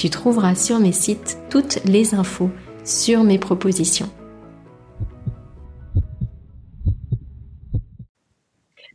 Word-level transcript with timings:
tu 0.00 0.08
trouveras 0.08 0.54
sur 0.54 0.80
mes 0.80 0.92
sites 0.92 1.36
toutes 1.50 1.84
les 1.84 2.14
infos 2.14 2.48
sur 2.84 3.22
mes 3.22 3.38
propositions. 3.38 4.08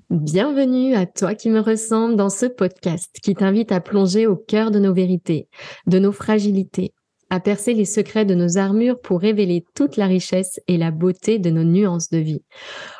Bienvenue 0.09 0.95
à 0.95 1.05
toi 1.05 1.35
qui 1.35 1.51
me 1.51 1.59
ressemble 1.59 2.15
dans 2.15 2.31
ce 2.31 2.47
podcast 2.47 3.19
qui 3.21 3.35
t'invite 3.35 3.71
à 3.71 3.81
plonger 3.81 4.25
au 4.25 4.35
cœur 4.35 4.71
de 4.71 4.79
nos 4.79 4.95
vérités, 4.95 5.47
de 5.85 5.99
nos 5.99 6.11
fragilités, 6.11 6.91
à 7.29 7.39
percer 7.39 7.75
les 7.75 7.85
secrets 7.85 8.25
de 8.25 8.33
nos 8.33 8.57
armures 8.57 8.99
pour 8.99 9.21
révéler 9.21 9.63
toute 9.75 9.97
la 9.97 10.07
richesse 10.07 10.59
et 10.67 10.77
la 10.77 10.89
beauté 10.89 11.37
de 11.37 11.51
nos 11.51 11.63
nuances 11.63 12.09
de 12.09 12.17
vie. 12.17 12.41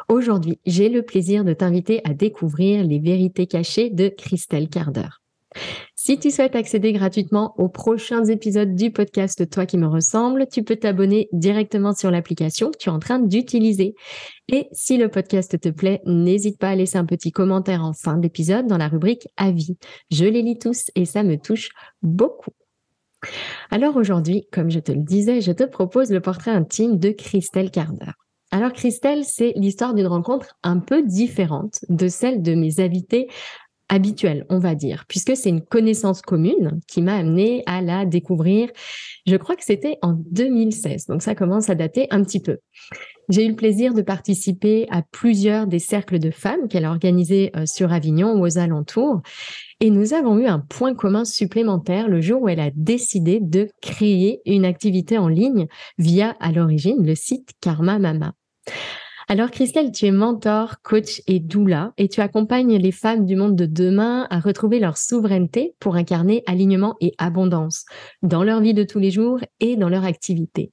Aujourd'hui, 0.09 0.59
j'ai 0.67 0.89
le 0.89 1.01
plaisir 1.01 1.43
de 1.43 1.53
t'inviter 1.53 2.01
à 2.03 2.13
découvrir 2.13 2.83
les 2.83 2.99
vérités 2.99 3.47
cachées 3.47 3.89
de 3.89 4.09
Christelle 4.09 4.69
Carder. 4.69 5.09
Si 6.05 6.19
tu 6.19 6.29
souhaites 6.29 6.55
accéder 6.55 6.93
gratuitement 6.93 7.55
aux 7.57 7.67
prochains 7.67 8.25
épisodes 8.25 8.75
du 8.75 8.91
podcast 8.91 9.49
Toi 9.49 9.65
qui 9.65 9.75
me 9.75 9.87
ressemble, 9.87 10.45
tu 10.47 10.61
peux 10.61 10.75
t'abonner 10.75 11.29
directement 11.31 11.95
sur 11.95 12.11
l'application 12.11 12.69
que 12.69 12.77
tu 12.77 12.89
es 12.89 12.91
en 12.91 12.99
train 12.99 13.17
d'utiliser. 13.17 13.95
Et 14.47 14.67
si 14.71 14.99
le 14.99 15.09
podcast 15.09 15.59
te 15.59 15.69
plaît, 15.69 16.01
n'hésite 16.05 16.59
pas 16.59 16.69
à 16.69 16.75
laisser 16.75 16.99
un 16.99 17.05
petit 17.05 17.31
commentaire 17.31 17.83
en 17.83 17.93
fin 17.93 18.17
d'épisode 18.17 18.67
dans 18.67 18.77
la 18.77 18.87
rubrique 18.87 19.27
Avis. 19.35 19.77
Je 20.11 20.25
les 20.25 20.43
lis 20.43 20.59
tous 20.59 20.91
et 20.93 21.05
ça 21.05 21.23
me 21.23 21.37
touche 21.37 21.69
beaucoup. 22.03 22.51
Alors 23.71 23.95
aujourd'hui, 23.95 24.47
comme 24.51 24.69
je 24.69 24.81
te 24.81 24.91
le 24.91 25.01
disais, 25.01 25.41
je 25.41 25.53
te 25.53 25.63
propose 25.63 26.11
le 26.11 26.21
portrait 26.21 26.51
intime 26.51 26.99
de 26.99 27.09
Christelle 27.09 27.71
Carder. 27.71 28.11
Alors 28.51 28.73
Christelle, 28.73 29.25
c'est 29.25 29.53
l'histoire 29.55 29.95
d'une 29.95 30.05
rencontre 30.05 30.55
un 30.61 30.77
peu 30.77 31.01
différente 31.01 31.79
de 31.89 32.07
celle 32.07 32.43
de 32.43 32.53
mes 32.53 32.79
invités 32.79 33.27
habituel, 33.89 34.45
on 34.49 34.59
va 34.59 34.75
dire, 34.75 35.05
puisque 35.07 35.35
c'est 35.35 35.49
une 35.49 35.61
connaissance 35.61 36.21
commune 36.21 36.79
qui 36.87 37.01
m'a 37.01 37.15
amené 37.15 37.63
à 37.65 37.81
la 37.81 38.05
découvrir. 38.05 38.69
Je 39.25 39.35
crois 39.35 39.55
que 39.55 39.63
c'était 39.63 39.97
en 40.01 40.13
2016, 40.31 41.07
donc 41.07 41.21
ça 41.21 41.35
commence 41.35 41.69
à 41.69 41.75
dater 41.75 42.07
un 42.11 42.23
petit 42.23 42.39
peu. 42.39 42.57
J'ai 43.29 43.45
eu 43.45 43.49
le 43.49 43.55
plaisir 43.55 43.93
de 43.93 44.01
participer 44.01 44.87
à 44.91 45.01
plusieurs 45.01 45.67
des 45.67 45.79
cercles 45.79 46.19
de 46.19 46.29
femmes 46.29 46.67
qu'elle 46.67 46.85
a 46.85 46.91
organisés 46.91 47.51
euh, 47.55 47.65
sur 47.65 47.91
Avignon 47.91 48.33
ou 48.33 48.45
aux 48.45 48.57
alentours. 48.57 49.21
Et 49.79 49.89
nous 49.89 50.13
avons 50.13 50.37
eu 50.37 50.45
un 50.45 50.59
point 50.59 50.93
commun 50.93 51.25
supplémentaire 51.25 52.07
le 52.07 52.21
jour 52.21 52.43
où 52.43 52.49
elle 52.49 52.59
a 52.59 52.71
décidé 52.75 53.39
de 53.41 53.69
créer 53.81 54.41
une 54.45 54.65
activité 54.65 55.17
en 55.17 55.27
ligne 55.27 55.67
via, 55.97 56.35
à 56.39 56.51
l'origine, 56.51 57.05
le 57.05 57.15
site 57.15 57.49
Karma 57.61 57.99
Mama. 57.99 58.33
Alors 59.27 59.49
Christelle, 59.49 59.91
tu 59.91 60.05
es 60.05 60.11
mentor, 60.11 60.81
coach 60.83 61.23
et 61.25 61.39
doula 61.39 61.93
et 61.97 62.07
tu 62.07 62.21
accompagnes 62.21 62.77
les 62.77 62.91
femmes 62.91 63.25
du 63.25 63.35
monde 63.35 63.55
de 63.55 63.65
demain 63.65 64.27
à 64.29 64.39
retrouver 64.39 64.79
leur 64.79 64.97
souveraineté 64.97 65.73
pour 65.79 65.95
incarner 65.95 66.43
alignement 66.45 66.95
et 67.01 67.13
abondance 67.17 67.85
dans 68.21 68.43
leur 68.43 68.61
vie 68.61 68.75
de 68.75 68.83
tous 68.83 68.99
les 68.99 69.09
jours 69.09 69.39
et 69.59 69.77
dans 69.77 69.89
leur 69.89 70.05
activité. 70.05 70.71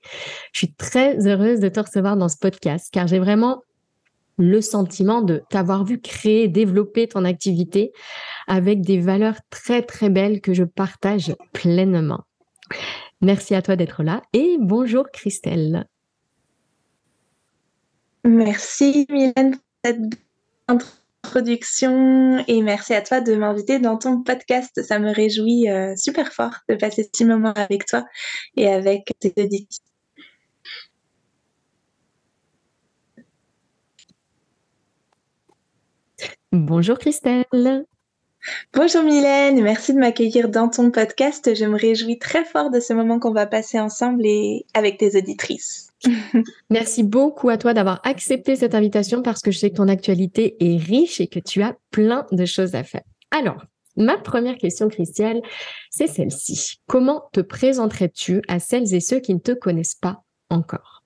Je 0.53 0.59
suis 0.59 0.75
très 0.75 1.27
heureuse 1.27 1.61
de 1.61 1.69
te 1.69 1.81
recevoir 1.81 2.19
dans 2.19 2.29
ce 2.29 2.37
podcast 2.37 2.89
car 2.93 3.07
j'ai 3.07 3.19
vraiment 3.19 3.63
le 4.37 4.61
sentiment 4.61 5.23
de 5.23 5.43
t'avoir 5.49 5.85
vu 5.85 6.01
créer, 6.01 6.49
développer 6.49 7.07
ton 7.07 7.25
activité 7.25 7.93
avec 8.49 8.83
des 8.83 9.01
valeurs 9.01 9.37
très 9.49 9.81
très 9.81 10.11
belles 10.11 10.43
que 10.43 10.53
je 10.53 10.65
partage 10.65 11.35
pleinement. 11.55 12.25
Merci 13.23 13.55
à 13.55 13.63
toi 13.63 13.77
d'être 13.77 14.03
là 14.03 14.21
et 14.35 14.57
bonjour 14.61 15.07
Christelle. 15.11 15.87
Merci 18.25 19.07
Mylène 19.11 19.53
pour 19.53 19.61
cette 19.85 19.99
introduction 20.69 22.45
et 22.47 22.63
merci 22.63 22.95
à 22.95 23.03
toi 23.03 23.21
de 23.21 23.35
m'inviter 23.35 23.81
dans 23.81 23.99
ton 23.99 24.23
podcast. 24.23 24.83
Ça 24.83 24.99
me 25.01 25.13
réjouit 25.13 25.69
euh, 25.69 25.97
super 25.97 26.33
fort 26.33 26.55
de 26.69 26.77
passer 26.77 27.09
ce 27.13 27.25
moment 27.25 27.53
avec 27.55 27.87
toi 27.87 28.05
et 28.57 28.69
avec 28.69 29.13
tes 29.19 29.33
auditeurs. 29.37 29.81
Bonjour 36.53 36.99
Christelle. 36.99 37.87
Bonjour 38.75 39.03
Mylène, 39.05 39.63
merci 39.63 39.95
de 39.95 39.99
m'accueillir 39.99 40.49
dans 40.49 40.69
ton 40.69 40.91
podcast. 40.91 41.55
Je 41.55 41.65
me 41.65 41.79
réjouis 41.79 42.19
très 42.19 42.45
fort 42.45 42.71
de 42.71 42.79
ce 42.79 42.93
moment 42.93 43.19
qu'on 43.19 43.33
va 43.33 43.47
passer 43.47 43.81
ensemble 43.81 44.27
et 44.27 44.67
avec 44.75 44.99
tes 44.99 45.17
auditrices. 45.17 45.92
Merci 46.71 47.03
beaucoup 47.03 47.49
à 47.49 47.57
toi 47.57 47.75
d'avoir 47.75 48.01
accepté 48.05 48.57
cette 48.57 48.75
invitation 48.75 49.23
parce 49.23 49.43
que 49.43 49.51
je 49.51 49.59
sais 49.59 49.71
que 49.71 49.77
ton 49.77 49.89
actualité 49.89 50.57
est 50.61 50.77
riche 50.77 51.21
et 51.21 51.27
que 51.27 51.41
tu 51.41 51.63
as 51.63 51.77
plein 51.91 52.27
de 52.33 52.45
choses 52.45 52.75
à 52.75 52.85
faire. 52.85 53.03
Alors, 53.31 53.65
ma 53.97 54.19
première 54.19 54.57
question, 54.57 54.89
Christiane, 54.89 55.41
c'est 55.91 56.09
celle-ci. 56.09 56.81
Comment 56.87 57.25
te 57.33 57.41
présenterais-tu 57.41 58.43
à 58.49 58.59
celles 58.59 58.95
et 58.95 59.01
ceux 59.01 59.21
qui 59.21 59.35
ne 59.35 59.41
te 59.41 59.53
connaissent 59.53 59.95
pas 59.95 60.23
encore? 60.51 61.02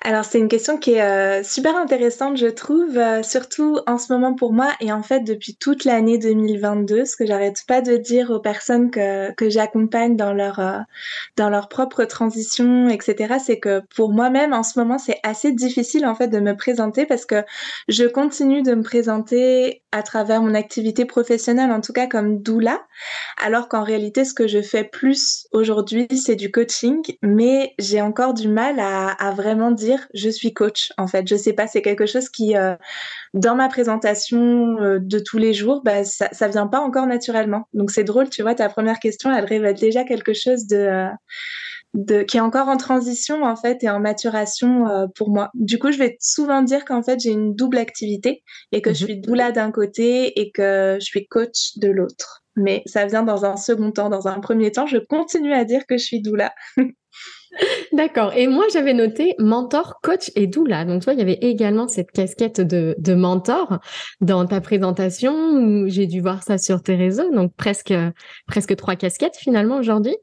Alors 0.00 0.24
c'est 0.24 0.38
une 0.38 0.48
question 0.48 0.78
qui 0.78 0.92
est 0.92 1.02
euh, 1.02 1.42
super 1.42 1.76
intéressante, 1.76 2.36
je 2.36 2.46
trouve, 2.46 2.96
euh, 2.96 3.22
surtout 3.22 3.78
en 3.86 3.98
ce 3.98 4.12
moment 4.12 4.34
pour 4.34 4.52
moi 4.52 4.68
et 4.80 4.92
en 4.92 5.02
fait 5.02 5.20
depuis 5.20 5.56
toute 5.56 5.84
l'année 5.84 6.18
2022, 6.18 7.04
ce 7.04 7.16
que 7.16 7.26
j'arrête 7.26 7.62
pas 7.66 7.80
de 7.80 7.96
dire 7.96 8.30
aux 8.30 8.40
personnes 8.40 8.90
que, 8.90 9.32
que 9.32 9.48
j'accompagne 9.48 10.16
dans 10.16 10.32
leur 10.32 10.58
euh, 10.58 10.78
dans 11.36 11.48
leur 11.48 11.68
propre 11.68 12.04
transition, 12.04 12.88
etc. 12.88 13.36
C'est 13.44 13.58
que 13.58 13.82
pour 13.94 14.12
moi-même 14.12 14.52
en 14.52 14.62
ce 14.62 14.78
moment 14.78 14.98
c'est 14.98 15.20
assez 15.22 15.52
difficile 15.52 16.06
en 16.06 16.14
fait 16.14 16.28
de 16.28 16.40
me 16.40 16.56
présenter 16.56 17.06
parce 17.06 17.26
que 17.26 17.42
je 17.88 18.04
continue 18.04 18.62
de 18.62 18.74
me 18.74 18.82
présenter 18.82 19.82
à 19.92 20.02
travers 20.02 20.42
mon 20.42 20.54
activité 20.54 21.04
professionnelle, 21.04 21.70
en 21.70 21.80
tout 21.80 21.92
cas 21.92 22.08
comme 22.08 22.42
doula, 22.42 22.82
alors 23.42 23.68
qu'en 23.68 23.84
réalité 23.84 24.24
ce 24.24 24.34
que 24.34 24.48
je 24.48 24.60
fais 24.60 24.84
plus 24.84 25.46
aujourd'hui 25.52 26.08
c'est 26.16 26.36
du 26.36 26.50
coaching, 26.50 27.00
mais 27.22 27.74
j'ai 27.78 28.00
encore 28.00 28.34
du 28.34 28.48
mal 28.48 28.80
à, 28.80 29.08
à 29.08 29.30
vraiment 29.30 29.70
dire 29.70 29.83
je 30.14 30.28
suis 30.28 30.52
coach 30.52 30.92
en 30.98 31.06
fait. 31.06 31.26
Je 31.28 31.36
sais 31.36 31.52
pas, 31.52 31.66
c'est 31.66 31.82
quelque 31.82 32.06
chose 32.06 32.28
qui 32.28 32.56
euh, 32.56 32.74
dans 33.32 33.54
ma 33.54 33.68
présentation 33.68 34.78
euh, 34.80 34.98
de 35.00 35.18
tous 35.18 35.38
les 35.38 35.54
jours, 35.54 35.82
bah, 35.84 36.04
ça, 36.04 36.28
ça 36.32 36.48
vient 36.48 36.66
pas 36.66 36.80
encore 36.80 37.06
naturellement. 37.06 37.68
Donc 37.72 37.90
c'est 37.90 38.04
drôle, 38.04 38.30
tu 38.30 38.42
vois, 38.42 38.54
ta 38.54 38.68
première 38.68 38.98
question, 38.98 39.32
elle 39.34 39.44
révèle 39.44 39.74
déjà 39.74 40.04
quelque 40.04 40.32
chose 40.34 40.66
de 40.66 40.76
euh, 40.76 41.08
de, 41.94 42.22
qui 42.22 42.38
est 42.38 42.40
encore 42.40 42.68
en 42.68 42.76
transition 42.76 43.44
en 43.44 43.54
fait 43.54 43.84
et 43.84 43.88
en 43.88 44.00
maturation 44.00 45.08
pour 45.14 45.30
moi. 45.30 45.50
Du 45.54 45.78
coup, 45.78 45.92
je 45.92 45.98
vais 45.98 46.16
souvent 46.20 46.62
dire 46.62 46.84
qu'en 46.84 47.04
fait 47.04 47.20
j'ai 47.20 47.30
une 47.30 47.54
double 47.54 47.78
activité 47.78 48.42
et 48.72 48.82
que 48.82 48.92
je 48.92 49.04
mhm. 49.04 49.10
suis 49.10 49.20
doula 49.20 49.52
d'un 49.52 49.70
côté 49.70 50.40
et 50.40 50.50
que 50.50 50.96
je 50.98 51.04
suis 51.04 51.28
coach 51.28 51.76
de 51.76 51.88
l'autre. 51.88 52.44
Mais 52.56 52.82
ça 52.86 53.06
vient 53.06 53.22
dans 53.22 53.44
un 53.44 53.56
second 53.56 53.90
temps. 53.90 54.10
Dans 54.10 54.28
un 54.28 54.40
premier 54.40 54.70
temps, 54.70 54.86
je 54.86 54.98
continue 54.98 55.52
à 55.52 55.64
dire 55.64 55.86
que 55.86 55.96
je 55.96 56.04
suis 56.04 56.20
doula. 56.20 56.52
D'accord. 57.92 58.32
Et 58.34 58.46
moi, 58.46 58.64
j'avais 58.72 58.94
noté 58.94 59.34
mentor, 59.38 60.00
coach 60.02 60.30
et 60.34 60.46
doula. 60.46 60.84
Donc, 60.84 61.02
toi, 61.02 61.12
il 61.12 61.18
y 61.18 61.22
avait 61.22 61.38
également 61.40 61.88
cette 61.88 62.10
casquette 62.10 62.60
de, 62.60 62.94
de 62.98 63.14
mentor 63.14 63.78
dans 64.20 64.44
ta 64.46 64.60
présentation. 64.60 65.86
J'ai 65.86 66.06
dû 66.06 66.20
voir 66.20 66.42
ça 66.42 66.58
sur 66.58 66.82
tes 66.82 66.96
réseaux. 66.96 67.30
Donc, 67.32 67.52
presque, 67.56 67.94
presque 68.46 68.76
trois 68.76 68.96
casquettes 68.96 69.36
finalement 69.36 69.76
aujourd'hui. 69.78 70.16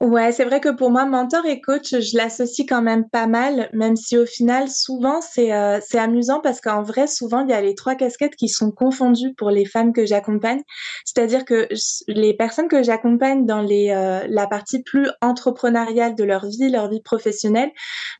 Ouais, 0.00 0.32
c'est 0.32 0.44
vrai 0.44 0.60
que 0.60 0.68
pour 0.68 0.90
moi, 0.90 1.06
mentor 1.06 1.44
et 1.46 1.60
coach, 1.60 1.90
je 1.90 2.16
l'associe 2.16 2.66
quand 2.68 2.82
même 2.82 3.08
pas 3.08 3.26
mal, 3.26 3.68
même 3.72 3.96
si 3.96 4.16
au 4.16 4.26
final, 4.26 4.68
souvent, 4.70 5.20
c'est 5.20 5.52
euh, 5.52 5.78
c'est 5.86 5.98
amusant 5.98 6.40
parce 6.40 6.60
qu'en 6.60 6.82
vrai, 6.82 7.06
souvent, 7.06 7.40
il 7.44 7.50
y 7.50 7.52
a 7.52 7.60
les 7.60 7.74
trois 7.74 7.94
casquettes 7.94 8.36
qui 8.36 8.48
sont 8.48 8.70
confondues 8.70 9.34
pour 9.36 9.50
les 9.50 9.64
femmes 9.64 9.92
que 9.92 10.06
j'accompagne. 10.06 10.62
C'est-à-dire 11.04 11.44
que 11.44 11.68
les 12.08 12.34
personnes 12.34 12.68
que 12.68 12.82
j'accompagne 12.82 13.44
dans 13.46 13.62
les 13.62 13.90
euh, 13.90 14.26
la 14.28 14.46
partie 14.46 14.82
plus 14.82 15.08
entrepreneuriale 15.20 16.14
de 16.14 16.24
leur 16.24 16.46
vie, 16.46 16.70
leur 16.70 16.88
vie 16.88 17.02
professionnelle, 17.02 17.70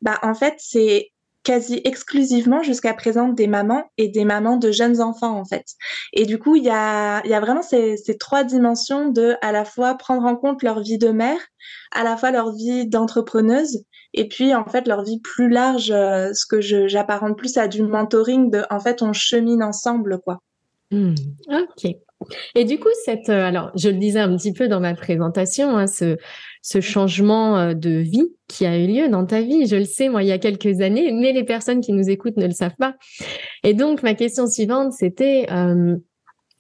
bah 0.03 0.19
en 0.23 0.35
fait, 0.35 0.55
c'est 0.59 1.11
quasi 1.47 1.81
exclusivement 1.85 2.65
jusqu'à 2.65 2.93
présent 2.93 3.29
des 3.29 3.47
mamans 3.47 3.85
et 3.99 4.09
des 4.09 4.25
mamans 4.25 4.57
de 4.57 4.73
jeunes 4.73 5.01
enfants 5.01 5.39
en 5.39 5.45
fait. 5.45 5.65
Et 6.13 6.27
du 6.27 6.41
coup, 6.41 6.57
il 6.57 6.65
y 6.65 6.71
a, 6.71 7.25
y 7.25 7.35
a 7.35 7.41
vraiment 7.41 7.63
ces, 7.63 7.97
ces, 7.97 8.19
trois 8.19 8.43
dimensions 8.43 9.11
de 9.11 9.37
à 9.43 9.53
la 9.53 9.65
fois 9.65 9.95
prendre 9.95 10.25
en 10.27 10.35
compte 10.35 10.65
leur 10.65 10.81
vie 10.81 10.99
de 10.99 11.11
mère, 11.11 11.39
à 11.93 12.03
la 12.03 12.17
fois 12.17 12.33
leur 12.33 12.53
vie 12.53 12.89
d'entrepreneuse 12.89 13.85
et 14.13 14.27
puis 14.27 14.57
en 14.57 14.65
fait 14.65 14.89
leur 14.89 15.05
vie 15.05 15.21
plus 15.21 15.49
large, 15.49 15.93
euh, 15.93 16.33
ce 16.35 16.47
que 16.47 16.61
j'apparente 16.61 17.39
plus 17.39 17.57
à 17.59 17.69
du 17.69 17.85
mentoring 17.85 18.51
de 18.51 18.65
en 18.71 18.81
fait 18.81 19.01
on 19.03 19.13
chemine 19.13 19.63
ensemble 19.63 20.19
quoi. 20.25 20.41
Mmh. 20.91 21.15
ok. 21.51 21.97
Et 22.55 22.65
du 22.65 22.79
coup, 22.79 22.89
cette, 23.05 23.29
euh, 23.29 23.45
alors, 23.45 23.71
je 23.77 23.89
le 23.89 23.97
disais 23.97 24.21
un 24.21 24.35
petit 24.37 24.53
peu 24.53 24.69
dans 24.69 24.81
ma 24.81 24.95
présentation, 24.95 25.77
hein, 25.77 25.87
ce, 25.87 26.17
ce 26.63 26.81
changement 26.81 27.59
euh, 27.59 27.75
de 27.75 27.91
vie 27.91 28.33
qui 28.49 28.65
a 28.65 28.79
eu 28.79 28.87
lieu 28.87 29.09
dans 29.09 29.27
ta 29.27 29.43
vie, 29.43 29.67
je 29.67 29.77
le 29.77 29.85
sais, 29.85 30.09
moi, 30.09 30.23
il 30.23 30.29
y 30.29 30.33
a 30.33 30.39
quelques 30.39 30.81
années, 30.81 31.13
mais 31.13 31.33
les 31.33 31.45
personnes 31.45 31.81
qui 31.81 31.93
nous 31.93 32.09
écoutent 32.09 32.37
ne 32.37 32.47
le 32.47 32.53
savent 32.53 32.77
pas. 32.79 32.95
Et 33.65 33.75
donc, 33.75 34.03
ma 34.03 34.15
question 34.15 34.47
suivante, 34.47 34.93
c'était, 34.93 35.47
euh, 35.51 35.97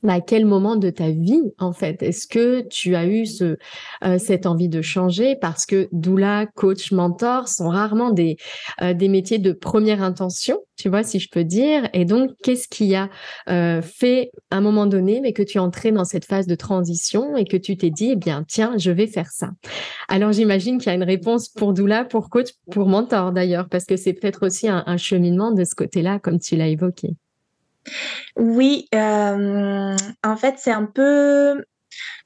à 0.07 0.21
quel 0.21 0.45
moment 0.45 0.77
de 0.77 0.91
ta 0.91 1.11
vie, 1.11 1.43
en 1.59 1.73
fait, 1.73 2.03
est-ce 2.03 2.27
que 2.27 2.63
tu 2.69 2.95
as 2.95 3.07
eu 3.07 3.25
euh, 3.43 4.19
cette 4.19 4.47
envie 4.47 4.69
de 4.69 4.83
changer? 4.83 5.37
Parce 5.37 5.67
que 5.67 5.89
doula, 5.93 6.47
coach, 6.55 6.93
mentor 6.93 7.49
sont 7.49 7.69
rarement 7.69 8.11
des, 8.11 8.37
euh, 8.83 8.95
des 8.95 9.09
métiers 9.09 9.39
de 9.39 9.53
première 9.53 10.03
intention, 10.03 10.61
tu 10.77 10.89
vois, 10.89 11.03
si 11.03 11.19
je 11.19 11.29
peux 11.31 11.45
dire. 11.45 11.89
Et 11.93 12.05
donc, 12.05 12.31
qu'est-ce 12.43 12.69
qui 12.69 12.95
a 12.95 13.09
euh, 13.49 13.83
fait 13.83 14.31
à 14.51 14.59
un 14.59 14.61
moment 14.61 14.87
donné, 14.87 15.21
mais 15.21 15.33
que 15.33 15.43
tu 15.43 15.59
es 15.59 15.61
entré 15.61 15.93
dans 15.93 16.05
cette 16.05 16.25
phase 16.25 16.47
de 16.47 16.55
transition 16.55 17.37
et 17.37 17.45
que 17.45 17.57
tu 17.57 17.77
t'es 17.77 17.91
dit, 17.91 18.11
eh 18.13 18.17
bien, 18.17 18.45
tiens, 18.47 18.75
je 18.77 18.91
vais 18.91 19.07
faire 19.07 19.31
ça? 19.31 19.51
Alors, 20.09 20.33
j'imagine 20.33 20.79
qu'il 20.79 20.89
y 20.89 20.91
a 20.91 20.95
une 20.95 21.03
réponse 21.03 21.49
pour 21.49 21.73
doula, 21.73 22.05
pour 22.05 22.29
coach, 22.29 22.51
pour 22.71 22.87
mentor 22.87 23.33
d'ailleurs, 23.33 23.69
parce 23.69 23.85
que 23.85 23.97
c'est 23.97 24.13
peut-être 24.13 24.47
aussi 24.47 24.69
un 24.69 24.97
cheminement 24.97 25.53
de 25.53 25.65
ce 25.65 25.75
côté-là, 25.75 26.19
comme 26.19 26.39
tu 26.39 26.57
l'as 26.57 26.69
évoqué. 26.69 27.17
Oui, 28.37 28.89
euh, 28.95 29.97
en 30.25 30.37
fait, 30.37 30.57
c'est 30.59 30.73
un 30.73 30.87
peu 30.87 31.65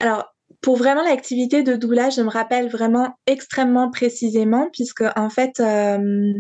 alors, 0.01 0.35
pour 0.63 0.77
vraiment 0.77 1.03
l'activité 1.03 1.63
de 1.63 1.77
doula, 1.77 2.11
je 2.11 2.23
me 2.23 2.29
rappelle 2.29 2.69
vraiment 2.69 3.15
extrêmement 3.27 3.91
précisément 3.91 4.69
puisque 4.73 5.05
en 5.17 5.31
fait, 5.31 5.61
euh, 5.61 6.33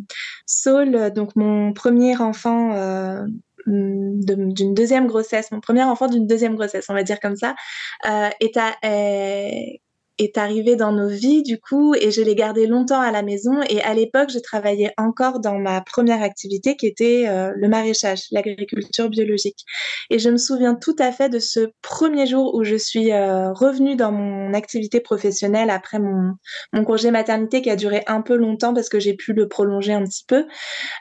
Saul, 0.46 1.12
donc 1.12 1.36
mon 1.36 1.72
premier 1.72 2.16
enfant, 2.16 2.74
euh, 2.74 3.22
d'une 3.66 4.74
deuxième 4.74 5.06
grossesse, 5.06 5.52
mon 5.52 5.60
premier 5.60 5.84
enfant 5.84 6.08
d'une 6.08 6.26
deuxième 6.26 6.56
grossesse, 6.56 6.86
on 6.88 6.94
va 6.94 7.02
dire 7.02 7.20
comme 7.20 7.36
ça, 7.36 7.54
est 8.40 8.56
à 8.56 8.74
arrivé 10.36 10.76
dans 10.76 10.92
nos 10.92 11.08
vies 11.08 11.42
du 11.42 11.58
coup 11.58 11.94
et 11.94 12.10
je 12.10 12.22
l'ai 12.22 12.34
gardé 12.34 12.66
longtemps 12.66 13.00
à 13.00 13.10
la 13.10 13.22
maison 13.22 13.60
et 13.68 13.80
à 13.82 13.94
l'époque 13.94 14.30
je 14.32 14.38
travaillais 14.38 14.92
encore 14.96 15.40
dans 15.40 15.58
ma 15.58 15.80
première 15.80 16.22
activité 16.22 16.76
qui 16.76 16.86
était 16.86 17.26
euh, 17.28 17.52
le 17.56 17.68
maraîchage, 17.68 18.24
l'agriculture 18.30 19.08
biologique 19.08 19.64
et 20.10 20.18
je 20.18 20.30
me 20.30 20.36
souviens 20.36 20.74
tout 20.74 20.96
à 20.98 21.12
fait 21.12 21.28
de 21.28 21.38
ce 21.38 21.70
premier 21.82 22.26
jour 22.26 22.54
où 22.54 22.64
je 22.64 22.76
suis 22.76 23.12
euh, 23.12 23.52
revenue 23.52 23.96
dans 23.96 24.12
mon 24.12 24.54
activité 24.54 25.00
professionnelle 25.00 25.70
après 25.70 25.98
mon, 25.98 26.34
mon 26.72 26.84
congé 26.84 27.10
maternité 27.10 27.62
qui 27.62 27.70
a 27.70 27.76
duré 27.76 28.02
un 28.06 28.22
peu 28.22 28.36
longtemps 28.36 28.74
parce 28.74 28.88
que 28.88 29.00
j'ai 29.00 29.14
pu 29.14 29.32
le 29.32 29.48
prolonger 29.48 29.92
un 29.92 30.04
petit 30.04 30.24
peu. 30.26 30.46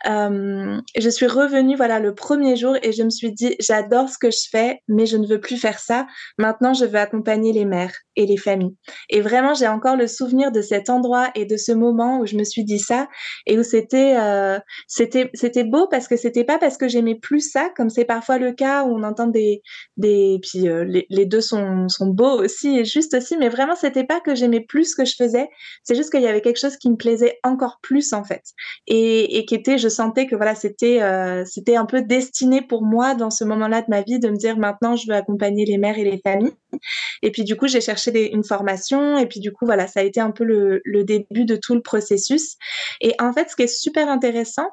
Euh, 0.07 0.77
je 0.97 1.09
suis 1.09 1.27
revenue 1.27 1.75
voilà 1.75 1.99
le 1.99 2.13
premier 2.15 2.55
jour 2.55 2.75
et 2.81 2.91
je 2.91 3.03
me 3.03 3.09
suis 3.09 3.31
dit 3.31 3.55
j'adore 3.59 4.09
ce 4.09 4.17
que 4.17 4.31
je 4.31 4.47
fais 4.49 4.79
mais 4.87 5.05
je 5.05 5.17
ne 5.17 5.27
veux 5.27 5.39
plus 5.39 5.57
faire 5.57 5.79
ça. 5.79 6.07
Maintenant 6.37 6.73
je 6.73 6.85
veux 6.85 6.99
accompagner 6.99 7.53
les 7.53 7.65
mères 7.65 7.93
et 8.15 8.25
les 8.25 8.37
familles. 8.37 8.75
Et 9.09 9.21
vraiment, 9.21 9.53
j'ai 9.53 9.67
encore 9.67 9.95
le 9.95 10.07
souvenir 10.07 10.51
de 10.51 10.61
cet 10.61 10.89
endroit 10.89 11.29
et 11.35 11.45
de 11.45 11.57
ce 11.57 11.71
moment 11.71 12.19
où 12.19 12.25
je 12.25 12.35
me 12.35 12.43
suis 12.43 12.63
dit 12.63 12.79
ça 12.79 13.07
et 13.45 13.57
où 13.57 13.63
c'était 13.63 14.15
euh, 14.17 14.59
c'était 14.87 15.29
c'était 15.33 15.63
beau 15.63 15.87
parce 15.87 16.07
que 16.07 16.15
c'était 16.15 16.43
pas 16.43 16.57
parce 16.57 16.77
que 16.77 16.87
j'aimais 16.87 17.15
plus 17.15 17.41
ça, 17.51 17.69
comme 17.75 17.89
c'est 17.89 18.05
parfois 18.05 18.37
le 18.37 18.51
cas 18.51 18.83
où 18.83 18.89
on 18.89 19.03
entend 19.03 19.27
des 19.27 19.61
des 19.97 20.39
puis 20.41 20.67
euh, 20.67 20.83
les, 20.83 21.05
les, 21.09 21.25
deux 21.25 21.41
sont 21.41 21.87
sont 21.89 22.07
beaux 22.07 22.41
aussi 22.41 22.79
et 22.79 22.85
juste 22.85 23.13
aussi, 23.13 23.37
mais 23.37 23.49
vraiment 23.49 23.75
c'était 23.75 24.05
pas 24.05 24.19
que 24.19 24.35
j'aimais 24.35 24.65
plus 24.67 24.91
ce 24.91 24.95
que 24.95 25.05
je 25.05 25.15
faisais, 25.15 25.49
c'est 25.83 25.95
juste 25.95 26.11
qu'il 26.11 26.21
y 26.21 26.27
avait 26.27 26.41
quelque 26.41 26.59
chose 26.59 26.77
qui 26.77 26.89
me 26.89 26.95
plaisait 26.95 27.39
encore 27.43 27.79
plus 27.81 28.13
en 28.13 28.23
fait. 28.23 28.43
Et 28.87 29.37
et 29.39 29.45
qui 29.45 29.55
était, 29.55 29.77
je 29.77 29.89
sentais 29.89 30.27
que 30.27 30.35
voilà 30.35 30.55
c'était 30.55 31.01
euh, 31.01 31.43
c'était 31.45 31.75
un 31.75 31.85
peu 31.85 32.01
destiné 32.01 32.61
pour 32.61 32.83
moi 32.83 33.15
dans 33.15 33.29
ce 33.29 33.43
moment-là 33.45 33.81
de 33.81 33.87
ma 33.89 34.01
vie 34.01 34.19
de 34.19 34.29
me 34.29 34.37
dire 34.37 34.57
maintenant 34.57 34.95
je 34.95 35.07
veux 35.07 35.15
accompagner 35.15 35.65
les 35.65 35.77
mères 35.77 35.97
et 35.97 36.03
les 36.03 36.19
familles 36.23 36.53
et 37.21 37.31
puis 37.31 37.43
du 37.43 37.55
coup 37.55 37.67
j'ai 37.67 37.81
cherché 37.81 38.11
des, 38.11 38.25
une 38.25 38.43
formation 38.43 39.17
et 39.17 39.25
puis 39.25 39.39
du 39.39 39.51
coup, 39.51 39.65
voilà, 39.65 39.87
ça 39.87 40.01
a 40.01 40.03
été 40.03 40.19
un 40.19 40.31
peu 40.31 40.43
le, 40.43 41.03
début 41.03 41.45
de 41.45 41.55
tout 41.55 41.75
le 41.75 41.81
processus. 41.81 42.55
Et 43.01 43.15
en 43.19 43.33
fait, 43.33 43.49
ce 43.49 43.55
qui 43.55 43.63
est 43.63 43.67
super 43.67 44.09
intéressant, 44.09 44.69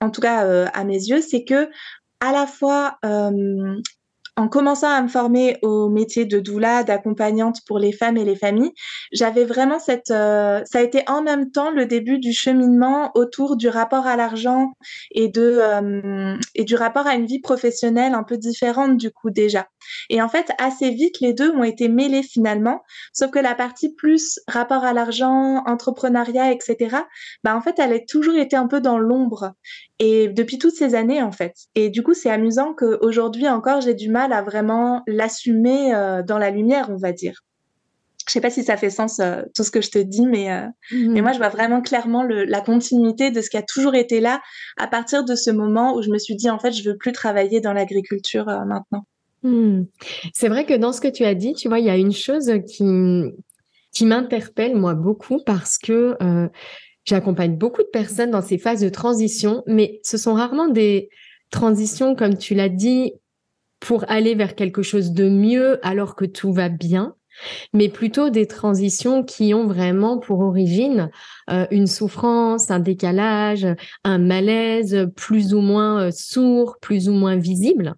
en 0.00 0.10
tout 0.10 0.20
cas 0.20 0.44
euh, 0.44 0.66
à 0.72 0.84
mes 0.84 0.94
yeux, 0.94 1.20
c'est 1.20 1.44
que 1.44 1.68
à 2.20 2.32
la 2.32 2.46
fois 2.46 2.98
euh, 3.04 3.76
en 4.36 4.48
commençant 4.48 4.88
à 4.88 5.02
me 5.02 5.08
former 5.08 5.58
au 5.62 5.88
métier 5.88 6.24
de 6.24 6.38
doula, 6.38 6.82
d'accompagnante 6.84 7.58
pour 7.66 7.78
les 7.78 7.92
femmes 7.92 8.16
et 8.16 8.24
les 8.24 8.36
familles, 8.36 8.72
j'avais 9.12 9.44
vraiment 9.44 9.78
cette, 9.78 10.10
euh, 10.10 10.62
ça 10.64 10.78
a 10.78 10.82
été 10.82 11.02
en 11.08 11.22
même 11.22 11.50
temps 11.50 11.70
le 11.70 11.84
début 11.84 12.18
du 12.18 12.32
cheminement 12.32 13.10
autour 13.14 13.56
du 13.56 13.68
rapport 13.68 14.06
à 14.06 14.16
l'argent 14.16 14.72
et 15.10 15.30
et 16.54 16.64
du 16.64 16.74
rapport 16.74 17.06
à 17.06 17.14
une 17.14 17.26
vie 17.26 17.40
professionnelle 17.40 18.14
un 18.14 18.22
peu 18.22 18.38
différente 18.38 18.96
du 18.96 19.10
coup 19.10 19.30
déjà. 19.30 19.66
Et 20.08 20.20
en 20.22 20.28
fait, 20.28 20.50
assez 20.58 20.90
vite, 20.90 21.20
les 21.20 21.32
deux 21.32 21.50
ont 21.50 21.64
été 21.64 21.88
mêlés 21.88 22.22
finalement, 22.22 22.82
sauf 23.12 23.30
que 23.30 23.38
la 23.38 23.54
partie 23.54 23.94
plus 23.94 24.40
rapport 24.48 24.84
à 24.84 24.92
l'argent, 24.92 25.62
entrepreneuriat, 25.66 26.52
etc. 26.52 26.96
Bah 27.44 27.56
en 27.56 27.60
fait, 27.60 27.78
elle 27.78 27.92
a 27.92 28.00
toujours 28.00 28.36
été 28.36 28.56
un 28.56 28.66
peu 28.66 28.80
dans 28.80 28.98
l'ombre 28.98 29.52
et 29.98 30.28
depuis 30.28 30.58
toutes 30.58 30.74
ces 30.74 30.94
années 30.94 31.22
en 31.22 31.32
fait. 31.32 31.54
Et 31.74 31.90
du 31.90 32.02
coup, 32.02 32.14
c'est 32.14 32.30
amusant 32.30 32.74
qu'aujourd'hui 32.74 33.48
encore, 33.48 33.80
j'ai 33.80 33.94
du 33.94 34.08
mal 34.08 34.32
à 34.32 34.42
vraiment 34.42 35.02
l'assumer 35.06 35.94
euh, 35.94 36.22
dans 36.22 36.38
la 36.38 36.50
lumière, 36.50 36.88
on 36.90 36.96
va 36.96 37.12
dire. 37.12 37.42
Je 38.26 38.32
sais 38.32 38.40
pas 38.40 38.50
si 38.50 38.62
ça 38.62 38.76
fait 38.76 38.90
sens 38.90 39.18
euh, 39.18 39.42
tout 39.54 39.64
ce 39.64 39.70
que 39.70 39.80
je 39.80 39.90
te 39.90 39.98
dis, 39.98 40.26
mais, 40.26 40.52
euh, 40.52 40.66
mmh. 40.92 41.12
mais 41.12 41.20
moi 41.20 41.32
je 41.32 41.38
vois 41.38 41.48
vraiment 41.48 41.82
clairement 41.82 42.22
le, 42.22 42.44
la 42.44 42.60
continuité 42.60 43.30
de 43.30 43.40
ce 43.40 43.50
qui 43.50 43.56
a 43.56 43.62
toujours 43.62 43.94
été 43.94 44.20
là 44.20 44.40
à 44.78 44.86
partir 44.86 45.24
de 45.24 45.34
ce 45.34 45.50
moment 45.50 45.96
où 45.96 46.02
je 46.02 46.10
me 46.10 46.18
suis 46.18 46.36
dit 46.36 46.48
en 46.48 46.58
fait 46.58 46.72
je 46.72 46.88
veux 46.88 46.96
plus 46.96 47.12
travailler 47.12 47.60
dans 47.60 47.72
l'agriculture 47.72 48.46
maintenant. 48.66 49.04
Mmh. 49.42 49.84
C'est 50.34 50.48
vrai 50.48 50.66
que 50.66 50.74
dans 50.74 50.92
ce 50.92 51.00
que 51.00 51.08
tu 51.08 51.24
as 51.24 51.34
dit, 51.34 51.54
tu 51.54 51.68
vois, 51.68 51.78
il 51.78 51.86
y 51.86 51.90
a 51.90 51.96
une 51.96 52.12
chose 52.12 52.50
qui 52.66 52.84
qui 53.92 54.06
m'interpelle 54.06 54.76
moi 54.76 54.94
beaucoup 54.94 55.40
parce 55.44 55.76
que 55.76 56.16
J'accompagne 57.04 57.56
beaucoup 57.56 57.82
de 57.82 57.88
personnes 57.88 58.30
dans 58.30 58.42
ces 58.42 58.58
phases 58.58 58.82
de 58.82 58.88
transition, 58.88 59.62
mais 59.66 60.00
ce 60.02 60.16
sont 60.16 60.34
rarement 60.34 60.68
des 60.68 61.08
transitions, 61.50 62.14
comme 62.14 62.36
tu 62.36 62.54
l'as 62.54 62.68
dit, 62.68 63.14
pour 63.80 64.04
aller 64.08 64.34
vers 64.34 64.54
quelque 64.54 64.82
chose 64.82 65.12
de 65.12 65.28
mieux 65.28 65.84
alors 65.84 66.14
que 66.14 66.26
tout 66.26 66.52
va 66.52 66.68
bien, 66.68 67.14
mais 67.72 67.88
plutôt 67.88 68.28
des 68.28 68.46
transitions 68.46 69.24
qui 69.24 69.54
ont 69.54 69.66
vraiment 69.66 70.18
pour 70.18 70.40
origine 70.40 71.10
euh, 71.50 71.66
une 71.70 71.86
souffrance, 71.86 72.70
un 72.70 72.80
décalage, 72.80 73.66
un 74.04 74.18
malaise 74.18 75.08
plus 75.16 75.54
ou 75.54 75.60
moins 75.60 76.02
euh, 76.02 76.10
sourd, 76.12 76.76
plus 76.82 77.08
ou 77.08 77.12
moins 77.12 77.36
visible. 77.36 77.94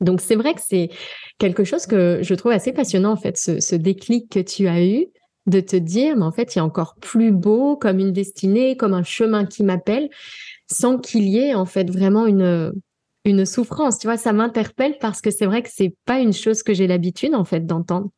Donc 0.00 0.20
c'est 0.20 0.36
vrai 0.36 0.54
que 0.54 0.60
c'est 0.60 0.90
quelque 1.38 1.64
chose 1.64 1.86
que 1.86 2.20
je 2.22 2.34
trouve 2.34 2.52
assez 2.52 2.72
passionnant 2.72 3.12
en 3.12 3.16
fait, 3.16 3.36
ce, 3.36 3.74
déclic 3.74 4.30
que 4.30 4.40
tu 4.40 4.68
as 4.68 4.84
eu 4.84 5.06
de 5.46 5.60
te 5.60 5.76
dire, 5.76 6.16
mais 6.16 6.24
en 6.24 6.32
fait, 6.32 6.54
il 6.54 6.58
y 6.58 6.60
a 6.60 6.64
encore 6.64 6.96
plus 7.00 7.30
beau 7.30 7.76
comme 7.76 7.98
une 7.98 8.12
destinée, 8.12 8.76
comme 8.76 8.94
un 8.94 9.02
chemin 9.02 9.44
qui 9.44 9.62
m'appelle, 9.62 10.08
sans 10.70 10.98
qu'il 10.98 11.24
y 11.24 11.38
ait 11.38 11.54
en 11.54 11.66
fait 11.66 11.90
vraiment 11.90 12.26
une 12.26 12.72
une 13.26 13.46
souffrance. 13.46 13.98
Tu 13.98 14.06
vois, 14.06 14.16
ça 14.16 14.32
m'interpelle 14.32 14.98
parce 15.00 15.20
que 15.20 15.30
c'est 15.30 15.46
vrai 15.46 15.62
que 15.62 15.70
c'est 15.72 15.94
pas 16.04 16.18
une 16.18 16.32
chose 16.32 16.62
que 16.62 16.74
j'ai 16.74 16.86
l'habitude 16.86 17.34
en 17.34 17.44
fait 17.44 17.60
d'entendre. 17.60 18.10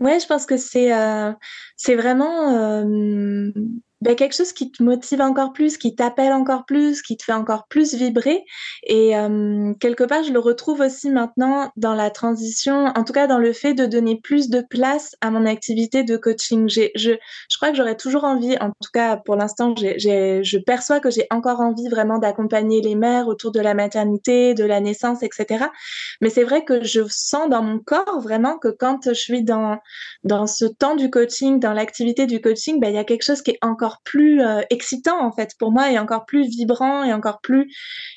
Ouais, 0.00 0.18
je 0.18 0.26
pense 0.26 0.46
que 0.46 0.56
c'est 0.56 0.92
euh, 0.92 1.32
c'est 1.76 1.94
vraiment 1.94 2.56
euh, 2.56 3.52
ben, 4.00 4.16
quelque 4.16 4.34
chose 4.34 4.52
qui 4.52 4.70
te 4.70 4.82
motive 4.82 5.20
encore 5.20 5.52
plus, 5.52 5.76
qui 5.76 5.94
t'appelle 5.94 6.32
encore 6.32 6.64
plus, 6.64 7.02
qui 7.02 7.16
te 7.18 7.24
fait 7.24 7.32
encore 7.32 7.66
plus 7.68 7.94
vibrer. 7.94 8.44
Et 8.84 9.14
euh, 9.16 9.74
quelque 9.78 10.04
part, 10.04 10.22
je 10.22 10.32
le 10.32 10.38
retrouve 10.38 10.80
aussi 10.80 11.10
maintenant 11.10 11.70
dans 11.76 11.94
la 11.94 12.10
transition, 12.10 12.86
en 12.86 13.04
tout 13.04 13.12
cas 13.12 13.26
dans 13.26 13.38
le 13.38 13.52
fait 13.52 13.74
de 13.74 13.84
donner 13.84 14.18
plus 14.18 14.48
de 14.48 14.62
place 14.62 15.14
à 15.20 15.30
mon 15.30 15.44
activité 15.44 16.02
de 16.02 16.16
coaching. 16.16 16.68
J'ai, 16.68 16.92
je, 16.94 17.12
je 17.50 17.56
crois 17.58 17.70
que 17.70 17.76
j'aurais 17.76 17.96
toujours 17.96 18.24
envie, 18.24 18.56
en 18.60 18.70
tout 18.70 18.90
cas 18.92 19.18
pour 19.18 19.36
l'instant, 19.36 19.74
j'ai, 19.76 19.98
je 20.42 20.58
perçois 20.58 21.00
que 21.00 21.10
j'ai 21.10 21.26
encore 21.30 21.60
envie 21.60 21.88
vraiment 21.88 22.18
d'accompagner 22.18 22.80
les 22.80 22.94
mères 22.94 23.28
autour 23.28 23.52
de 23.52 23.60
la 23.60 23.74
maternité, 23.74 24.54
de 24.54 24.64
la 24.64 24.80
naissance, 24.80 25.22
etc. 25.22 25.66
Mais 26.22 26.30
c'est 26.30 26.44
vrai 26.44 26.64
que 26.64 26.82
je 26.84 27.02
sens 27.08 27.50
dans 27.50 27.62
mon 27.62 27.78
corps 27.78 28.20
vraiment 28.20 28.58
que 28.58 28.68
quand 28.68 29.08
je 29.08 29.12
suis 29.12 29.42
dans, 29.42 29.78
dans 30.24 30.46
ce 30.46 30.64
temps 30.64 30.96
du 30.96 31.10
coaching, 31.10 31.60
dans 31.60 31.74
l'activité 31.74 32.26
du 32.26 32.40
coaching, 32.40 32.80
ben, 32.80 32.88
il 32.88 32.94
y 32.94 32.98
a 32.98 33.04
quelque 33.04 33.24
chose 33.24 33.42
qui 33.42 33.52
est 33.52 33.58
encore 33.60 33.89
plus 34.04 34.40
euh, 34.42 34.60
excitant 34.70 35.20
en 35.24 35.32
fait 35.32 35.52
pour 35.58 35.72
moi 35.72 35.90
et 35.90 35.98
encore 35.98 36.24
plus 36.26 36.48
vibrant 36.48 37.04
et 37.04 37.12
encore 37.12 37.40
plus 37.40 37.72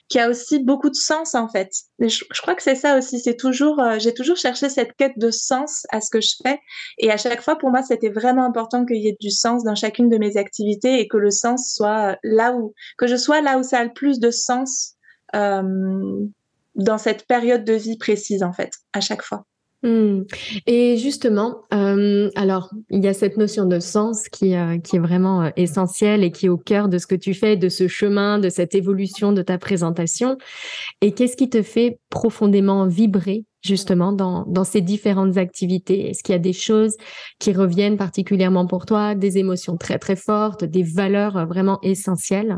qui 0.09 0.19
a 0.19 0.29
aussi 0.29 0.59
beaucoup 0.59 0.89
de 0.89 0.95
sens 0.95 1.35
en 1.35 1.47
fait. 1.47 1.69
je, 1.99 2.23
crois 2.41 2.55
que 2.55 2.63
c'est 2.63 2.75
ça 2.75 2.97
aussi, 2.97 3.19
c'est 3.19 3.35
toujours 3.35 3.79
euh, 3.79 3.97
j'ai 3.99 4.13
toujours 4.13 4.37
cherché 4.37 4.69
cette 4.69 4.93
quête 4.93 5.17
de 5.17 5.31
sens 5.31 5.85
à 5.89 6.01
ce 6.01 6.09
que 6.09 6.21
je 6.21 6.33
fais 6.43 6.59
et 6.97 7.11
à 7.11 7.17
chaque 7.17 7.41
fois 7.41 7.57
pour 7.57 7.71
moi 7.71 7.81
c'était 7.83 8.09
vraiment 8.09 8.45
important 8.45 8.85
qu'il 8.85 8.97
y 8.97 9.07
ait 9.07 9.17
du 9.19 9.31
sens 9.31 9.63
dans 9.63 9.75
chacune 9.75 10.09
de 10.09 10.17
mes 10.17 10.37
activités 10.37 10.99
et 10.99 11.07
que 11.07 11.17
le 11.17 11.31
sens 11.31 11.73
soit 11.73 12.17
là 12.23 12.53
où 12.53 12.73
que 12.97 13.07
je 13.07 13.15
sois 13.15 13.41
là 13.41 13.57
où 13.57 13.63
ça 13.63 13.79
a 13.79 13.83
le 13.83 13.93
plus 13.93 14.19
de 14.19 14.31
sens 14.31 14.95
euh, 15.35 15.63
dans 16.75 16.97
cette 16.97 17.27
période 17.27 17.63
de 17.63 17.73
vie 17.73 17.97
précise 17.97 18.43
en 18.43 18.53
fait 18.53 18.71
à 18.93 19.01
chaque 19.01 19.23
fois. 19.23 19.45
Hmm. 19.83 20.21
Et 20.65 20.95
justement, 20.95 21.63
euh, 21.73 22.29
alors 22.35 22.71
il 22.89 23.03
y 23.03 23.07
a 23.09 23.13
cette 23.13 23.35
notion 23.35 23.65
de 23.65 23.81
sens 23.81 24.29
qui, 24.29 24.55
euh, 24.55 24.77
qui 24.77 24.95
est 24.95 24.99
vraiment 24.99 25.43
euh, 25.43 25.49
essentielle 25.57 26.23
et 26.23 26.31
qui 26.31 26.45
est 26.45 26.49
au 26.49 26.57
cœur 26.57 26.87
de 26.87 26.97
ce 26.97 27.05
que 27.05 27.15
tu 27.15 27.33
fais, 27.33 27.57
de 27.57 27.67
ce 27.67 27.89
chemin, 27.89 28.39
de 28.39 28.47
cette 28.47 28.75
évolution 28.75 29.33
de 29.33 29.41
ta 29.41 29.57
présentation. 29.57 30.37
Et 31.01 31.11
qu'est-ce 31.11 31.35
qui 31.35 31.49
te 31.49 31.61
fait 31.61 31.99
profondément 32.09 32.87
vibrer 32.87 33.43
justement 33.61 34.13
dans, 34.13 34.45
dans 34.47 34.63
ces 34.63 34.79
différentes 34.79 35.35
activités? 35.35 36.09
Est-ce 36.09 36.23
qu'il 36.23 36.31
y 36.31 36.37
a 36.37 36.39
des 36.39 36.53
choses 36.53 36.95
qui 37.39 37.51
reviennent 37.51 37.97
particulièrement 37.97 38.65
pour 38.65 38.85
toi, 38.85 39.15
des 39.15 39.37
émotions 39.37 39.75
très 39.75 39.99
très 39.99 40.15
fortes, 40.15 40.63
des 40.63 40.83
valeurs 40.83 41.45
vraiment 41.45 41.79
essentielles? 41.81 42.57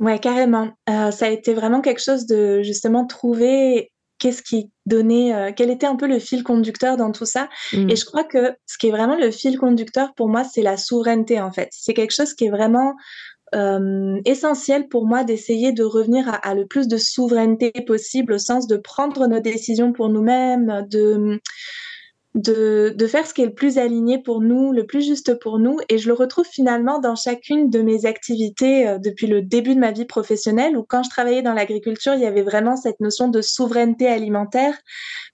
Ouais, 0.00 0.18
carrément. 0.18 0.70
ça 0.88 1.26
a 1.26 1.28
été 1.28 1.52
vraiment 1.52 1.82
quelque 1.82 2.02
chose 2.02 2.24
de 2.26 2.62
justement 2.62 3.06
trouver 3.06 3.91
qu'est-ce 4.22 4.42
qui 4.42 4.70
donnait, 4.86 5.34
euh, 5.34 5.50
quel 5.54 5.68
était 5.68 5.86
un 5.86 5.96
peu 5.96 6.06
le 6.06 6.20
fil 6.20 6.44
conducteur 6.44 6.96
dans 6.96 7.10
tout 7.10 7.24
ça. 7.24 7.48
Mm. 7.72 7.90
Et 7.90 7.96
je 7.96 8.04
crois 8.04 8.22
que 8.22 8.54
ce 8.66 8.78
qui 8.78 8.86
est 8.86 8.90
vraiment 8.92 9.16
le 9.16 9.32
fil 9.32 9.58
conducteur 9.58 10.14
pour 10.14 10.28
moi, 10.28 10.44
c'est 10.44 10.62
la 10.62 10.76
souveraineté 10.76 11.40
en 11.40 11.50
fait. 11.50 11.68
C'est 11.72 11.92
quelque 11.92 12.14
chose 12.14 12.32
qui 12.32 12.44
est 12.44 12.50
vraiment 12.50 12.94
euh, 13.56 14.20
essentiel 14.24 14.86
pour 14.86 15.06
moi 15.06 15.24
d'essayer 15.24 15.72
de 15.72 15.82
revenir 15.82 16.28
à, 16.28 16.36
à, 16.36 16.54
le 16.54 16.66
plus 16.66 16.86
de 16.86 16.98
souveraineté 16.98 17.72
possible 17.84 18.34
au 18.34 18.38
sens 18.38 18.68
de 18.68 18.76
prendre 18.76 19.26
nos 19.26 19.40
décisions 19.40 19.92
pour 19.92 20.08
nous-mêmes, 20.08 20.86
de 20.88 21.40
de, 22.34 22.94
de, 22.96 23.06
faire 23.06 23.26
ce 23.26 23.34
qui 23.34 23.42
est 23.42 23.46
le 23.46 23.54
plus 23.54 23.76
aligné 23.76 24.18
pour 24.18 24.40
nous, 24.40 24.72
le 24.72 24.86
plus 24.86 25.02
juste 25.02 25.38
pour 25.38 25.58
nous. 25.58 25.76
Et 25.90 25.98
je 25.98 26.08
le 26.08 26.14
retrouve 26.14 26.46
finalement 26.46 26.98
dans 26.98 27.14
chacune 27.14 27.68
de 27.68 27.82
mes 27.82 28.06
activités 28.06 28.88
euh, 28.88 28.98
depuis 28.98 29.26
le 29.26 29.42
début 29.42 29.74
de 29.74 29.80
ma 29.80 29.92
vie 29.92 30.06
professionnelle, 30.06 30.76
où 30.76 30.82
quand 30.82 31.02
je 31.02 31.10
travaillais 31.10 31.42
dans 31.42 31.52
l'agriculture, 31.52 32.14
il 32.14 32.20
y 32.20 32.26
avait 32.26 32.42
vraiment 32.42 32.76
cette 32.76 33.00
notion 33.00 33.28
de 33.28 33.42
souveraineté 33.42 34.06
alimentaire, 34.06 34.74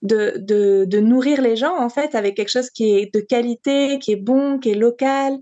de, 0.01 0.33
de, 0.37 0.99
nourrir 0.99 1.41
les 1.41 1.55
gens 1.55 1.77
en 1.79 1.87
fait 1.87 2.13
avec 2.13 2.35
quelque 2.35 2.49
chose 2.49 2.69
qui 2.69 2.91
est 2.91 3.13
de 3.13 3.21
qualité, 3.21 3.99
qui 3.99 4.11
est 4.11 4.21
bon, 4.21 4.59
qui 4.59 4.71
est 4.71 4.75
local, 4.75 5.37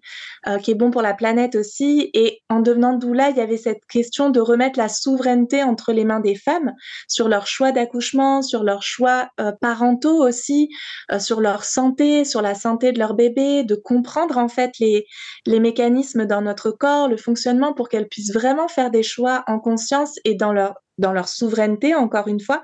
euh, 0.48 0.60
qui 0.60 0.72
est 0.72 0.76
bon 0.76 0.92
pour 0.92 1.02
la 1.02 1.16
planète 1.16 1.56
aussi. 1.56 2.12
Et 2.14 2.44
en 2.50 2.60
devenant 2.60 2.94
doula, 2.94 3.32
il 3.32 3.38
y 3.38 3.42
avait 3.42 3.58
cette 3.58 3.84
question 3.90 4.30
de 4.30 4.40
remettre 4.40 4.78
la 4.78 4.90
souveraineté 4.90 5.64
entre 5.64 5.92
les 5.92 6.06
mains 6.06 6.20
des 6.20 6.36
femmes 6.36 6.74
sur 7.08 7.28
leur 7.28 7.48
choix 7.48 7.72
d'accouchement, 7.72 8.44
sur 8.44 8.64
leurs 8.64 8.84
choix 8.84 9.30
euh, 9.40 9.52
parentaux 9.60 10.24
aussi, 10.24 10.70
sur 11.18 11.42
leur 11.42 11.47
santé, 11.64 12.26
sur 12.26 12.42
la 12.42 12.56
santé 12.56 12.92
de 12.92 13.00
leur 13.00 13.14
bébé, 13.14 13.64
de 13.64 13.76
comprendre 13.76 14.38
en 14.38 14.48
fait 14.48 14.72
les, 14.80 15.06
les 15.46 15.60
mécanismes 15.60 16.26
dans 16.26 16.42
notre 16.42 16.72
corps, 16.72 17.08
le 17.08 17.18
fonctionnement 17.18 17.74
pour 17.74 17.90
qu'elles 17.90 18.08
puissent 18.08 18.34
vraiment 18.34 18.68
faire 18.68 18.92
des 18.92 19.04
choix 19.04 19.44
en 19.48 19.60
conscience 19.60 20.16
et 20.26 20.36
dans 20.36 20.54
leur 20.54 20.76
dans 20.98 21.14
leur 21.14 21.30
souveraineté, 21.30 21.94
encore 21.94 22.28
une 22.28 22.40
fois. 22.40 22.64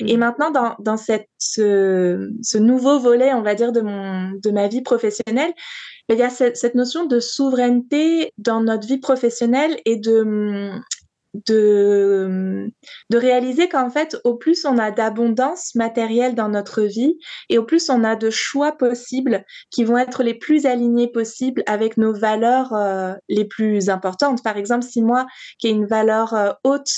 Et 0.00 0.16
mmh. 0.16 0.20
maintenant, 0.20 0.50
dans, 0.50 0.76
dans 0.78 0.96
cette, 0.96 1.28
ce, 1.36 2.30
ce, 2.42 2.56
nouveau 2.56 2.98
volet, 2.98 3.34
on 3.34 3.42
va 3.42 3.54
dire, 3.54 3.70
de, 3.70 3.82
mon, 3.82 4.30
de 4.30 4.50
ma 4.50 4.66
vie 4.66 4.80
professionnelle, 4.80 5.52
il 6.08 6.16
y 6.16 6.22
a 6.22 6.30
cette, 6.30 6.56
cette 6.56 6.74
notion 6.74 7.04
de 7.04 7.20
souveraineté 7.20 8.32
dans 8.38 8.62
notre 8.62 8.86
vie 8.86 8.96
professionnelle 8.96 9.78
et 9.84 9.96
de, 9.96 10.70
de, 11.46 12.70
de 13.10 13.18
réaliser 13.18 13.68
qu'en 13.68 13.90
fait, 13.90 14.16
au 14.24 14.34
plus 14.34 14.64
on 14.64 14.78
a 14.78 14.90
d'abondance 14.90 15.74
matérielle 15.74 16.34
dans 16.34 16.48
notre 16.48 16.82
vie 16.82 17.18
et 17.48 17.58
au 17.58 17.64
plus 17.64 17.90
on 17.90 18.04
a 18.04 18.16
de 18.16 18.30
choix 18.30 18.72
possibles 18.72 19.44
qui 19.70 19.84
vont 19.84 19.98
être 19.98 20.22
les 20.22 20.34
plus 20.34 20.66
alignés 20.66 21.08
possibles 21.08 21.62
avec 21.66 21.96
nos 21.96 22.12
valeurs 22.12 22.72
euh, 22.74 23.14
les 23.28 23.44
plus 23.44 23.88
importantes. 23.88 24.42
Par 24.42 24.56
exemple, 24.56 24.84
si 24.84 25.02
moi, 25.02 25.26
qui 25.58 25.68
ai 25.68 25.70
une 25.70 25.86
valeur 25.86 26.34
euh, 26.34 26.52
haute 26.64 26.90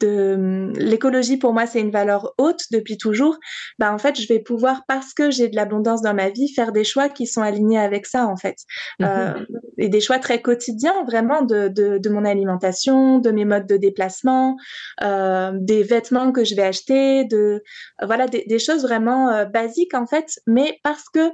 de 0.00 0.72
l'écologie, 0.76 1.36
pour 1.36 1.52
moi, 1.52 1.66
c'est 1.66 1.80
une 1.80 1.90
valeur 1.90 2.32
haute 2.38 2.60
depuis 2.70 2.96
toujours, 2.96 3.36
bah, 3.78 3.92
en 3.92 3.98
fait, 3.98 4.20
je 4.20 4.26
vais 4.26 4.40
pouvoir, 4.40 4.82
parce 4.88 5.12
que 5.14 5.30
j'ai 5.30 5.48
de 5.48 5.56
l'abondance 5.56 6.02
dans 6.02 6.14
ma 6.14 6.30
vie, 6.30 6.52
faire 6.52 6.72
des 6.72 6.84
choix 6.84 7.08
qui 7.08 7.26
sont 7.26 7.42
alignés 7.42 7.78
avec 7.78 8.06
ça, 8.06 8.26
en 8.26 8.36
fait. 8.36 8.56
Mmh 8.98 9.04
euh, 9.04 9.32
et 9.78 9.88
des 9.88 10.00
choix 10.00 10.18
très 10.18 10.40
quotidiens, 10.40 11.04
vraiment, 11.06 11.42
de, 11.42 11.68
de, 11.68 11.98
de 11.98 12.08
mon 12.10 12.24
alimentation, 12.24 13.18
de 13.18 13.30
mes 13.30 13.44
modes 13.44 13.66
de 13.66 13.76
déplacement, 13.82 14.56
euh, 15.02 15.52
des 15.54 15.82
vêtements 15.82 16.32
que 16.32 16.44
je 16.44 16.54
vais 16.54 16.62
acheter, 16.62 17.24
de 17.26 17.62
voilà 18.02 18.26
des, 18.26 18.58
choses 18.58 18.82
vraiment 18.82 19.28
euh, 19.28 19.44
basiques 19.44 19.94
en 19.94 20.06
fait, 20.06 20.40
mais 20.46 20.78
parce 20.82 21.04
que 21.12 21.30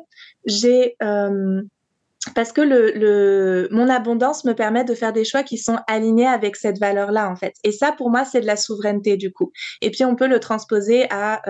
j'ai 0.47 0.97
euh, 1.03 1.63
parce 2.35 2.53
que 2.53 2.61
le, 2.61 2.91
le, 2.97 3.69
mon 3.71 3.89
abondance 3.89 4.45
me 4.45 4.53
permet 4.53 4.85
de 4.85 4.95
faire 4.95 5.13
des 5.13 5.25
choix 5.25 5.45
qui 5.45 5.57
sont 5.57 5.79
alignés 5.87 6.27
avec 6.27 6.57
cette 6.57 6.79
valeur-là, 6.79 7.31
en 7.31 7.37
fait. 7.37 7.55
Et 7.63 7.71
ça, 7.71 7.93
pour 7.93 8.11
moi, 8.11 8.25
c'est 8.25 8.41
de 8.41 8.47
la 8.47 8.57
souveraineté, 8.57 9.17
du 9.17 9.33
coup. 9.33 9.53
Et 9.83 9.91
puis, 9.93 10.05
on 10.05 10.17
peut 10.17 10.27
le 10.27 10.41
transposer 10.41 11.07
à 11.11 11.41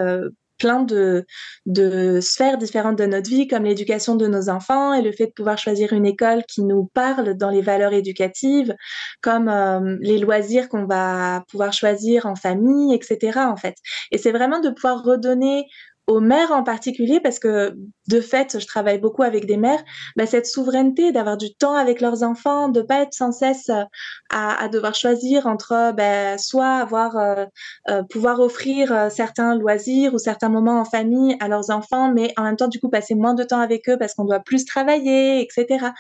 plein 0.59 0.83
de, 0.83 1.25
de 1.67 2.21
sphères 2.21 2.59
différentes 2.59 2.99
de 2.99 3.07
notre 3.07 3.31
vie, 3.31 3.47
comme 3.47 3.65
l'éducation 3.65 4.15
de 4.15 4.27
nos 4.27 4.49
enfants 4.49 4.93
et 4.93 5.03
le 5.03 5.13
fait 5.13 5.27
de 5.27 5.33
pouvoir 5.33 5.59
choisir 5.59 5.93
une 5.93 6.07
école 6.07 6.45
qui 6.45 6.63
nous 6.63 6.91
parle 6.95 7.35
dans 7.35 7.51
les 7.51 7.63
valeurs 7.63 7.93
éducatives, 7.93 8.75
comme 9.23 9.49
euh, 9.49 9.97
les 10.01 10.19
loisirs 10.19 10.69
qu'on 10.69 10.87
va 10.87 11.45
pouvoir 11.51 11.73
choisir 11.73 12.27
en 12.27 12.35
famille, 12.35 12.95
etc. 12.95 13.41
En 13.41 13.57
fait. 13.57 13.77
Et 14.11 14.19
c'est 14.19 14.33
vraiment 14.33 14.61
de 14.61 14.71
pouvoir 14.71 15.03
redonner 15.03 15.67
aux 16.07 16.21
mères 16.21 16.53
en 16.53 16.63
particulier, 16.65 17.21
parce 17.21 17.39
que 17.39 17.77
de 18.09 18.21
fait, 18.21 18.59
je 18.59 18.67
travaille 18.67 18.99
beaucoup 18.99 19.23
avec 19.23 19.47
des 19.47 19.57
mères, 19.57 19.83
bah, 20.17 20.27
cette 20.27 20.47
souveraineté 20.47 21.13
d'avoir 21.13 21.37
du 21.37 21.55
temps 21.55 21.75
avec 21.75 22.01
leurs 22.01 22.23
enfants, 22.23 22.69
de 22.69 22.81
pas 22.81 23.03
être 23.03 23.13
sans 23.13 23.33
cesse 23.33 23.69
euh, 23.69 23.85
à, 24.31 24.65
à 24.65 24.69
devoir 24.69 24.95
choisir 24.95 25.47
entre 25.47 25.93
bah, 25.95 26.39
soit 26.39 26.77
avoir 26.77 27.17
euh, 27.17 27.45
euh, 27.91 28.03
pouvoir 28.03 28.41
offrir 28.41 29.09
certains 29.11 29.55
loisirs 29.57 30.15
ou 30.15 30.19
certains 30.19 30.49
moments 30.49 30.81
en 30.81 30.85
famille 30.85 31.37
à 31.41 31.49
leurs 31.49 31.71
enfants, 31.71 32.11
mais 32.13 32.33
en 32.37 32.45
même 32.45 32.57
temps 32.57 32.69
du 32.69 32.81
coup 32.81 32.89
passer 32.89 33.15
moins 33.15 33.35
de 33.35 33.45
temps 33.45 33.61
avec 33.61 33.89
eux 33.89 33.99
parce 33.99 34.15
qu'on 34.15 34.25
doit 34.25 34.41
plus 34.41 34.65
travailler, 34.65 35.43
etc 35.43 35.91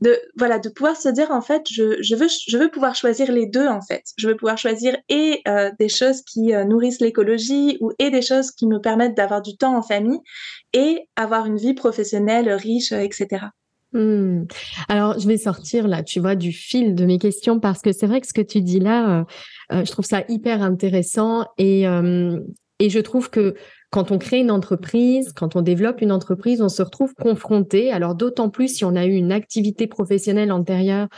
de 0.00 0.18
voilà 0.36 0.58
de 0.58 0.68
pouvoir 0.68 0.96
se 0.96 1.08
dire 1.08 1.30
en 1.30 1.42
fait 1.42 1.66
je, 1.70 2.00
je 2.02 2.14
veux 2.14 2.28
je 2.28 2.56
veux 2.56 2.70
pouvoir 2.70 2.94
choisir 2.94 3.30
les 3.30 3.46
deux 3.46 3.66
en 3.66 3.80
fait. 3.82 4.04
Je 4.16 4.28
veux 4.28 4.36
pouvoir 4.36 4.56
choisir 4.56 4.96
et 5.08 5.42
euh, 5.46 5.70
des 5.78 5.88
choses 5.88 6.22
qui 6.22 6.54
euh, 6.54 6.64
nourrissent 6.64 7.00
l'écologie 7.00 7.76
ou 7.80 7.92
et 7.98 8.10
des 8.10 8.22
choses 8.22 8.50
qui 8.50 8.66
me 8.66 8.80
permettent 8.80 9.16
d'avoir 9.16 9.42
du 9.42 9.56
temps 9.56 9.76
en 9.76 9.82
famille 9.82 10.20
et 10.72 11.08
avoir 11.16 11.46
une 11.46 11.56
vie 11.56 11.74
professionnelle 11.74 12.50
riche 12.50 12.92
euh, 12.92 13.00
etc 13.00 13.46
hmm. 13.92 14.44
Alors, 14.88 15.18
je 15.18 15.26
vais 15.26 15.36
sortir 15.36 15.88
là, 15.88 16.02
tu 16.02 16.20
vois, 16.20 16.36
du 16.36 16.52
fil 16.52 16.94
de 16.94 17.04
mes 17.04 17.18
questions 17.18 17.60
parce 17.60 17.82
que 17.82 17.92
c'est 17.92 18.06
vrai 18.06 18.20
que 18.20 18.26
ce 18.26 18.32
que 18.32 18.40
tu 18.40 18.60
dis 18.60 18.80
là, 18.80 19.26
je 19.70 19.90
trouve 19.90 20.04
ça 20.04 20.22
hyper 20.28 20.62
intéressant 20.62 21.46
et, 21.58 21.84
et 22.78 22.90
je 22.90 22.98
trouve 23.00 23.30
que 23.30 23.54
quand 23.90 24.12
on 24.12 24.18
crée 24.18 24.38
une 24.38 24.52
entreprise, 24.52 25.32
quand 25.34 25.56
on 25.56 25.62
développe 25.62 26.00
une 26.00 26.12
entreprise, 26.12 26.62
on 26.62 26.68
se 26.68 26.82
retrouve 26.82 27.14
confronté, 27.14 27.92
alors 27.92 28.14
d'autant 28.14 28.48
plus 28.48 28.68
si 28.76 28.84
on 28.84 28.94
a 28.94 29.04
eu 29.04 29.14
une 29.14 29.32
activité 29.32 29.88
professionnelle 29.88 30.52
antérieure 30.52 31.08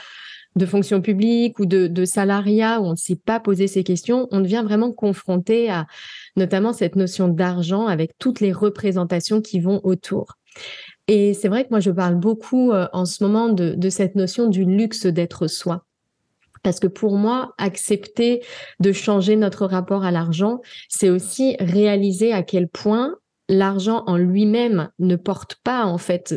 de 0.56 0.66
fonction 0.66 1.00
publique 1.00 1.58
ou 1.58 1.66
de, 1.66 1.86
de 1.86 2.04
salariat 2.04 2.80
où 2.80 2.84
on 2.84 2.90
ne 2.92 2.96
s'est 2.96 3.16
pas 3.16 3.40
posé 3.40 3.66
ces 3.66 3.84
questions, 3.84 4.28
on 4.30 4.40
devient 4.40 4.62
vraiment 4.64 4.92
confronté 4.92 5.70
à 5.70 5.86
notamment 6.36 6.72
cette 6.72 6.96
notion 6.96 7.28
d'argent 7.28 7.86
avec 7.86 8.12
toutes 8.18 8.40
les 8.40 8.52
représentations 8.52 9.40
qui 9.40 9.60
vont 9.60 9.80
autour. 9.84 10.36
Et 11.08 11.34
c'est 11.34 11.48
vrai 11.48 11.64
que 11.64 11.70
moi, 11.70 11.80
je 11.80 11.90
parle 11.90 12.16
beaucoup 12.16 12.72
euh, 12.72 12.86
en 12.92 13.04
ce 13.04 13.24
moment 13.24 13.48
de, 13.48 13.74
de 13.74 13.90
cette 13.90 14.14
notion 14.14 14.48
du 14.48 14.64
luxe 14.64 15.06
d'être 15.06 15.46
soi. 15.46 15.84
Parce 16.62 16.78
que 16.78 16.86
pour 16.86 17.16
moi, 17.16 17.54
accepter 17.58 18.42
de 18.78 18.92
changer 18.92 19.34
notre 19.36 19.66
rapport 19.66 20.04
à 20.04 20.12
l'argent, 20.12 20.60
c'est 20.88 21.10
aussi 21.10 21.56
réaliser 21.58 22.32
à 22.32 22.42
quel 22.42 22.68
point 22.68 23.16
l'argent 23.52 24.02
en 24.06 24.16
lui-même 24.16 24.88
ne 24.98 25.16
porte 25.16 25.56
pas 25.62 25.84
en 25.84 25.98
fait 25.98 26.34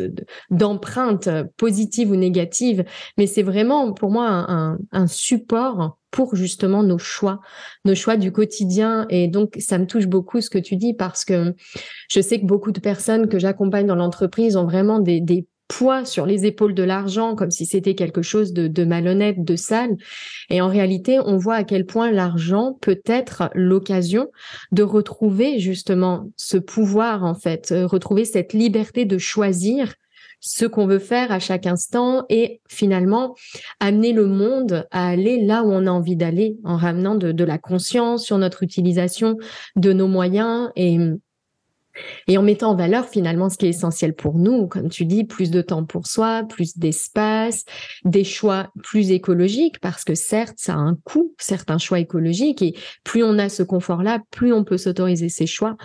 d'empreinte 0.50 1.30
positive 1.58 2.12
ou 2.12 2.16
négative, 2.16 2.84
mais 3.18 3.26
c'est 3.26 3.44
vraiment 3.44 3.94
pour 3.94 4.12
moi 4.12 4.46
un, 4.50 5.08
support 5.08 5.98
pour 6.12 6.36
justement 6.36 6.84
nos 6.84 6.98
choix, 6.98 7.42
nos 7.84 7.96
choix 7.96 8.18
du 8.18 8.32
quotidien. 8.32 9.06
Et 9.10 9.28
donc, 9.28 9.56
ça 9.60 9.78
me 9.78 9.86
touche 9.86 10.08
beaucoup 10.08 10.42
ce 10.42 10.50
que 10.50 10.58
tu 10.58 10.76
dis 10.76 10.94
parce 10.94 11.26
que 11.26 11.54
je 12.10 12.22
sais 12.22 12.40
que 12.40 12.46
beaucoup 12.46 12.72
de 12.72 12.80
personnes 12.80 13.28
que 13.28 13.40
j'accompagne 13.40 13.88
dans 13.88 13.96
l'entreprise 13.96 14.56
ont 14.56 14.66
vraiment 14.66 15.00
des 15.00 15.48
poids 15.68 16.06
sur 16.06 16.26
les 16.26 16.46
épaules 16.46 16.74
de 16.74 16.84
l'argent 16.84 17.36
comme 17.36 17.52
si 17.52 17.66
c'était 17.66 17.96
quelque 17.96 18.22
chose 18.22 18.54
de, 18.54 18.86
malhonnête, 18.86 19.44
de 19.44 19.56
sale. 19.56 19.96
Et 20.50 20.62
en 20.62 20.68
réalité, 20.68 21.20
on 21.20 21.38
voit 21.38 21.56
à 21.56 21.64
quel 21.64 21.86
point 21.86 22.12
l'argent 22.12 22.78
peut 22.82 23.02
être 23.06 23.50
l'occasion 23.54 24.30
de 24.72 24.84
retrouver 24.84 25.60
justement 25.60 26.30
ce 26.38 26.58
pouvoir, 26.58 27.24
en 27.24 27.36
fait, 27.36 27.72
euh, 27.72 27.88
retrouver 27.88 28.26
cette 28.26 28.54
liberté 28.54 29.06
de 29.06 29.18
choisir 29.18 29.94
ce 30.40 30.66
qu'on 30.66 30.86
veut 30.86 31.00
faire 31.00 31.32
à 31.32 31.40
chaque 31.40 31.66
instant 31.66 32.26
et 32.30 32.62
finalement 32.68 33.34
amener 33.80 34.14
le 34.14 34.28
monde 34.28 34.86
à 34.92 35.08
aller 35.08 35.44
là 35.44 35.64
où 35.64 35.72
on 35.72 35.88
a 35.88 35.92
envie 35.92 36.16
d'aller 36.16 36.58
en 36.64 36.78
ramenant 36.78 37.16
de, 37.16 37.32
de 37.32 37.44
la 37.44 37.58
conscience 37.58 38.24
sur 38.24 38.38
notre 38.38 38.62
utilisation 38.62 39.38
de 39.76 39.94
nos 39.94 40.08
moyens 40.08 40.70
et 40.76 41.00
et 42.28 42.38
en 42.38 42.44
mettant 42.44 42.72
en 42.72 42.76
valeur 42.76 43.08
finalement 43.08 43.50
ce 43.50 43.58
qui 43.58 43.66
est 43.66 43.70
essentiel 43.70 44.14
pour 44.14 44.38
nous, 44.38 44.68
comme 44.68 44.90
tu 44.90 45.06
dis, 45.06 45.24
plus 45.24 45.52
de 45.52 45.62
temps 45.62 45.84
pour 45.84 46.08
soi, 46.08 46.44
plus 46.48 46.78
d'espace, 46.78 47.66
des 48.04 48.24
choix 48.24 48.70
plus 48.84 49.12
écologiques, 49.12 49.80
parce 49.80 50.04
que 50.04 50.16
certes, 50.16 50.56
ça 50.58 50.74
a 50.74 50.78
un 50.78 50.96
coût, 51.04 51.34
certains 51.38 51.78
choix 51.78 52.00
écologiques, 52.00 52.62
et 52.62 52.76
plus 53.04 53.24
on 53.24 53.38
a 53.38 53.50
ce 53.50 53.64
confort-là, 53.64 54.20
plus 54.32 54.54
on 54.54 54.64
peut 54.64 54.78
s'autoriser 54.78 55.30
ces 55.30 55.48
choix. 55.48 55.78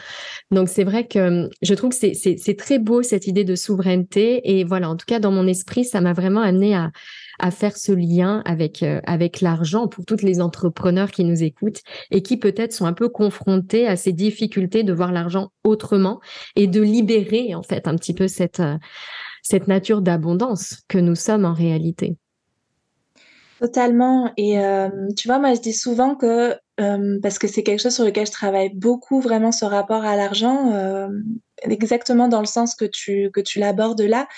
Donc 0.51 0.69
c'est 0.69 0.85
vrai 0.85 1.07
que 1.07 1.49
je 1.63 1.75
trouve 1.75 1.91
que 1.91 2.15
c'est 2.15 2.57
très 2.57 2.79
beau 2.79 3.03
cette 3.03 3.27
idée 3.27 3.45
de 3.45 3.55
souveraineté, 3.55 4.59
et 4.59 4.65
voilà, 4.65 4.91
en 4.91 4.97
tout 4.97 5.07
cas 5.07 5.19
dans 5.19 5.33
mon 5.33 5.47
esprit, 5.47 5.85
ça 5.85 6.01
m'a 6.01 6.13
vraiment 6.13 6.43
amené 6.43 6.75
à, 6.75 6.91
à 7.41 7.51
faire 7.51 7.77
ce 7.77 7.93
lien 7.93 8.43
avec 8.45 8.83
euh, 8.83 9.01
avec 9.05 9.41
l'argent 9.41 9.89
pour 9.89 10.05
toutes 10.05 10.23
les 10.23 10.41
entrepreneurs 10.41 11.11
qui 11.11 11.25
nous 11.25 11.43
écoutent 11.43 11.81
et 12.11 12.23
qui 12.23 12.37
peut-être 12.37 12.73
sont 12.73 12.87
un 12.87 12.93
peu 12.93 13.09
confrontés 13.09 13.87
à 13.87 13.97
ces 13.97 14.13
difficultés 14.13 14.85
de 14.85 14.93
voir 14.93 15.11
l'argent 15.11 15.51
autrement 15.65 16.21
et 16.55 16.67
de 16.67 16.81
libérer 16.81 17.55
en 17.55 17.63
fait 17.63 17.89
un 17.89 17.97
petit 17.97 18.15
peu 18.15 18.29
cette 18.29 18.61
euh, 18.61 18.77
cette 19.43 19.69
nature 19.69 20.03
d'abondance 20.03 20.83
que 20.87 20.99
nous 20.99 21.15
sommes 21.15 21.45
en 21.45 21.55
réalité. 21.55 22.17
Totalement. 23.59 24.33
Et 24.37 24.59
euh, 24.61 24.89
tu 25.17 25.29
vois, 25.29 25.39
moi, 25.39 25.55
je 25.55 25.61
dis 25.61 25.73
souvent 25.73 26.15
que, 26.15 26.55
parce 27.21 27.39
que 27.39 27.47
c'est 27.47 27.63
quelque 27.63 27.81
chose 27.81 27.95
sur 27.95 28.05
lequel 28.05 28.27
je 28.27 28.33
travaille 28.33 28.71
beaucoup, 28.75 29.21
vraiment 29.21 29.53
ce 29.53 29.65
rapport 29.65 30.05
à 30.05 30.17
l'argent, 30.17 30.73
exactement 31.69 32.29
dans 32.29 32.41
le 32.41 32.47
sens 32.47 32.75
que 32.75 32.85
tu, 32.85 33.31
que 33.33 33.41
tu 33.41 33.59
l'abordes 33.59 34.01
là. 34.01 34.29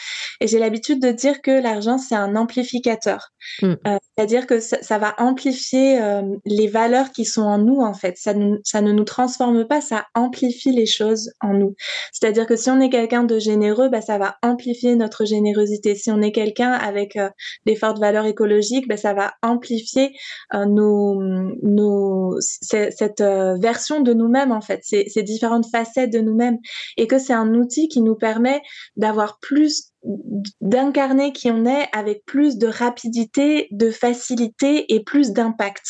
Et 0.41 0.47
j'ai 0.47 0.59
l'habitude 0.59 1.00
de 1.00 1.11
dire 1.11 1.43
que 1.43 1.50
l'argent, 1.50 1.99
c'est 1.99 2.14
un 2.14 2.37
amplificateur. 2.37 3.33
Mm. 3.61 3.75
Euh, 3.87 3.99
c'est-à-dire 4.17 4.47
que 4.47 4.61
ça, 4.61 4.79
ça, 4.83 4.99
va 4.99 5.14
amplifier 5.19 6.00
euh, 6.00 6.23
les 6.45 6.69
valeurs 6.69 7.11
qui 7.12 7.25
sont 7.25 7.43
en 7.43 7.59
nous, 7.59 7.81
en 7.81 7.95
fait. 7.95 8.17
Ça, 8.17 8.35
ça 8.64 8.81
ne 8.81 8.93
nous 8.93 9.05
transforme 9.05 9.67
pas, 9.67 9.81
ça 9.81 10.07
amplifie 10.14 10.73
les 10.73 10.87
choses 10.87 11.33
en 11.41 11.55
nous. 11.55 11.75
C'est-à-dire 12.12 12.47
que 12.47 12.57
si 12.57 12.71
on 12.71 12.81
est 12.81 12.91
quelqu'un 12.91 13.25
de 13.25 13.38
généreux, 13.38 13.88
bah, 13.88 14.00
ça 14.00 14.19
va 14.19 14.37
amplifier 14.43 14.95
notre 14.97 15.25
générosité. 15.25 15.95
Si 15.95 16.11
on 16.11 16.21
est 16.23 16.33
quelqu'un 16.33 16.73
avec 16.73 17.17
euh, 17.17 17.31
des 17.67 17.76
fortes 17.76 17.99
valeurs 17.99 18.26
écologiques, 18.26 18.88
bah, 18.88 18.97
ça 18.97 19.14
va 19.14 19.33
amplifier 19.43 20.12
nos, 20.52 21.21
nos, 21.62 22.37
cette 22.41 23.23
version 23.23 24.00
de 24.00 24.12
nous-mêmes, 24.12 24.52
en 24.52 24.61
fait, 24.61 24.81
ces, 24.83 25.09
ces 25.09 25.23
différentes 25.23 25.67
facettes 25.71 26.12
de 26.12 26.21
nous-mêmes. 26.21 26.59
Et 26.97 27.07
que 27.12 27.19
c'est 27.19 27.35
un 27.35 27.54
outil 27.54 27.88
qui 27.88 28.00
nous 28.00 28.14
permet 28.14 28.62
d'avoir 28.97 29.38
plus 29.38 29.92
d'incarner 30.62 31.33
qui 31.33 31.50
on 31.50 31.66
est 31.66 31.87
avec 31.92 32.25
plus 32.25 32.57
de 32.57 32.66
rapidité, 32.66 33.69
de 33.71 33.90
facilité 33.90 34.95
et 34.95 35.04
plus 35.04 35.33
d'impact. 35.33 35.85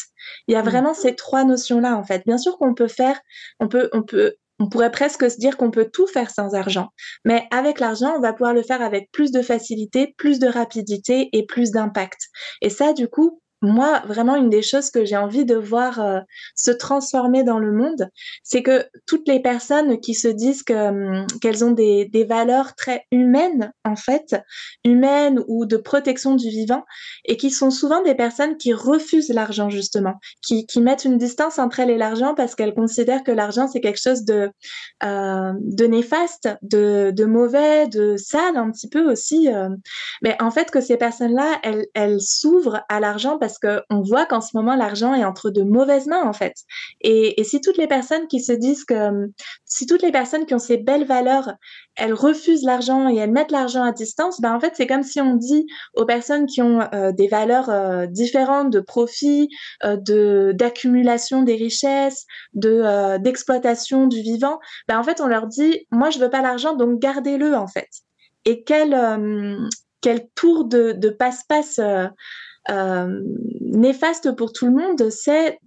Il 0.48 0.54
y 0.54 0.56
a 0.56 0.62
mm. 0.62 0.68
vraiment 0.68 0.94
ces 0.94 1.14
trois 1.14 1.44
notions-là 1.44 1.96
en 1.96 2.02
fait. 2.02 2.24
Bien 2.26 2.38
sûr 2.38 2.58
qu'on 2.58 2.74
peut 2.74 2.88
faire, 2.88 3.20
on 3.60 3.68
peut, 3.68 3.88
on 3.92 4.02
peut, 4.02 4.34
on 4.58 4.68
pourrait 4.68 4.90
presque 4.90 5.30
se 5.30 5.36
dire 5.36 5.56
qu'on 5.56 5.70
peut 5.70 5.90
tout 5.92 6.08
faire 6.08 6.30
sans 6.30 6.54
argent, 6.54 6.88
mais 7.24 7.46
avec 7.52 7.78
l'argent, 7.78 8.14
on 8.16 8.20
va 8.20 8.32
pouvoir 8.32 8.52
le 8.52 8.64
faire 8.64 8.82
avec 8.82 9.08
plus 9.12 9.30
de 9.30 9.42
facilité, 9.42 10.14
plus 10.18 10.40
de 10.40 10.48
rapidité 10.48 11.28
et 11.32 11.46
plus 11.46 11.70
d'impact. 11.70 12.18
Et 12.62 12.68
ça, 12.68 12.94
du 12.94 13.06
coup, 13.06 13.40
moi, 13.62 14.02
vraiment, 14.06 14.34
une 14.34 14.50
des 14.50 14.60
choses 14.60 14.90
que 14.90 15.04
j'ai 15.04 15.16
envie 15.16 15.44
de 15.44 15.54
voir 15.54 16.00
euh, 16.00 16.18
se 16.56 16.72
transformer 16.72 17.44
dans 17.44 17.60
le 17.60 17.72
monde, 17.72 18.08
c'est 18.42 18.62
que 18.62 18.84
toutes 19.06 19.28
les 19.28 19.40
personnes 19.40 20.00
qui 20.00 20.14
se 20.14 20.26
disent 20.26 20.64
hum, 20.70 21.26
qu'elles 21.40 21.64
ont 21.64 21.70
des, 21.70 22.06
des, 22.06 22.24
valeurs 22.24 22.74
très 22.74 23.06
humaines, 23.12 23.72
en 23.84 23.94
fait, 23.94 24.36
humaines 24.84 25.42
ou 25.46 25.64
de 25.64 25.76
protection 25.76 26.34
du 26.34 26.48
vivant, 26.48 26.84
et 27.24 27.36
qui 27.36 27.50
sont 27.50 27.70
souvent 27.70 28.02
des 28.02 28.16
personnes 28.16 28.56
qui 28.56 28.72
refusent 28.72 29.30
l'argent, 29.30 29.70
justement, 29.70 30.14
qui, 30.42 30.66
qui 30.66 30.80
mettent 30.80 31.04
une 31.04 31.18
distance 31.18 31.60
entre 31.60 31.80
elles 31.80 31.90
et 31.90 31.98
l'argent 31.98 32.34
parce 32.34 32.56
qu'elles 32.56 32.74
considèrent 32.74 33.22
que 33.22 33.30
l'argent, 33.30 33.68
c'est 33.68 33.80
quelque 33.80 34.00
chose 34.02 34.24
de, 34.24 34.50
euh, 35.04 35.52
néfaste, 35.86 36.48
de, 36.62 37.24
mauvais, 37.24 37.86
de 37.86 38.16
sale 38.16 38.56
un 38.56 38.70
petit 38.70 38.88
peu 38.88 39.10
aussi. 39.10 39.52
Euh. 39.52 39.68
Mais 40.22 40.36
en 40.40 40.50
fait, 40.50 40.70
que 40.70 40.80
ces 40.80 40.96
personnes-là, 40.96 41.60
elles, 41.62 41.86
elles 41.94 42.20
s'ouvrent 42.20 42.82
à 42.88 42.98
l'argent 42.98 43.38
parce 43.38 43.51
parce 43.52 43.80
qu'on 43.88 44.00
voit 44.00 44.26
qu'en 44.26 44.40
ce 44.40 44.56
moment, 44.56 44.74
l'argent 44.74 45.14
est 45.14 45.24
entre 45.24 45.50
de 45.50 45.62
mauvaises 45.62 46.06
mains, 46.06 46.22
en 46.22 46.32
fait. 46.32 46.54
Et, 47.00 47.42
si 47.44 47.60
toutes 47.60 47.76
les 47.76 47.86
personnes 47.86 48.26
qui 48.28 48.40
se 48.40 48.52
disent 48.52 48.84
que, 48.84 49.30
si 49.64 49.86
toutes 49.86 50.02
les 50.02 50.12
personnes 50.12 50.46
qui 50.46 50.54
ont 50.54 50.58
ces 50.58 50.76
belles 50.76 51.06
valeurs, 51.06 51.52
elles 51.96 52.14
refusent 52.14 52.64
l'argent 52.64 53.08
et 53.08 53.16
elles 53.16 53.30
mettent 53.30 53.50
l'argent 53.50 53.82
à 53.82 53.92
distance, 53.92 54.40
ben 54.40 54.54
en 54.54 54.60
fait, 54.60 54.72
c'est 54.76 54.86
comme 54.86 55.02
si 55.02 55.20
on 55.20 55.34
dit 55.34 55.66
aux 55.94 56.06
personnes 56.06 56.46
qui 56.46 56.62
ont 56.62 56.80
euh, 56.94 57.12
des 57.12 57.28
valeurs 57.28 57.68
euh, 57.68 58.06
différentes 58.06 58.70
de 58.70 58.80
profit, 58.80 59.48
euh, 59.84 59.96
de 59.96 60.52
d'accumulation 60.54 61.42
des 61.42 61.56
richesses, 61.56 62.26
de 62.54 63.18
d'exploitation 63.18 64.06
du 64.06 64.22
vivant, 64.22 64.58
ben 64.88 64.98
en 64.98 65.02
fait, 65.02 65.20
on 65.20 65.26
leur 65.26 65.46
dit, 65.46 65.86
moi, 65.90 66.10
je 66.10 66.18
veux 66.18 66.30
pas 66.30 66.42
l'argent, 66.42 66.74
donc 66.74 67.00
gardez-le, 67.00 67.54
en 67.54 67.66
fait. 67.66 67.88
Et 68.44 68.64
quel 68.64 69.68
quel 70.00 70.28
tour 70.34 70.64
de, 70.64 70.92
de 70.92 71.10
passe-passe 71.10 71.78
néfaste 72.68 74.34
pour 74.36 74.52
tout 74.52 74.66
le 74.66 74.72
monde, 74.72 75.10
c'est 75.10 75.58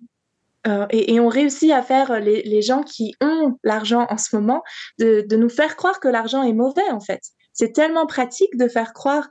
euh, 0.68 0.86
et, 0.90 1.20
on 1.20 1.28
réussit 1.28 1.72
à 1.72 1.84
faire 1.84 2.20
les, 2.20 2.42
les 2.42 2.62
gens 2.62 2.82
qui 2.82 3.14
ont 3.22 3.58
l'argent 3.64 4.08
en 4.10 4.18
ce 4.18 4.36
moment 4.36 4.64
de, 4.98 5.24
de, 5.28 5.36
nous 5.36 5.50
faire 5.50 5.76
croire 5.76 6.00
que 6.00 6.08
l'argent 6.08 6.42
est 6.42 6.54
mauvais 6.54 6.90
en 6.92 7.00
fait. 7.00 7.22
C'est 7.54 7.72
tellement 7.72 8.08
pratique 8.08 8.58
de 8.58 8.68
faire 8.68 8.94
croire 8.94 9.30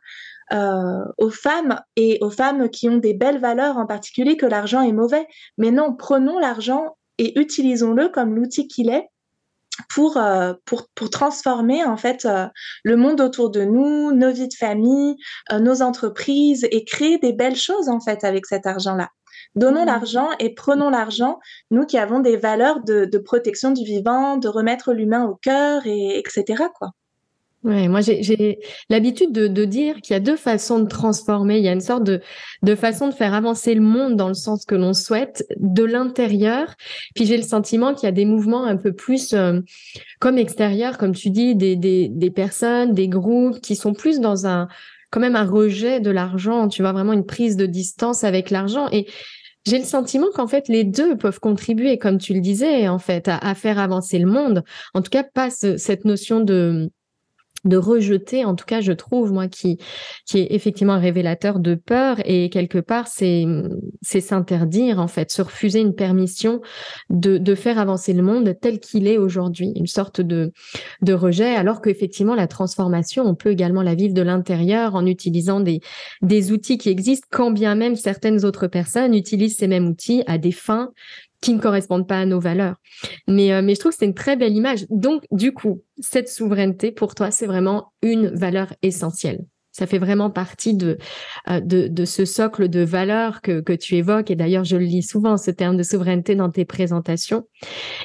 euh, 0.53 1.05
aux 1.19 1.31
femmes 1.31 1.81
et 1.97 2.19
aux 2.21 2.31
femmes 2.31 2.69
qui 2.69 2.89
ont 2.89 2.99
des 2.99 3.15
belles 3.15 3.41
valeurs 3.41 3.79
en 3.79 3.87
particulier 3.87 4.37
que 4.37 4.47
l'argent 4.47 4.83
est 4.83 4.93
mauvais. 4.93 5.27
Mais 5.59 5.71
non, 5.71 5.95
prenons 5.95 6.39
l'argent 6.39 6.97
et 7.19 7.39
utilisons-le 7.39 8.09
comme 8.11 8.35
l'outil 8.35 8.69
qu'il 8.69 8.91
est 8.91 9.09
pour, 9.89 10.17
euh, 10.17 10.55
pour, 10.65 10.89
pour 10.95 11.11
transformer 11.11 11.85
en 11.85 11.97
fait 11.97 12.25
euh, 12.25 12.47
le 12.85 12.97
monde 12.97 13.21
autour 13.21 13.51
de 13.51 13.63
nous, 13.65 14.13
nos 14.13 14.31
vies 14.31 14.49
de 14.49 14.55
famille, 14.55 15.17
euh, 15.53 15.59
nos 15.59 15.83
entreprises 15.83 16.67
et 16.71 16.85
créer 16.85 17.19
des 17.19 17.33
belles 17.33 17.57
choses 17.57 17.89
en 17.89 18.01
fait 18.01 18.25
avec 18.25 18.47
cet 18.47 18.67
argent-là. 18.67 19.09
Donnons 19.55 19.83
mmh. 19.83 19.87
l'argent 19.87 20.29
et 20.41 20.55
prenons 20.55 20.91
l'argent, 20.91 21.39
nous 21.71 21.87
qui 21.87 21.99
avons 21.99 22.21
des 22.21 22.37
valeurs 22.37 22.83
de, 22.83 23.05
de 23.05 23.19
protection 23.19 23.71
du 23.71 23.85
vivant, 23.85 24.37
de 24.37 24.49
remettre 24.49 24.93
l'humain 24.93 25.25
au 25.27 25.37
cœur 25.37 25.83
et 25.87 26.19
etc. 26.19 26.65
quoi. 26.77 26.91
Ouais, 27.65 27.89
moi 27.89 28.03
j'ai 28.03 28.59
l'habitude 28.91 29.33
de, 29.33 29.49
de, 29.49 29.65
dire 29.65 30.03
qu'il 30.03 30.13
y 30.13 30.17
a 30.17 30.21
deux 30.21 30.37
façons 30.37 30.81
de 30.81 30.87
transformer. 30.87 31.57
Il 31.57 31.65
y 31.65 31.69
a 31.69 31.73
une 31.73 31.81
sorte 31.81 32.05
de, 32.05 32.21
de 32.63 32.75
façon 32.75 33.09
de 33.09 33.15
faire 33.15 33.33
avancer 33.33 33.75
le 33.75 33.81
monde 33.81 34.17
dans 34.17 34.29
le 34.29 34.35
sens 34.35 34.67
que 34.67 34.75
l'on 34.75 34.93
souhaite 34.93 35.47
de 35.57 35.83
l'intérieur. 35.83 36.75
Puis 37.15 37.25
j'ai 37.25 37.39
le 37.39 37.43
sentiment 37.43 37.95
qu'il 37.95 38.07
y 38.07 38.09
a 38.09 38.13
des 38.13 38.27
mouvements 38.27 38.65
un 38.65 38.77
peu 38.77 38.93
plus 38.93 39.33
euh, 39.33 39.61
comme 40.21 40.37
extérieurs, 40.37 40.99
comme 40.99 41.15
tu 41.15 41.31
dis, 41.31 41.55
des, 41.55 41.75
des, 41.75 42.09
des 42.11 42.31
personnes, 42.31 42.93
des 42.93 43.09
groupes 43.09 43.59
qui 43.63 43.77
sont 43.77 43.95
plus 43.95 44.21
dans 44.21 44.47
un 44.47 44.69
quand 45.11 45.21
même 45.21 45.37
un 45.37 45.47
rejet 45.47 46.01
de 46.01 46.11
l'argent. 46.11 46.69
Tu 46.69 46.83
vois 46.83 46.93
vraiment 46.93 47.15
une 47.15 47.25
prise 47.25 47.57
de 47.57 47.65
distance 47.65 48.25
avec 48.25 48.51
l'argent 48.51 48.89
et 48.93 49.07
j'ai 49.65 49.79
le 49.79 49.85
sentiment 49.85 50.27
qu'en 50.35 50.49
fait 50.49 50.69
les 50.69 50.85
deux 50.85 51.17
peuvent 51.17 51.41
contribuer, 51.41 51.97
comme 51.97 52.19
tu 52.19 52.35
le 52.35 52.41
disais, 52.41 52.89
en 52.89 52.99
fait, 52.99 53.27
à, 53.27 53.39
à 53.39 53.55
faire 53.55 53.79
avancer 53.79 54.19
le 54.19 54.27
monde. 54.27 54.65
En 54.93 55.01
tout 55.01 55.09
cas, 55.09 55.23
pas 55.23 55.49
cette 55.49 56.05
notion 56.05 56.41
de 56.41 56.91
de 57.65 57.77
rejeter, 57.79 58.45
en 58.45 58.55
tout 58.55 58.67
cas, 58.67 58.81
je 58.81 58.93
trouve, 58.93 59.33
moi, 59.33 59.49
qui, 59.49 59.79
qui 60.27 60.39
est 60.39 60.49
effectivement 60.51 60.95
un 60.95 60.99
révélateur 60.99 61.59
de 61.59 61.75
peur. 61.75 62.19
Et 62.25 62.51
quelque 62.51 62.79
part, 62.79 63.09
c'est, 63.09 63.47
s'interdire, 64.03 64.99
en 64.99 65.09
fait, 65.09 65.31
se 65.31 65.41
refuser 65.43 65.81
une 65.81 65.95
permission 65.95 66.61
de, 67.09 67.55
faire 67.55 67.79
avancer 67.79 68.13
le 68.13 68.23
monde 68.23 68.55
tel 68.61 68.81
qu'il 68.81 69.07
est 69.07 69.17
aujourd'hui, 69.17 69.73
une 69.77 69.87
sorte 69.87 70.21
de, 70.21 70.53
rejet, 71.09 71.55
alors 71.55 71.81
qu'effectivement, 71.81 72.35
la 72.35 72.49
transformation, 72.49 73.25
on 73.25 73.35
peut 73.35 73.51
également 73.51 73.83
la 73.83 73.95
vivre 73.95 74.15
de 74.15 74.23
l'intérieur 74.23 74.95
en 74.95 75.07
utilisant 75.07 75.61
des 75.61 76.53
outils 76.53 76.79
qui 76.79 76.91
existent, 76.91 77.29
quand 77.31 77.51
bien 77.51 77.75
même 77.75 77.97
certaines 77.97 78.45
autres 78.45 78.67
personnes 78.67 79.15
utilisent 79.15 79.57
ces 79.57 79.69
mêmes 79.69 79.87
outils 79.87 80.23
à 80.27 80.37
des 80.39 80.53
fins 80.53 80.91
qui 81.45 81.53
ne 81.53 81.61
correspondent 81.61 82.09
pas 82.09 82.21
à 82.21 82.27
nos 82.27 82.41
valeurs. 82.41 82.77
Mais, 83.29 83.61
mais 83.63 83.75
je 83.75 83.81
trouve 83.81 83.93
que 83.93 83.99
c'est 83.99 84.07
une 84.07 84.15
très 84.15 84.37
belle 84.37 84.55
image. 84.57 84.87
Donc, 84.89 85.25
du 85.31 85.53
coup, 85.53 85.83
cette 86.01 86.29
souveraineté, 86.29 86.91
pour 86.91 87.15
toi, 87.15 87.31
c'est 87.31 87.47
vraiment 87.47 87.93
une 88.03 88.29
valeur 88.29 88.73
essentielle. 88.83 89.45
Ça 89.71 89.87
fait 89.87 89.99
vraiment 89.99 90.31
partie 90.31 90.75
de, 90.75 90.97
de, 91.49 91.89
de, 91.89 92.05
ce 92.05 92.25
socle 92.25 92.69
de 92.69 92.81
valeurs 92.81 93.43
que, 93.43 93.61
que 93.61 93.73
tu 93.73 93.97
évoques. 93.97 94.31
Et 94.31 94.37
d'ailleurs, 94.37 94.65
je 94.65 94.77
le 94.77 94.85
lis 94.85 95.03
souvent, 95.03 95.37
ce 95.37 95.51
terme 95.51 95.77
de 95.77 95.83
souveraineté 95.83 96.35
dans 96.35 96.51
tes 96.51 96.65
présentations. 96.65 97.47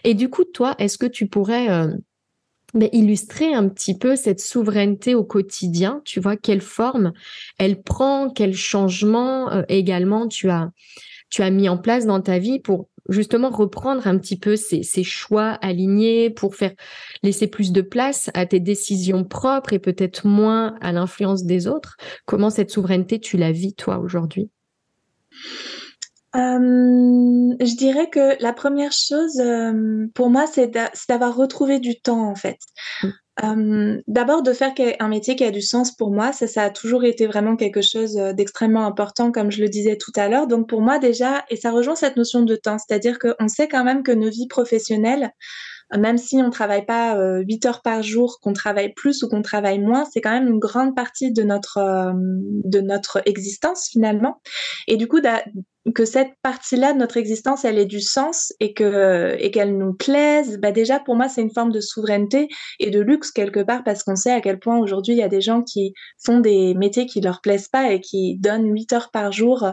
Et 0.03 0.15
du 0.15 0.29
coup, 0.29 0.43
toi, 0.43 0.75
est-ce 0.79 0.97
que 0.97 1.05
tu 1.05 1.27
pourrais 1.27 1.87
mais 2.73 2.89
illustrer 2.91 3.53
un 3.53 3.67
petit 3.67 3.97
peu 3.97 4.15
cette 4.15 4.39
souveraineté 4.39 5.15
au 5.15 5.23
quotidien? 5.23 6.01
Tu 6.05 6.19
vois 6.19 6.37
quelle 6.37 6.61
forme 6.61 7.13
elle 7.57 7.81
prend, 7.81 8.29
quel 8.29 8.53
changement 8.53 9.51
euh, 9.51 9.63
également 9.69 10.27
tu 10.27 10.49
as 10.49 10.71
tu 11.29 11.43
as 11.43 11.51
mis 11.51 11.69
en 11.69 11.77
place 11.77 12.07
dans 12.07 12.21
ta 12.21 12.39
vie 12.39 12.59
pour 12.59 12.89
justement 13.09 13.49
reprendre 13.49 14.07
un 14.07 14.17
petit 14.17 14.37
peu 14.37 14.55
ces, 14.55 14.83
ces 14.83 15.03
choix 15.03 15.51
alignés 15.61 16.29
pour 16.29 16.55
faire 16.55 16.73
laisser 17.23 17.47
plus 17.47 17.71
de 17.71 17.81
place 17.81 18.29
à 18.33 18.45
tes 18.45 18.59
décisions 18.59 19.23
propres 19.23 19.73
et 19.73 19.79
peut-être 19.79 20.25
moins 20.27 20.75
à 20.81 20.91
l'influence 20.91 21.43
des 21.43 21.67
autres. 21.67 21.97
Comment 22.25 22.49
cette 22.49 22.71
souveraineté 22.71 23.19
tu 23.19 23.37
la 23.37 23.51
vis 23.51 23.73
toi 23.73 23.99
aujourd'hui? 23.99 24.49
Euh, 26.35 26.39
je 27.59 27.75
dirais 27.75 28.09
que 28.09 28.41
la 28.41 28.53
première 28.53 28.91
chose, 28.91 29.39
euh, 29.39 30.05
pour 30.13 30.29
moi, 30.29 30.45
c'est 30.45 30.71
d'avoir 31.09 31.35
retrouvé 31.35 31.79
du 31.79 31.99
temps, 31.99 32.29
en 32.29 32.35
fait. 32.35 32.59
Mmh. 33.01 33.07
Euh, 33.43 34.01
d'abord, 34.07 34.43
de 34.43 34.53
faire 34.53 34.73
un 34.99 35.07
métier 35.07 35.35
qui 35.35 35.43
a 35.43 35.51
du 35.51 35.61
sens 35.61 35.91
pour 35.91 36.11
moi, 36.11 36.33
ça, 36.33 36.47
ça 36.47 36.63
a 36.63 36.69
toujours 36.69 37.03
été 37.05 37.25
vraiment 37.27 37.55
quelque 37.55 37.81
chose 37.81 38.15
d'extrêmement 38.15 38.85
important, 38.85 39.31
comme 39.31 39.51
je 39.51 39.61
le 39.61 39.69
disais 39.69 39.97
tout 39.97 40.11
à 40.15 40.27
l'heure. 40.27 40.47
Donc, 40.47 40.67
pour 40.67 40.81
moi, 40.81 40.99
déjà, 40.99 41.45
et 41.49 41.55
ça 41.55 41.71
rejoint 41.71 41.95
cette 41.95 42.17
notion 42.17 42.41
de 42.41 42.55
temps, 42.55 42.77
c'est-à-dire 42.77 43.17
qu'on 43.19 43.47
sait 43.47 43.67
quand 43.67 43.83
même 43.83 44.03
que 44.03 44.11
nos 44.11 44.29
vies 44.29 44.47
professionnelles, 44.47 45.31
même 45.97 46.17
si 46.17 46.37
on 46.37 46.49
travaille 46.49 46.85
pas 46.85 47.17
euh, 47.17 47.43
8 47.47 47.65
heures 47.65 47.81
par 47.81 48.03
jour, 48.03 48.39
qu'on 48.41 48.53
travaille 48.53 48.93
plus 48.93 49.23
ou 49.23 49.29
qu'on 49.29 49.41
travaille 49.41 49.79
moins, 49.79 50.05
c'est 50.05 50.21
quand 50.21 50.31
même 50.31 50.47
une 50.47 50.59
grande 50.59 50.95
partie 50.95 51.31
de 51.31 51.43
notre 51.43 51.77
euh, 51.77 52.13
de 52.15 52.81
notre 52.81 53.21
existence 53.25 53.87
finalement. 53.89 54.41
Et 54.87 54.97
du 54.97 55.07
coup, 55.07 55.19
que 55.95 56.05
cette 56.05 56.33
partie-là 56.43 56.93
de 56.93 56.99
notre 56.99 57.17
existence, 57.17 57.65
elle 57.65 57.79
ait 57.79 57.85
du 57.85 58.01
sens 58.01 58.53
et 58.59 58.73
que 58.73 59.35
et 59.39 59.49
qu'elle 59.51 59.77
nous 59.77 59.93
plaise, 59.93 60.59
bah 60.59 60.71
déjà 60.71 60.99
pour 60.99 61.15
moi 61.15 61.29
c'est 61.29 61.41
une 61.41 61.53
forme 61.53 61.71
de 61.71 61.79
souveraineté 61.79 62.47
et 62.79 62.89
de 62.89 62.99
luxe 62.99 63.31
quelque 63.31 63.61
part 63.61 63.83
parce 63.83 64.03
qu'on 64.03 64.15
sait 64.15 64.31
à 64.31 64.41
quel 64.41 64.59
point 64.59 64.77
aujourd'hui 64.77 65.13
il 65.13 65.19
y 65.19 65.23
a 65.23 65.29
des 65.29 65.41
gens 65.41 65.63
qui 65.63 65.93
font 66.23 66.39
des 66.39 66.73
métiers 66.75 67.05
qui 67.05 67.21
leur 67.21 67.41
plaisent 67.41 67.69
pas 67.69 67.91
et 67.91 68.01
qui 68.01 68.37
donnent 68.37 68.71
8 68.71 68.93
heures 68.93 69.11
par 69.11 69.31
jour 69.31 69.63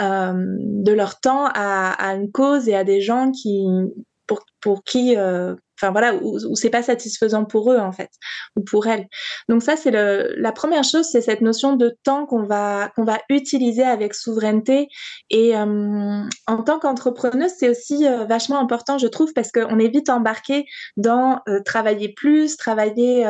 euh, 0.00 0.32
de 0.34 0.92
leur 0.92 1.20
temps 1.20 1.46
à, 1.46 1.92
à 1.92 2.14
une 2.14 2.32
cause 2.32 2.68
et 2.68 2.74
à 2.74 2.84
des 2.84 3.00
gens 3.00 3.30
qui 3.30 3.64
pour, 4.60 4.84
qui 4.84 5.16
euh, 5.16 5.54
enfin 5.82 5.90
voilà, 5.90 6.14
où, 6.14 6.54
c'est 6.54 6.70
pas 6.70 6.82
satisfaisant 6.82 7.44
pour 7.44 7.72
eux 7.72 7.78
en 7.78 7.92
fait, 7.92 8.10
ou 8.56 8.62
pour 8.62 8.86
elles. 8.86 9.06
Donc 9.48 9.62
ça 9.62 9.76
c'est 9.76 9.90
la 9.90 10.52
première 10.52 10.84
chose, 10.84 11.06
c'est 11.10 11.20
cette 11.20 11.40
notion 11.40 11.74
de 11.76 11.96
temps 12.04 12.26
qu'on 12.26 12.44
va 12.44 12.90
qu'on 12.94 13.04
va 13.04 13.18
utiliser 13.28 13.82
avec 13.82 14.14
souveraineté. 14.14 14.88
Et 15.30 15.56
euh, 15.56 16.22
en 16.46 16.62
tant 16.62 16.78
qu'entrepreneuse, 16.78 17.52
c'est 17.58 17.68
aussi 17.68 18.06
euh, 18.06 18.24
vachement 18.24 18.60
important, 18.60 18.98
je 18.98 19.06
trouve, 19.06 19.32
parce 19.32 19.50
qu'on 19.50 19.78
est 19.78 19.88
vite 19.88 20.10
embarqué 20.10 20.66
dans 20.96 21.40
euh, 21.48 21.60
travailler 21.64 22.12
plus, 22.12 22.56
travailler 22.56 23.26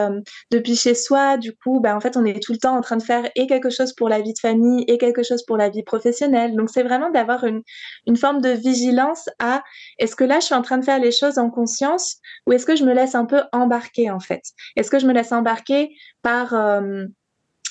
depuis 0.50 0.76
chez 0.76 0.94
soi. 0.94 1.36
Du 1.36 1.54
coup, 1.54 1.80
ben 1.80 1.96
en 1.96 2.00
fait, 2.00 2.16
on 2.16 2.24
est 2.24 2.42
tout 2.42 2.52
le 2.52 2.58
temps 2.58 2.76
en 2.76 2.80
train 2.80 2.96
de 2.96 3.02
faire 3.02 3.28
et 3.34 3.46
quelque 3.46 3.70
chose 3.70 3.92
pour 3.94 4.08
la 4.08 4.20
vie 4.20 4.32
de 4.32 4.38
famille 4.38 4.84
et 4.88 4.98
quelque 4.98 5.22
chose 5.22 5.44
pour 5.44 5.56
la 5.56 5.68
vie 5.68 5.82
professionnelle. 5.82 6.54
Donc 6.56 6.70
c'est 6.70 6.82
vraiment 6.82 7.10
d'avoir 7.10 7.44
une 7.44 7.62
une 8.06 8.16
forme 8.16 8.40
de 8.40 8.50
vigilance 8.50 9.28
à 9.38 9.62
est-ce 9.98 10.16
que 10.16 10.24
là 10.24 10.40
je 10.40 10.46
suis 10.46 10.54
en 10.54 10.62
train 10.62 10.78
de 10.78 10.84
faire 10.84 10.98
les 10.98 11.12
choses 11.12 11.38
en 11.38 11.50
conscience 11.50 12.16
ou 12.46 12.52
est-ce 12.52 12.66
que 12.66 12.76
je 12.76 12.84
me 12.84 12.94
laisse 12.94 13.14
un 13.14 13.24
peu 13.24 13.42
embarquer 13.52 14.10
en 14.10 14.20
fait? 14.20 14.42
Est-ce 14.76 14.90
que 14.90 14.98
je 14.98 15.06
me 15.06 15.12
laisse 15.12 15.32
embarquer 15.32 15.94
par 16.22 16.54
euh, 16.54 17.04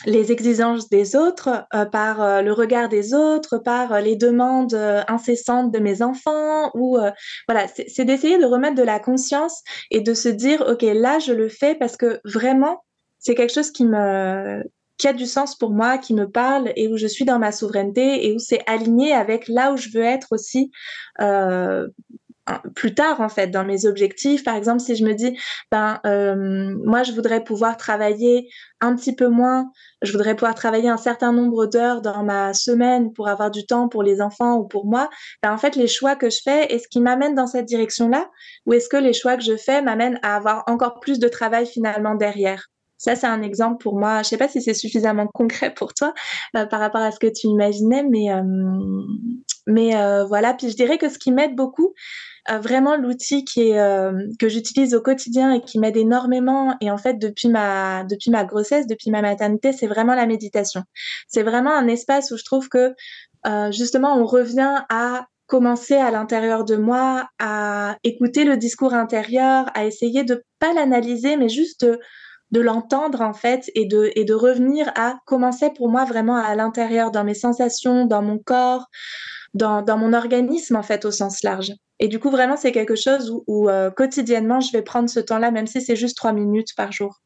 les 0.05 0.31
exigences 0.31 0.89
des 0.89 1.15
autres, 1.15 1.65
euh, 1.73 1.85
par 1.85 2.21
euh, 2.21 2.41
le 2.41 2.53
regard 2.53 2.89
des 2.89 3.13
autres, 3.13 3.57
par 3.57 4.01
les 4.01 4.15
demandes 4.15 4.75
incessantes 5.07 5.71
de 5.71 5.79
mes 5.79 6.01
enfants? 6.01 6.71
Ou 6.73 6.97
voilà, 7.47 7.67
c'est 7.87 8.05
d'essayer 8.05 8.37
de 8.37 8.45
remettre 8.45 8.75
de 8.75 8.83
la 8.83 8.99
conscience 8.99 9.61
et 9.89 10.01
de 10.01 10.13
se 10.13 10.29
dire 10.29 10.63
ok 10.67 10.81
là 10.81 11.19
je 11.19 11.33
le 11.33 11.49
fais 11.49 11.75
parce 11.75 11.97
que 11.97 12.19
vraiment 12.23 12.83
c'est 13.19 13.35
quelque 13.35 13.53
chose 13.53 13.71
qui 13.71 13.85
me 13.85 14.63
qui 15.01 15.07
a 15.07 15.13
du 15.13 15.25
sens 15.25 15.57
pour 15.57 15.71
moi, 15.71 15.97
qui 15.97 16.13
me 16.13 16.29
parle 16.29 16.71
et 16.75 16.87
où 16.87 16.95
je 16.95 17.07
suis 17.07 17.25
dans 17.25 17.39
ma 17.39 17.51
souveraineté 17.51 18.27
et 18.27 18.35
où 18.35 18.39
c'est 18.39 18.61
aligné 18.67 19.13
avec 19.13 19.47
là 19.47 19.73
où 19.73 19.77
je 19.77 19.89
veux 19.89 20.03
être 20.03 20.27
aussi 20.29 20.69
euh, 21.19 21.87
plus 22.75 22.93
tard 22.93 23.21
en 23.21 23.29
fait 23.29 23.47
dans 23.47 23.65
mes 23.65 23.85
objectifs. 23.85 24.43
Par 24.43 24.55
exemple 24.55 24.79
si 24.79 24.95
je 24.95 25.05
me 25.05 25.13
dis 25.13 25.37
ben 25.71 25.99
euh, 26.05 26.75
moi 26.85 27.03
je 27.03 27.11
voudrais 27.11 27.43
pouvoir 27.43 27.77
travailler 27.77 28.49
un 28.81 28.95
petit 28.95 29.15
peu 29.15 29.27
moins 29.27 29.71
je 30.01 30.11
voudrais 30.11 30.35
pouvoir 30.35 30.55
travailler 30.55 30.89
un 30.89 30.97
certain 30.97 31.31
nombre 31.31 31.65
d'heures 31.67 32.01
dans 32.01 32.23
ma 32.23 32.53
semaine 32.53 33.13
pour 33.13 33.27
avoir 33.27 33.51
du 33.51 33.65
temps 33.65 33.87
pour 33.87 34.03
les 34.03 34.21
enfants 34.21 34.57
ou 34.57 34.67
pour 34.67 34.85
moi 34.85 35.09
ben 35.43 35.53
en 35.53 35.57
fait 35.57 35.75
les 35.75 35.87
choix 35.87 36.15
que 36.15 36.29
je 36.29 36.39
fais 36.43 36.73
est-ce 36.73 36.87
qu'ils 36.87 37.03
m'amènent 37.03 37.35
dans 37.35 37.47
cette 37.47 37.65
direction 37.65 38.09
là 38.09 38.29
ou 38.65 38.73
est-ce 38.73 38.89
que 38.89 38.97
les 38.97 39.13
choix 39.13 39.37
que 39.37 39.43
je 39.43 39.57
fais 39.57 39.81
m'amènent 39.81 40.19
à 40.23 40.35
avoir 40.35 40.63
encore 40.67 40.99
plus 40.99 41.19
de 41.19 41.27
travail 41.27 41.65
finalement 41.65 42.15
derrière? 42.15 42.67
Ça, 43.01 43.15
c'est 43.15 43.25
un 43.25 43.41
exemple 43.41 43.81
pour 43.81 43.97
moi. 43.97 44.21
Je 44.21 44.29
sais 44.29 44.37
pas 44.37 44.47
si 44.47 44.61
c'est 44.61 44.75
suffisamment 44.75 45.25
concret 45.25 45.73
pour 45.73 45.95
toi 45.95 46.13
euh, 46.55 46.67
par 46.67 46.79
rapport 46.79 47.01
à 47.01 47.11
ce 47.11 47.17
que 47.17 47.25
tu 47.25 47.47
imaginais, 47.47 48.03
mais 48.03 48.31
euh, 48.31 48.43
mais 49.65 49.95
euh, 49.95 50.23
voilà. 50.25 50.53
Puis 50.53 50.69
je 50.69 50.75
dirais 50.75 50.99
que 50.99 51.09
ce 51.09 51.17
qui 51.17 51.31
m'aide 51.31 51.55
beaucoup, 51.55 51.95
euh, 52.51 52.59
vraiment 52.59 52.95
l'outil 52.95 53.43
qui 53.43 53.69
est 53.69 53.79
euh, 53.79 54.11
que 54.39 54.49
j'utilise 54.49 54.93
au 54.93 55.01
quotidien 55.01 55.51
et 55.51 55.61
qui 55.61 55.79
m'aide 55.79 55.97
énormément 55.97 56.75
et 56.79 56.91
en 56.91 56.97
fait 56.97 57.15
depuis 57.15 57.49
ma 57.49 58.03
depuis 58.03 58.29
ma 58.29 58.45
grossesse 58.45 58.87
depuis 58.87 59.11
ma 59.11 59.21
maternité 59.21 59.73
c'est 59.73 59.85
vraiment 59.85 60.15
la 60.15 60.25
méditation 60.25 60.81
c'est 61.27 61.43
vraiment 61.43 61.71
un 61.71 61.87
espace 61.87 62.31
où 62.31 62.37
je 62.37 62.43
trouve 62.43 62.67
que 62.67 62.95
justement 63.69 64.15
on 64.15 64.25
revient 64.25 64.81
à 64.89 65.27
commencer 65.45 65.93
à 65.93 66.09
l'intérieur 66.09 66.65
de 66.65 66.77
moi 66.77 67.27
à 67.37 67.97
écouter 68.03 68.43
le 68.43 68.57
discours 68.57 68.95
intérieur 68.95 69.69
à 69.75 69.85
essayer 69.85 70.23
de 70.23 70.43
pas 70.57 70.73
l'analyser 70.73 71.37
mais 71.37 71.47
juste 71.47 71.85
de, 71.85 71.99
de 72.51 72.61
l'entendre 72.61 73.21
en 73.21 73.33
fait 73.33 73.71
et 73.75 73.85
de 73.85 74.11
et 74.15 74.25
de 74.25 74.33
revenir 74.33 74.91
à 74.95 75.15
commencer 75.25 75.69
pour 75.75 75.89
moi 75.89 76.05
vraiment 76.05 76.35
à 76.35 76.55
l'intérieur 76.55 77.11
dans 77.11 77.23
mes 77.23 77.33
sensations 77.33 78.05
dans 78.05 78.21
mon 78.21 78.37
corps 78.37 78.87
dans, 79.53 79.81
dans 79.81 79.97
mon 79.97 80.13
organisme 80.13 80.75
en 80.75 80.83
fait 80.83 81.05
au 81.05 81.11
sens 81.11 81.43
large 81.43 81.73
et 82.01 82.07
du 82.07 82.17
coup, 82.17 82.31
vraiment, 82.31 82.57
c'est 82.57 82.71
quelque 82.71 82.95
chose 82.95 83.31
où, 83.45 83.69
euh, 83.69 83.91
quotidiennement, 83.91 84.59
je 84.59 84.71
vais 84.71 84.81
prendre 84.81 85.07
ce 85.07 85.19
temps-là, 85.19 85.51
même 85.51 85.67
si 85.67 85.81
c'est 85.81 85.95
juste 85.95 86.17
trois 86.17 86.33
minutes 86.33 86.69
par 86.75 86.91
jour. 86.91 87.21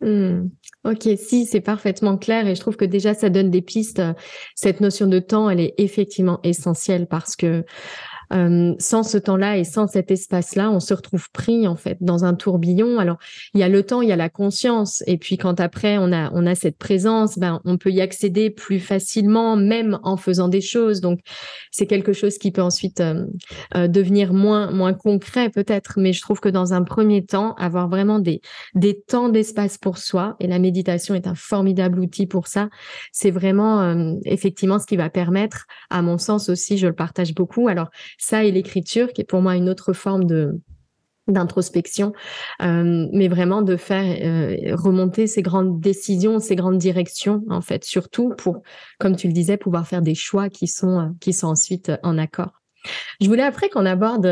Hmm. 0.00 0.48
Ok, 0.84 1.08
si, 1.16 1.46
c'est 1.46 1.60
parfaitement 1.60 2.18
clair 2.18 2.48
et 2.48 2.56
je 2.56 2.60
trouve 2.60 2.76
que 2.76 2.84
déjà 2.84 3.14
ça 3.14 3.30
donne 3.30 3.50
des 3.50 3.62
pistes. 3.62 4.02
Cette 4.56 4.80
notion 4.80 5.06
de 5.06 5.20
temps, 5.20 5.48
elle 5.48 5.60
est 5.60 5.74
effectivement 5.78 6.40
essentielle 6.42 7.06
parce 7.06 7.36
que 7.36 7.64
euh, 8.32 8.74
sans 8.78 9.02
ce 9.02 9.18
temps-là 9.18 9.56
et 9.56 9.64
sans 9.64 9.88
cet 9.88 10.10
espace-là, 10.10 10.70
on 10.70 10.78
se 10.78 10.94
retrouve 10.94 11.28
pris 11.32 11.66
en 11.66 11.76
fait 11.76 11.98
dans 12.00 12.24
un 12.24 12.34
tourbillon. 12.34 12.98
Alors 12.98 13.18
il 13.54 13.60
y 13.60 13.62
a 13.62 13.68
le 13.68 13.82
temps, 13.82 14.02
il 14.02 14.08
y 14.08 14.12
a 14.12 14.16
la 14.16 14.28
conscience, 14.28 15.02
et 15.06 15.18
puis 15.18 15.36
quand 15.36 15.58
après 15.58 15.98
on 15.98 16.12
a 16.12 16.30
on 16.32 16.46
a 16.46 16.54
cette 16.54 16.78
présence, 16.78 17.38
ben 17.38 17.60
on 17.64 17.76
peut 17.76 17.90
y 17.90 18.00
accéder 18.00 18.50
plus 18.50 18.78
facilement, 18.78 19.56
même 19.56 19.98
en 20.04 20.16
faisant 20.16 20.48
des 20.48 20.60
choses. 20.60 21.00
Donc 21.00 21.20
c'est 21.72 21.86
quelque 21.86 22.12
chose 22.12 22.38
qui 22.38 22.52
peut 22.52 22.62
ensuite 22.62 23.00
euh, 23.00 23.26
euh, 23.74 23.88
devenir 23.88 24.32
moins 24.32 24.70
moins 24.70 24.94
concret 24.94 25.50
peut-être, 25.50 25.94
mais 25.96 26.12
je 26.12 26.20
trouve 26.20 26.40
que 26.40 26.48
dans 26.48 26.72
un 26.72 26.82
premier 26.82 27.24
temps, 27.24 27.54
avoir 27.54 27.88
vraiment 27.88 28.20
des 28.20 28.40
des 28.74 29.00
temps 29.00 29.28
d'espace 29.28 29.76
pour 29.76 29.98
soi 29.98 30.36
et 30.38 30.46
la 30.46 30.58
méditation 30.58 31.14
est 31.14 31.26
un 31.26 31.34
formidable 31.34 31.98
outil 31.98 32.26
pour 32.26 32.46
ça. 32.46 32.68
C'est 33.12 33.30
vraiment 33.30 34.16
effectivement 34.24 34.78
ce 34.78 34.86
qui 34.86 34.96
va 34.96 35.10
permettre, 35.10 35.66
à 35.90 36.02
mon 36.02 36.18
sens 36.18 36.48
aussi, 36.48 36.78
je 36.78 36.86
le 36.86 36.92
partage 36.92 37.34
beaucoup. 37.34 37.68
Alors 37.68 37.90
ça 38.20 38.44
et 38.44 38.52
l'écriture, 38.52 39.12
qui 39.12 39.22
est 39.22 39.24
pour 39.24 39.40
moi 39.40 39.56
une 39.56 39.68
autre 39.68 39.92
forme 39.92 40.24
de 40.24 40.60
d'introspection, 41.26 42.12
euh, 42.60 43.06
mais 43.12 43.28
vraiment 43.28 43.62
de 43.62 43.76
faire 43.76 44.02
euh, 44.02 44.74
remonter 44.74 45.28
ces 45.28 45.42
grandes 45.42 45.80
décisions, 45.80 46.40
ces 46.40 46.56
grandes 46.56 46.78
directions, 46.78 47.44
en 47.48 47.60
fait, 47.60 47.84
surtout 47.84 48.32
pour, 48.36 48.62
comme 48.98 49.14
tu 49.14 49.28
le 49.28 49.32
disais, 49.32 49.56
pouvoir 49.56 49.86
faire 49.86 50.02
des 50.02 50.16
choix 50.16 50.48
qui 50.48 50.66
sont 50.66 50.98
euh, 50.98 51.06
qui 51.20 51.32
sont 51.32 51.46
ensuite 51.46 51.92
en 52.02 52.18
accord. 52.18 52.62
Je 53.20 53.28
voulais 53.28 53.42
après 53.42 53.68
qu'on 53.68 53.84
aborde 53.84 54.26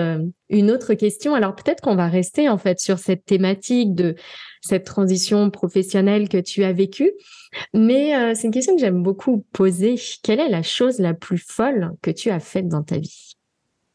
une 0.49 0.71
autre 0.71 0.95
question. 0.95 1.35
Alors 1.35 1.55
peut-être 1.55 1.83
qu'on 1.83 1.97
va 1.97 2.09
rester 2.09 2.49
en 2.49 2.57
fait 2.57 2.81
sur 2.81 2.99
cette 2.99 3.27
thématique 3.27 3.95
de 3.95 4.15
cette 4.63 4.85
transition 4.85 5.51
professionnelle 5.51 6.31
que 6.31 6.39
tu 6.39 6.65
as 6.65 6.73
vécue, 6.73 7.13
mais 7.75 8.35
c'est 8.35 8.47
une 8.47 8.53
question 8.55 8.75
que 8.75 8.81
j'aime 8.81 9.03
beaucoup 9.03 9.45
poser. 9.53 9.97
Quelle 10.23 10.41
est 10.41 10.49
la 10.49 10.63
chose 10.63 10.99
la 10.99 11.13
plus 11.13 11.45
folle 11.47 11.91
que 12.01 12.11
tu 12.11 12.31
as 12.31 12.41
faite 12.41 12.69
dans 12.69 12.83
ta 12.83 12.97
vie? 12.97 13.28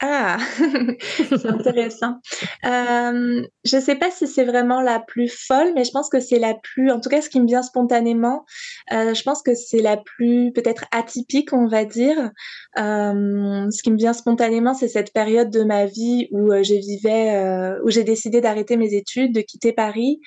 Ah, 0.00 0.38
c'est 1.28 1.46
intéressant. 1.46 2.20
Euh, 2.64 3.42
je 3.64 3.76
ne 3.76 3.80
sais 3.80 3.96
pas 3.96 4.12
si 4.12 4.28
c'est 4.28 4.44
vraiment 4.44 4.80
la 4.80 5.00
plus 5.00 5.28
folle, 5.28 5.72
mais 5.74 5.82
je 5.82 5.90
pense 5.90 6.08
que 6.08 6.20
c'est 6.20 6.38
la 6.38 6.54
plus, 6.54 6.92
en 6.92 7.00
tout 7.00 7.08
cas, 7.08 7.20
ce 7.20 7.28
qui 7.28 7.40
me 7.40 7.46
vient 7.46 7.62
spontanément, 7.62 8.44
euh, 8.92 9.12
je 9.12 9.22
pense 9.24 9.42
que 9.42 9.56
c'est 9.56 9.82
la 9.82 9.96
plus 9.96 10.52
peut-être 10.52 10.84
atypique, 10.92 11.52
on 11.52 11.66
va 11.66 11.84
dire. 11.84 12.30
Euh, 12.78 13.68
ce 13.72 13.82
qui 13.82 13.90
me 13.90 13.96
vient 13.96 14.12
spontanément, 14.12 14.72
c'est 14.72 14.86
cette 14.86 15.12
période 15.12 15.50
de 15.50 15.64
ma 15.64 15.86
vie 15.86 16.28
où 16.30 16.52
je 16.52 16.74
vivais, 16.74 17.80
où 17.84 17.90
j'ai 17.90 18.04
décidé 18.04 18.40
d'arrêter 18.40 18.76
mes 18.76 18.94
études, 18.94 19.34
de 19.34 19.40
quitter 19.40 19.72
Paris, 19.72 20.20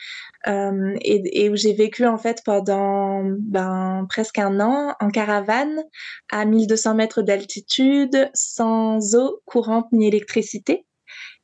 et, 0.48 1.46
et, 1.46 1.50
où 1.50 1.56
j'ai 1.56 1.74
vécu 1.74 2.06
en 2.06 2.18
fait 2.18 2.42
pendant 2.44 3.22
ben, 3.24 4.06
presque 4.10 4.40
un 4.40 4.60
an 4.60 4.96
en 5.00 5.10
caravane 5.10 5.82
à 6.30 6.44
1200 6.44 6.96
mètres 6.96 7.22
d'altitude, 7.22 8.30
sans 8.34 9.16
eau 9.16 9.40
courante 9.46 9.61
ni 9.92 10.08
électricité. 10.08 10.86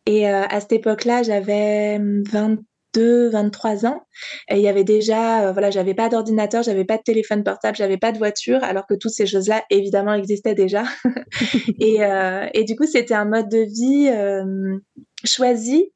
Et 0.06 0.30
euh, 0.30 0.44
à 0.50 0.60
cette 0.62 0.72
époque-là, 0.72 1.22
j'avais 1.24 2.00
22, 2.00 3.30
23 3.30 3.86
ans. 3.86 4.02
Et 4.50 4.56
il 4.56 4.62
y 4.62 4.70
avait 4.70 4.86
déjà, 4.86 5.48
euh, 5.48 5.52
voilà, 5.52 5.70
j'avais 5.70 5.94
pas 5.94 6.08
d'ordinateur, 6.08 6.64
j'avais 6.64 6.86
pas 6.86 6.98
de 6.98 7.04
téléphone 7.04 7.44
portable, 7.44 7.76
j'avais 7.76 7.98
pas 7.98 8.14
de 8.14 8.18
voiture, 8.18 8.64
alors 8.64 8.88
que 8.88 8.94
toutes 8.94 9.12
ces 9.12 9.26
choses-là, 9.26 9.64
évidemment, 9.70 10.14
existaient 10.14 10.56
déjà. 10.56 10.84
et, 11.80 12.06
euh, 12.06 12.48
et, 12.54 12.64
du 12.64 12.76
coup, 12.76 12.86
c'était 12.86 13.14
un 13.14 13.26
mode 13.26 13.50
de 13.50 13.60
vie 13.60 14.10
choisi 15.26 15.92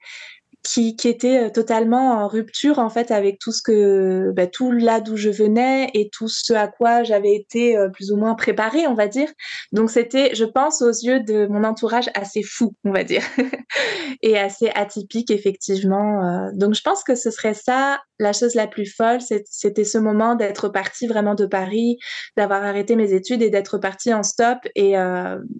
qui, 0.63 0.95
qui 0.95 1.07
était 1.07 1.45
euh, 1.45 1.49
totalement 1.49 2.19
en 2.19 2.27
rupture 2.27 2.77
en 2.79 2.89
fait 2.89 3.09
avec 3.09 3.39
tout 3.39 3.51
ce 3.51 3.61
que 3.61 4.31
bah, 4.31 4.45
tout 4.47 4.71
là 4.71 4.99
d'où 5.01 5.17
je 5.17 5.29
venais 5.29 5.89
et 5.93 6.09
tout 6.09 6.27
ce 6.27 6.53
à 6.53 6.67
quoi 6.67 7.03
j'avais 7.03 7.33
été 7.33 7.75
euh, 7.75 7.89
plus 7.89 8.11
ou 8.11 8.17
moins 8.17 8.35
préparée 8.35 8.85
on 8.87 8.93
va 8.93 9.07
dire 9.07 9.29
donc 9.71 9.89
c'était 9.89 10.35
je 10.35 10.45
pense 10.45 10.81
aux 10.81 10.91
yeux 10.91 11.19
de 11.21 11.47
mon 11.47 11.63
entourage 11.63 12.09
assez 12.13 12.43
fou 12.43 12.73
on 12.83 12.91
va 12.91 13.03
dire 13.03 13.23
et 14.21 14.37
assez 14.37 14.69
atypique 14.75 15.31
effectivement 15.31 16.23
euh. 16.23 16.49
donc 16.53 16.75
je 16.75 16.81
pense 16.81 17.03
que 17.03 17.15
ce 17.15 17.31
serait 17.31 17.55
ça 17.55 17.99
la 18.19 18.33
chose 18.33 18.53
la 18.53 18.67
plus 18.67 18.85
folle 18.85 19.19
c'était 19.45 19.83
ce 19.83 19.97
moment 19.97 20.35
d'être 20.35 20.69
partie 20.69 21.07
vraiment 21.07 21.33
de 21.33 21.47
Paris 21.47 21.97
d'avoir 22.37 22.63
arrêté 22.63 22.95
mes 22.95 23.13
études 23.13 23.41
et 23.41 23.49
d'être 23.49 23.79
partie 23.79 24.13
en 24.13 24.21
stop 24.21 24.59
et 24.75 24.93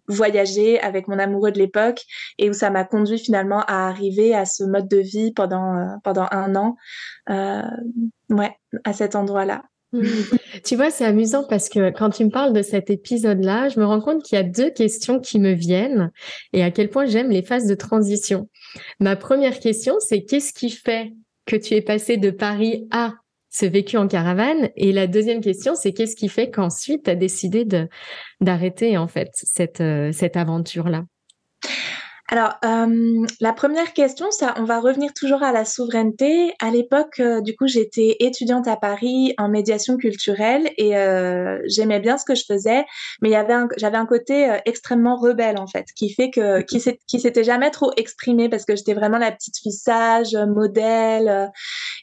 voyager 0.08 0.80
avec 0.80 1.08
mon 1.08 1.18
amoureux 1.18 1.52
de 1.52 1.58
l'époque 1.58 2.04
et 2.38 2.52
où 2.52 2.54
ça 2.54 2.70
m'a 2.70 2.84
conduit 2.84 3.18
finalement 3.18 3.62
à 3.62 3.88
arriver 3.88 4.36
à 4.36 4.46
ce 4.46 4.64
mode 4.64 4.91
de 4.92 4.98
vie 4.98 5.32
pendant, 5.32 5.78
euh, 5.78 6.24
un 6.32 6.56
an, 6.56 6.76
euh, 7.30 7.62
ouais, 8.30 8.52
à 8.84 8.94
cet 8.94 9.16
endroit-là. 9.16 9.64
Mmh. 9.94 10.04
Tu 10.64 10.76
vois, 10.76 10.90
c'est 10.90 11.06
amusant 11.06 11.44
parce 11.48 11.68
que 11.68 11.90
quand 11.92 12.10
tu 12.12 12.24
me 12.24 12.30
parles 12.30 12.54
de 12.54 12.62
cet 12.62 12.90
épisode-là, 12.90 13.70
je 13.70 13.80
me 13.80 13.86
rends 13.86 14.00
compte 14.00 14.24
qu'il 14.24 14.38
y 14.38 14.40
a 14.40 14.44
deux 14.44 14.70
questions 14.70 15.20
qui 15.20 15.40
me 15.40 15.52
viennent 15.52 16.12
et 16.54 16.64
à 16.64 16.72
quel 16.72 16.90
point 16.90 17.06
j'aime 17.06 17.30
les 17.30 17.42
phases 17.42 17.68
de 17.68 17.76
transition. 17.76 18.50
Ma 19.00 19.16
première 19.16 19.60
question, 19.60 19.96
c'est 20.00 20.24
qu'est-ce 20.24 20.54
qui 20.54 20.70
fait 20.70 21.12
que 21.46 21.56
tu 21.58 21.74
es 21.74 21.82
passé 21.82 22.18
de 22.18 22.32
Paris 22.32 22.88
à 22.92 23.16
ce 23.50 23.66
vécu 23.66 23.98
en 23.98 24.08
caravane? 24.08 24.70
Et 24.78 24.94
la 24.94 25.08
deuxième 25.08 25.42
question, 25.42 25.76
c'est 25.76 25.92
qu'est-ce 25.92 26.16
qui 26.16 26.30
fait 26.30 26.50
qu'ensuite 26.50 27.04
tu 27.04 27.10
as 27.10 27.16
décidé 27.16 27.68
d'arrêter 28.40 28.98
en 28.98 29.08
fait 29.08 29.30
cette 29.34 29.82
euh, 29.82 30.12
cette 30.14 30.38
aventure-là? 30.38 31.04
Alors, 32.34 32.54
euh, 32.64 33.26
la 33.42 33.52
première 33.52 33.92
question, 33.92 34.32
ça, 34.32 34.54
on 34.58 34.64
va 34.64 34.80
revenir 34.80 35.14
toujours 35.14 35.44
à 35.44 35.52
la 35.52 35.66
souveraineté. 35.66 36.54
À 36.62 36.72
l'époque, 36.72 37.20
euh, 37.20 37.42
du 37.42 37.58
coup, 37.58 37.68
j'étais 37.68 38.16
étudiante 38.22 38.70
à 38.70 38.78
Paris 38.78 39.34
en 39.38 39.50
médiation 39.50 39.98
culturelle 39.98 40.72
et 40.78 40.96
euh, 40.96 41.60
j'aimais 41.66 42.00
bien 42.00 42.18
ce 42.18 42.24
que 42.24 42.34
je 42.34 42.46
faisais, 42.48 42.86
mais 43.22 43.32
j'avais 43.32 43.98
un 43.98 44.06
côté 44.06 44.50
extrêmement 44.66 45.18
rebelle 45.18 45.60
en 45.60 45.68
fait, 45.68 45.88
qui 45.94 46.14
fait 46.14 46.30
que 46.30 46.62
qui, 46.62 46.80
s'était 47.20 47.44
jamais 47.44 47.70
trop 47.70 47.92
exprimé 47.98 48.48
parce 48.48 48.64
que 48.64 48.78
j'étais 48.78 48.94
vraiment 48.94 49.18
la 49.18 49.34
petite 49.34 49.58
fille 49.58 49.74
sage, 49.74 50.34
modèle, 50.34 51.52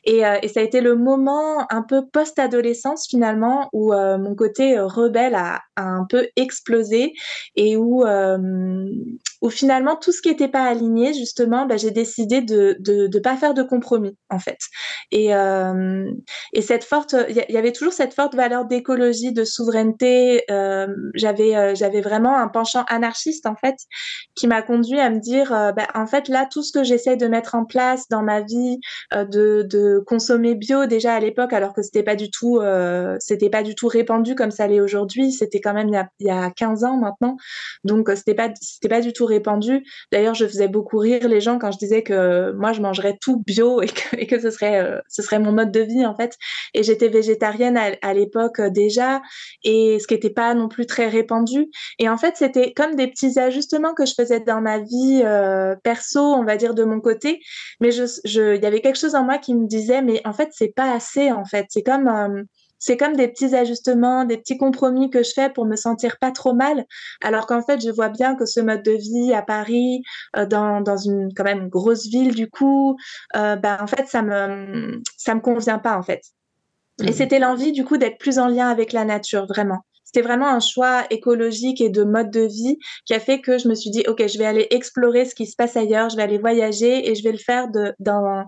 et, 0.04 0.20
ça 0.20 0.60
a 0.60 0.62
été 0.62 0.82
le 0.82 0.94
moment 0.94 1.66
un 1.70 1.82
peu 1.82 2.06
post-adolescence 2.06 3.06
finalement 3.08 3.70
où 3.72 3.94
mon 3.94 4.34
côté 4.34 4.78
rebelle 4.78 5.34
a, 5.34 5.62
a, 5.76 5.84
un 5.84 6.04
peu 6.04 6.28
explosé 6.36 7.14
et 7.56 7.78
où 7.78 8.04
où 9.40 9.50
finalement 9.50 9.96
tout 9.96 10.12
ce 10.18 10.22
qui 10.22 10.30
n'était 10.30 10.48
pas 10.48 10.64
aligné 10.64 11.14
justement, 11.14 11.64
bah, 11.64 11.76
j'ai 11.76 11.92
décidé 11.92 12.40
de, 12.40 12.76
de 12.80 13.06
de 13.06 13.18
pas 13.20 13.36
faire 13.36 13.54
de 13.54 13.62
compromis 13.62 14.16
en 14.30 14.40
fait. 14.40 14.58
Et 15.12 15.32
euh, 15.34 16.10
et 16.52 16.62
cette 16.62 16.82
forte, 16.82 17.14
il 17.28 17.36
y, 17.36 17.56
avait 17.56 17.70
toujours 17.72 17.92
cette 17.92 18.14
forte 18.14 18.34
valeur 18.34 18.64
d'écologie, 18.64 19.32
de 19.32 19.44
souveraineté. 19.44 20.42
Euh, 20.50 20.88
j'avais 21.14 21.56
euh, 21.56 21.74
j'avais 21.76 22.00
vraiment 22.00 22.36
un 22.36 22.48
penchant 22.48 22.84
anarchiste 22.88 23.46
en 23.46 23.54
fait 23.54 23.76
qui 24.34 24.48
m'a 24.48 24.62
conduit 24.62 24.98
à 24.98 25.08
me 25.10 25.20
dire, 25.20 25.50
bah, 25.50 25.86
en 25.94 26.06
fait 26.06 26.28
là 26.28 26.48
tout 26.50 26.62
ce 26.62 26.72
que 26.72 26.82
j'essaie 26.82 27.16
de 27.16 27.26
mettre 27.28 27.54
en 27.54 27.64
place 27.64 28.08
dans 28.08 28.22
ma 28.22 28.40
vie, 28.40 28.80
de 29.12 29.62
de 29.62 30.02
consommer 30.04 30.56
bio 30.56 30.86
déjà 30.86 31.14
à 31.14 31.20
l'époque 31.20 31.52
alors 31.52 31.74
que 31.74 31.82
c'était 31.82 32.02
pas 32.02 32.16
du 32.16 32.28
pas 33.52 33.62
du 33.62 33.74
tout 33.76 33.88
répandu 33.88 34.34
comme 34.34 34.50
ça 34.50 34.66
l'est 34.66 34.80
aujourd'hui. 34.80 35.30
C'était 35.30 35.60
quand 35.60 35.74
même 35.74 35.88
il 35.88 35.94
y 35.94 35.96
a 35.96 36.08
y 36.18 36.30
a 36.30 36.50
15 36.50 36.82
ans 36.82 36.96
maintenant, 36.96 37.36
donc 37.84 38.10
c'était 38.16 38.34
pas 38.34 38.48
pas 38.90 39.00
du 39.00 39.12
tout 39.12 39.26
répandu. 39.26 39.84
D'ailleurs, 40.10 40.34
je 40.34 40.46
faisais 40.46 40.68
beaucoup 40.68 40.98
rire 40.98 41.28
les 41.28 41.40
gens 41.40 41.58
quand 41.58 41.70
je 41.70 41.78
disais 41.78 42.02
que 42.02 42.52
moi, 42.52 42.72
je 42.72 42.80
mangerais 42.80 43.16
tout 43.20 43.42
bio 43.46 43.82
et 43.82 43.88
que, 43.88 44.16
et 44.16 44.26
que 44.26 44.40
ce 44.40 44.50
serait, 44.50 44.80
euh, 44.80 44.98
ce 45.08 45.22
serait 45.22 45.38
mon 45.38 45.52
mode 45.52 45.70
de 45.70 45.80
vie, 45.80 46.06
en 46.06 46.14
fait. 46.14 46.36
Et 46.74 46.82
j'étais 46.82 47.08
végétarienne 47.08 47.76
à, 47.76 47.92
à 48.02 48.14
l'époque 48.14 48.60
euh, 48.60 48.70
déjà, 48.70 49.20
et 49.64 49.98
ce 50.00 50.06
qui 50.06 50.14
n'était 50.14 50.30
pas 50.30 50.54
non 50.54 50.68
plus 50.68 50.86
très 50.86 51.08
répandu. 51.08 51.66
Et 51.98 52.08
en 52.08 52.16
fait, 52.16 52.36
c'était 52.36 52.72
comme 52.72 52.94
des 52.94 53.08
petits 53.08 53.38
ajustements 53.38 53.94
que 53.94 54.06
je 54.06 54.14
faisais 54.14 54.40
dans 54.40 54.60
ma 54.60 54.78
vie 54.78 55.22
euh, 55.24 55.74
perso, 55.82 56.20
on 56.20 56.44
va 56.44 56.56
dire, 56.56 56.74
de 56.74 56.84
mon 56.84 57.00
côté. 57.00 57.40
Mais 57.80 57.90
je, 57.90 58.04
je, 58.24 58.56
il 58.56 58.62
y 58.62 58.66
avait 58.66 58.80
quelque 58.80 58.98
chose 58.98 59.14
en 59.14 59.24
moi 59.24 59.38
qui 59.38 59.54
me 59.54 59.66
disait, 59.66 60.02
mais 60.02 60.20
en 60.26 60.32
fait, 60.32 60.48
c'est 60.52 60.74
pas 60.74 60.92
assez, 60.92 61.30
en 61.32 61.44
fait. 61.44 61.66
C'est 61.68 61.82
comme, 61.82 62.08
euh, 62.08 62.42
c'est 62.78 62.96
comme 62.96 63.16
des 63.16 63.28
petits 63.28 63.54
ajustements, 63.54 64.24
des 64.24 64.36
petits 64.36 64.56
compromis 64.56 65.10
que 65.10 65.22
je 65.22 65.32
fais 65.32 65.50
pour 65.50 65.66
me 65.66 65.76
sentir 65.76 66.18
pas 66.18 66.30
trop 66.30 66.54
mal, 66.54 66.84
alors 67.22 67.46
qu'en 67.46 67.62
fait, 67.62 67.80
je 67.80 67.90
vois 67.90 68.08
bien 68.08 68.34
que 68.34 68.46
ce 68.46 68.60
mode 68.60 68.82
de 68.82 68.92
vie 68.92 69.32
à 69.32 69.42
Paris, 69.42 70.02
euh, 70.36 70.46
dans, 70.46 70.80
dans 70.80 70.96
une 70.96 71.32
quand 71.34 71.44
même 71.44 71.68
grosse 71.68 72.06
ville 72.06 72.34
du 72.34 72.48
coup, 72.48 72.96
euh, 73.36 73.56
ben 73.56 73.78
en 73.80 73.86
fait, 73.86 74.06
ça 74.06 74.22
me 74.22 75.00
ça 75.16 75.34
me 75.34 75.40
convient 75.40 75.78
pas 75.78 75.96
en 75.96 76.02
fait. 76.02 76.22
Et 77.00 77.10
mmh. 77.10 77.12
c'était 77.12 77.38
l'envie 77.38 77.72
du 77.72 77.84
coup 77.84 77.96
d'être 77.96 78.18
plus 78.18 78.38
en 78.38 78.48
lien 78.48 78.68
avec 78.68 78.92
la 78.92 79.04
nature, 79.04 79.46
vraiment. 79.46 79.78
C'était 80.10 80.26
vraiment 80.26 80.48
un 80.48 80.60
choix 80.60 81.04
écologique 81.10 81.82
et 81.82 81.90
de 81.90 82.02
mode 82.02 82.30
de 82.30 82.40
vie 82.40 82.78
qui 83.04 83.12
a 83.12 83.20
fait 83.20 83.42
que 83.42 83.58
je 83.58 83.68
me 83.68 83.74
suis 83.74 83.90
dit, 83.90 84.04
OK, 84.08 84.26
je 84.26 84.38
vais 84.38 84.46
aller 84.46 84.66
explorer 84.70 85.26
ce 85.26 85.34
qui 85.34 85.44
se 85.44 85.54
passe 85.54 85.76
ailleurs, 85.76 86.08
je 86.08 86.16
vais 86.16 86.22
aller 86.22 86.38
voyager 86.38 87.10
et 87.10 87.14
je 87.14 87.22
vais 87.22 87.30
le 87.30 87.36
faire 87.36 87.68
de, 87.68 87.92
dans, 87.98 88.46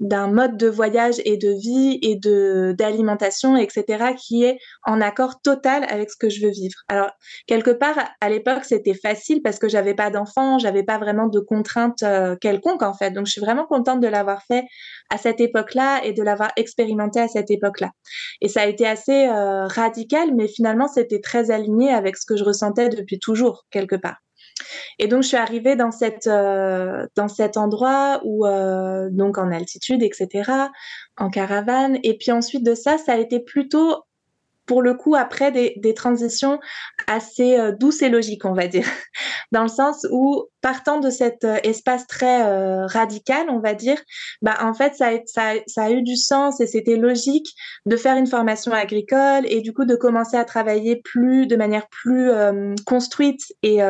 d'un 0.00 0.28
mode 0.28 0.56
de 0.56 0.68
voyage 0.68 1.16
et 1.24 1.36
de 1.36 1.50
vie 1.50 1.98
et 2.02 2.16
de 2.16 2.74
d'alimentation, 2.76 3.56
etc., 3.56 4.14
qui 4.18 4.44
est 4.44 4.58
en 4.84 5.00
accord 5.00 5.40
total 5.42 5.84
avec 5.88 6.10
ce 6.10 6.16
que 6.16 6.30
je 6.30 6.44
veux 6.44 6.50
vivre. 6.50 6.74
Alors 6.88 7.10
quelque 7.46 7.70
part 7.70 7.98
à 8.20 8.30
l'époque 8.30 8.64
c'était 8.64 8.94
facile 8.94 9.42
parce 9.42 9.58
que 9.58 9.68
j'avais 9.68 9.94
pas 9.94 10.10
d'enfants, 10.10 10.58
j'avais 10.58 10.82
pas 10.82 10.98
vraiment 10.98 11.28
de 11.28 11.40
contraintes 11.40 12.02
euh, 12.02 12.36
quelconques 12.36 12.82
en 12.82 12.94
fait. 12.94 13.10
Donc 13.10 13.26
je 13.26 13.32
suis 13.32 13.40
vraiment 13.40 13.66
contente 13.66 14.00
de 14.00 14.08
l'avoir 14.08 14.42
fait 14.44 14.64
à 15.10 15.18
cette 15.18 15.40
époque-là 15.40 16.00
et 16.04 16.12
de 16.12 16.22
l'avoir 16.22 16.50
expérimenté 16.56 17.20
à 17.20 17.28
cette 17.28 17.50
époque-là. 17.50 17.90
Et 18.40 18.48
ça 18.48 18.62
a 18.62 18.66
été 18.66 18.86
assez 18.86 19.26
euh, 19.28 19.66
radical, 19.66 20.34
mais 20.34 20.48
finalement 20.48 20.88
c'était 20.88 21.20
très 21.20 21.50
aligné 21.50 21.90
avec 21.90 22.16
ce 22.16 22.24
que 22.26 22.36
je 22.36 22.44
ressentais 22.44 22.88
depuis 22.88 23.18
toujours 23.18 23.66
quelque 23.70 23.96
part. 23.96 24.16
Et 24.98 25.08
donc, 25.08 25.22
je 25.22 25.28
suis 25.28 25.36
arrivée 25.36 25.76
dans, 25.76 25.90
cette, 25.90 26.26
euh, 26.26 27.06
dans 27.16 27.28
cet 27.28 27.56
endroit 27.56 28.20
où, 28.24 28.46
euh, 28.46 29.08
donc 29.10 29.38
en 29.38 29.50
altitude, 29.50 30.02
etc., 30.02 30.50
en 31.16 31.30
caravane. 31.30 31.98
Et 32.02 32.16
puis 32.16 32.32
ensuite 32.32 32.64
de 32.64 32.74
ça, 32.74 32.98
ça 32.98 33.12
a 33.12 33.16
été 33.16 33.40
plutôt 33.40 34.04
pour 34.66 34.82
le 34.82 34.94
coup 34.94 35.16
après 35.16 35.50
des, 35.50 35.74
des 35.78 35.94
transitions 35.94 36.60
assez 37.08 37.58
euh, 37.58 37.72
douces 37.72 38.02
et 38.02 38.08
logiques, 38.08 38.44
on 38.44 38.52
va 38.52 38.68
dire, 38.68 38.86
dans 39.52 39.62
le 39.62 39.68
sens 39.68 40.06
où 40.12 40.46
partant 40.60 41.00
de 41.00 41.10
cet 41.10 41.44
euh, 41.44 41.56
espace 41.64 42.06
très 42.06 42.42
euh, 42.42 42.86
radical, 42.86 43.46
on 43.50 43.58
va 43.60 43.74
dire, 43.74 43.98
bah 44.42 44.56
en 44.62 44.74
fait 44.74 44.94
ça 44.94 45.10
a, 45.76 45.90
eu 45.90 46.02
du 46.02 46.16
sens 46.16 46.60
et 46.60 46.66
c'était 46.66 46.96
logique 46.96 47.54
de 47.86 47.96
faire 47.96 48.16
une 48.16 48.26
formation 48.26 48.72
agricole 48.72 49.44
et 49.46 49.60
du 49.60 49.72
coup 49.72 49.84
de 49.84 49.94
commencer 49.96 50.36
à 50.36 50.44
travailler 50.44 50.96
plus 50.96 51.46
de 51.46 51.56
manière 51.56 51.88
plus 51.88 52.30
euh, 52.30 52.74
construite 52.86 53.54
et, 53.62 53.80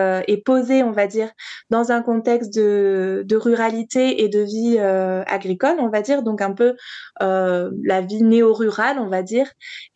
posée, 0.44 0.82
on 0.82 0.92
va 0.92 1.06
dire, 1.06 1.30
dans 1.70 1.92
un 1.92 2.02
contexte 2.02 2.54
de, 2.54 3.36
ruralité 3.36 4.22
et 4.22 4.28
de 4.28 4.40
vie 4.40 4.78
agricole, 4.78 5.76
on 5.78 5.88
va 5.88 6.02
dire, 6.02 6.22
donc 6.22 6.40
un 6.40 6.52
peu 6.52 6.74
la 7.20 8.00
vie 8.00 8.22
néo-rurale, 8.22 8.98
on 8.98 9.08
va 9.08 9.22
dire, 9.22 9.46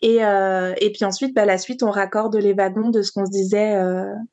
et, 0.02 0.20
puis 0.94 1.04
ensuite, 1.04 1.34
bah, 1.34 1.44
la 1.44 1.58
suite, 1.58 1.82
on 1.82 1.90
raccorde 1.90 2.36
les 2.36 2.52
wagons 2.52 2.90
de 2.90 3.02
ce 3.02 3.12
qu'on 3.12 3.26
se 3.26 3.30
disait, 3.30 3.74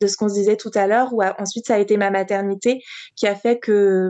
se 0.02 0.34
disait 0.34 0.58
tout 0.58 0.72
à 0.76 0.88
l'heure, 0.88 1.14
où 1.14 1.22
ensuite 1.40 1.68
ça 1.68 1.76
a 1.76 1.78
été 1.78 1.98
ma 1.98 2.10
maternité 2.32 2.82
qui 3.16 3.28
a 3.28 3.36
fait 3.36 3.60
que, 3.60 4.10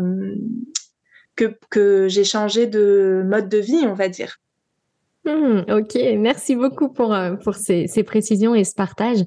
que, 1.36 1.57
que 1.69 2.07
j'ai 2.07 2.23
changé 2.23 2.67
de 2.67 3.23
mode 3.25 3.49
de 3.49 3.57
vie, 3.57 3.84
on 3.86 3.93
va 3.93 4.10
dire. 4.10 4.38
Mmh, 5.25 5.71
ok, 5.71 5.99
merci 6.17 6.55
beaucoup 6.55 6.89
pour, 6.89 7.13
euh, 7.13 7.36
pour 7.36 7.53
ces, 7.53 7.86
ces, 7.86 8.01
précisions 8.01 8.55
et 8.55 8.63
ce 8.63 8.73
partage. 8.73 9.19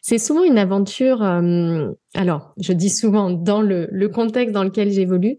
C'est 0.00 0.18
souvent 0.18 0.44
une 0.44 0.56
aventure, 0.56 1.20
euh, 1.22 1.88
alors 2.14 2.54
je 2.60 2.72
dis 2.72 2.90
souvent 2.90 3.30
dans 3.30 3.60
le, 3.60 3.88
le 3.90 4.08
contexte 4.08 4.54
dans 4.54 4.62
lequel 4.62 4.92
j'évolue, 4.92 5.38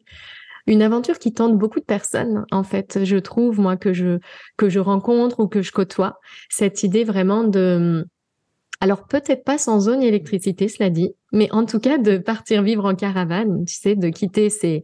une 0.68 0.82
aventure 0.82 1.20
qui 1.20 1.34
tente 1.34 1.58
beaucoup 1.58 1.80
de 1.80 1.86
personnes, 1.86 2.46
en 2.52 2.64
fait, 2.64 3.04
je 3.04 3.18
trouve, 3.18 3.60
moi, 3.60 3.78
que 3.78 3.94
je, 3.94 4.20
que 4.58 4.70
je 4.70 4.80
rencontre 4.80 5.40
ou 5.42 5.48
que 5.48 5.62
je 5.62 5.72
côtoie. 5.72 6.20
Cette 6.50 6.84
idée 6.84 7.04
vraiment 7.04 7.44
de, 7.44 8.06
alors 8.84 9.08
peut-être 9.08 9.46
pas 9.46 9.58
sans 9.58 9.80
zone 9.80 10.04
électricité, 10.04 10.68
cela 10.68 10.90
dit, 10.90 11.14
mais 11.32 11.50
en 11.54 11.66
tout 11.66 11.80
cas 11.80 11.98
de 11.98 12.18
partir 12.18 12.64
vivre 12.64 12.84
en 12.84 12.96
caravane, 12.96 13.64
tu 13.64 13.76
sais, 13.76 13.96
de 13.96 14.10
quitter 14.10 14.50
ses, 14.50 14.84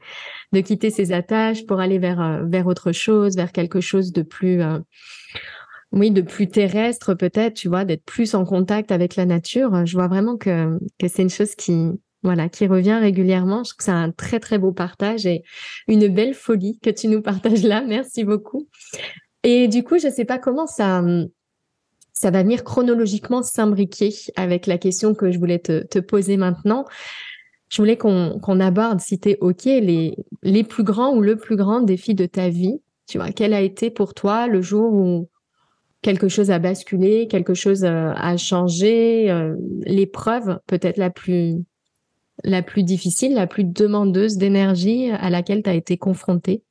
de 0.53 0.61
quitter 0.61 1.11
attaches 1.11 1.65
pour 1.65 1.81
aller 1.81 1.99
vers 1.99 2.21
euh, 2.21 2.45
vers 2.45 2.67
autre 2.67 2.93
chose, 2.93 3.35
vers 3.35 3.51
quelque 3.51 3.81
chose 3.81 4.13
de 4.13 4.21
plus, 4.21 4.61
euh, 4.61 4.79
oui, 5.91 6.11
de 6.11 6.21
plus 6.21 6.47
terrestre 6.47 7.13
peut-être, 7.13 7.55
tu 7.55 7.67
vois, 7.67 7.83
d'être 7.83 8.05
plus 8.05 8.35
en 8.35 8.45
contact 8.45 8.93
avec 8.93 9.17
la 9.17 9.25
nature. 9.25 9.85
Je 9.85 9.97
vois 9.97 10.07
vraiment 10.07 10.37
que 10.37 10.79
que 10.97 11.09
c'est 11.09 11.23
une 11.23 11.29
chose 11.29 11.55
qui 11.55 11.89
voilà, 12.23 12.47
qui 12.47 12.67
revient 12.67 12.99
régulièrement. 13.01 13.65
Je 13.65 13.71
trouve 13.71 13.79
que 13.79 13.83
c'est 13.83 13.91
un 13.91 14.11
très 14.11 14.39
très 14.39 14.59
beau 14.59 14.71
partage 14.71 15.25
et 15.25 15.43
une 15.89 16.07
belle 16.07 16.35
folie 16.35 16.79
que 16.81 16.89
tu 16.89 17.09
nous 17.09 17.21
partages 17.21 17.63
là. 17.63 17.83
Merci 17.85 18.23
beaucoup. 18.23 18.69
Et 19.43 19.67
du 19.67 19.83
coup, 19.83 19.99
je 19.99 20.09
sais 20.09 20.25
pas 20.25 20.39
comment 20.39 20.67
ça 20.67 21.03
ça 22.19 22.31
va 22.31 22.43
venir 22.43 22.65
chronologiquement 22.65 23.43
s'imbriquer 23.43 24.13
avec 24.35 24.67
la 24.67 24.77
question 24.77 25.15
que 25.15 25.31
je 25.31 25.39
voulais 25.39 25.59
te, 25.59 25.99
poser 25.99 26.35
maintenant. 26.35 26.83
Je 27.69 27.81
voulais 27.81 27.95
qu'on 27.95 28.59
aborde, 28.59 28.99
si 28.99 29.21
tu 29.21 29.29
es 29.29 29.37
OK, 29.39 29.63
les, 29.63 30.17
les 30.43 30.65
plus 30.65 30.83
grands 30.83 31.15
ou 31.15 31.21
le 31.21 31.37
plus 31.37 31.55
grand 31.55 31.79
défi 31.79 32.15
de 32.15 32.25
ta 32.25 32.49
vie. 32.49 32.81
Tu 33.07 33.19
vois, 33.19 33.31
quel 33.31 33.53
a 33.53 33.61
été 33.61 33.89
pour 33.89 34.13
toi 34.13 34.47
le 34.47 34.61
jour 34.61 34.91
où 34.91 35.29
quelque 36.01 36.27
chose 36.27 36.51
a 36.51 36.59
basculé, 36.59 37.27
quelque 37.29 37.53
chose 37.53 37.85
euh, 37.85 38.11
a 38.13 38.35
changé, 38.35 39.31
euh, 39.31 39.55
l'épreuve 39.85 40.59
peut-être 40.67 40.97
la 40.97 41.09
plus 41.09 41.63
la 42.43 42.61
plus 42.61 42.83
difficile, 42.83 43.33
la 43.33 43.47
plus 43.47 43.63
demandeuse 43.63 44.35
d'énergie 44.35 45.09
à 45.09 45.29
laquelle 45.29 45.63
tu 45.63 45.69
as 45.69 45.73
été 45.73 45.97
confrontée? 45.97 46.63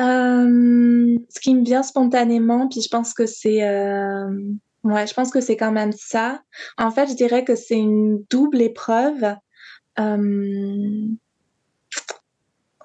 Euh, 0.00 1.18
ce 1.28 1.40
qui 1.40 1.54
me 1.54 1.64
vient 1.64 1.82
spontanément, 1.82 2.68
puis 2.68 2.80
je 2.80 2.88
pense 2.88 3.12
que 3.12 3.26
c'est 3.26 3.62
euh, 3.62 4.30
ouais, 4.84 5.06
je 5.06 5.14
pense 5.14 5.30
que 5.30 5.40
c'est 5.40 5.56
quand 5.56 5.72
même 5.72 5.92
ça. 5.92 6.42
En 6.78 6.90
fait, 6.90 7.08
je 7.08 7.14
dirais 7.14 7.44
que 7.44 7.54
c'est 7.54 7.78
une 7.78 8.24
double 8.30 8.62
épreuve. 8.62 9.36
Euh, 10.00 11.06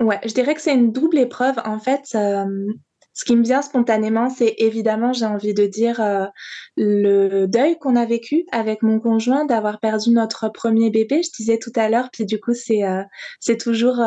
ouais, 0.02 0.20
je 0.26 0.34
dirais 0.34 0.54
que 0.54 0.62
c'est 0.62 0.74
une 0.74 0.92
double 0.92 1.18
épreuve. 1.18 1.56
En 1.64 1.80
fait, 1.80 2.02
ce 2.06 3.26
qui 3.26 3.36
me 3.38 3.44
vient 3.44 3.62
spontanément, 3.62 4.30
c'est 4.30 4.56
évidemment, 4.58 5.14
j'ai 5.14 5.26
envie 5.26 5.54
de 5.54 5.66
dire, 5.66 6.30
le 6.76 7.46
deuil 7.46 7.80
qu'on 7.80 7.96
a 7.96 8.06
vécu 8.06 8.46
avec 8.52 8.84
mon 8.84 9.00
conjoint 9.00 9.46
d'avoir 9.46 9.80
perdu 9.80 10.12
notre 10.12 10.50
premier 10.50 10.92
bébé. 10.92 11.22
Je 11.24 11.32
disais 11.36 11.58
tout 11.58 11.74
à 11.78 11.90
l'heure, 11.90 12.10
puis 12.12 12.26
du 12.26 12.40
coup, 12.40 12.54
c'est 12.54 12.82
c'est 13.40 13.58
toujours 13.58 14.04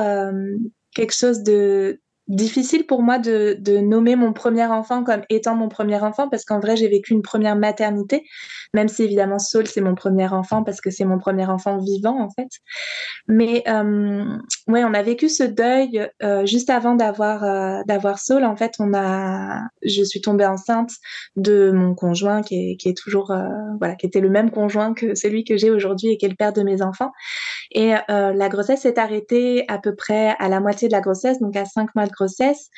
quelque 0.94 1.14
chose 1.14 1.42
de 1.42 1.98
difficile 2.30 2.86
pour 2.86 3.02
moi 3.02 3.18
de, 3.18 3.80
nommer 3.80 4.14
mon 4.14 4.32
premier 4.32 4.64
enfant 4.66 5.02
comme 5.02 5.22
étant 5.30 5.56
mon 5.56 5.68
premier 5.68 6.00
enfant 6.00 6.28
parce 6.28 6.44
qu'en 6.44 6.60
vrai 6.60 6.76
j'ai 6.76 6.88
vécu 6.88 7.12
une 7.12 7.22
première 7.22 7.56
maternité 7.56 8.24
même 8.72 8.86
si 8.86 9.02
évidemment 9.02 9.38
Saul 9.40 9.66
c'est 9.66 9.80
mon 9.80 9.96
premier 9.96 10.28
enfant 10.28 10.62
parce 10.62 10.80
que 10.80 10.90
c'est 10.90 11.04
mon 11.04 11.18
premier 11.18 11.46
enfant 11.46 11.78
vivant 11.78 12.20
en 12.20 12.30
fait. 12.30 12.48
Mais 13.26 13.64
euh, 13.68 14.24
ouais 14.68 14.84
on 14.84 14.94
a 14.94 15.02
vécu 15.02 15.28
ce 15.28 15.42
deuil 15.42 16.08
euh, 16.22 16.46
juste 16.46 16.70
avant 16.70 16.94
d'avoir 16.94 17.42
euh, 17.42 17.82
d'avoir 17.86 18.20
Saul 18.20 18.44
en 18.44 18.54
fait 18.54 18.74
on 18.78 18.94
a 18.94 19.62
je 19.82 20.04
suis 20.04 20.20
tombée 20.20 20.46
enceinte 20.46 20.92
de 21.34 21.72
mon 21.72 21.94
conjoint 21.94 22.42
qui 22.42 22.76
est, 22.84 22.96
toujours 22.96 23.32
euh, 23.32 23.48
voilà 23.80 23.96
qui 23.96 24.06
était 24.06 24.20
le 24.20 24.30
même 24.30 24.50
conjoint 24.50 24.94
que 24.94 25.16
celui 25.16 25.42
que 25.42 25.56
j'ai 25.56 25.70
aujourd'hui 25.70 26.10
et 26.10 26.16
qui 26.16 26.26
est 26.26 26.30
le 26.30 26.36
père 26.36 26.52
de 26.52 26.62
mes 26.62 26.82
enfants. 26.82 27.10
Et 27.72 27.92
la 28.08 28.48
grossesse 28.48 28.82
s'est 28.82 28.98
arrêtée 28.98 29.64
à 29.68 29.78
peu 29.78 29.94
près 29.94 30.34
à 30.38 30.48
la 30.48 30.60
moitié 30.60 30.88
de 30.88 30.92
la 30.92 31.00
grossesse 31.00 31.38
donc 31.40 31.56
à 31.56 31.64
cinq 31.64 31.94
mois 31.94 32.06
de 32.06 32.12
grossesse 32.20 32.68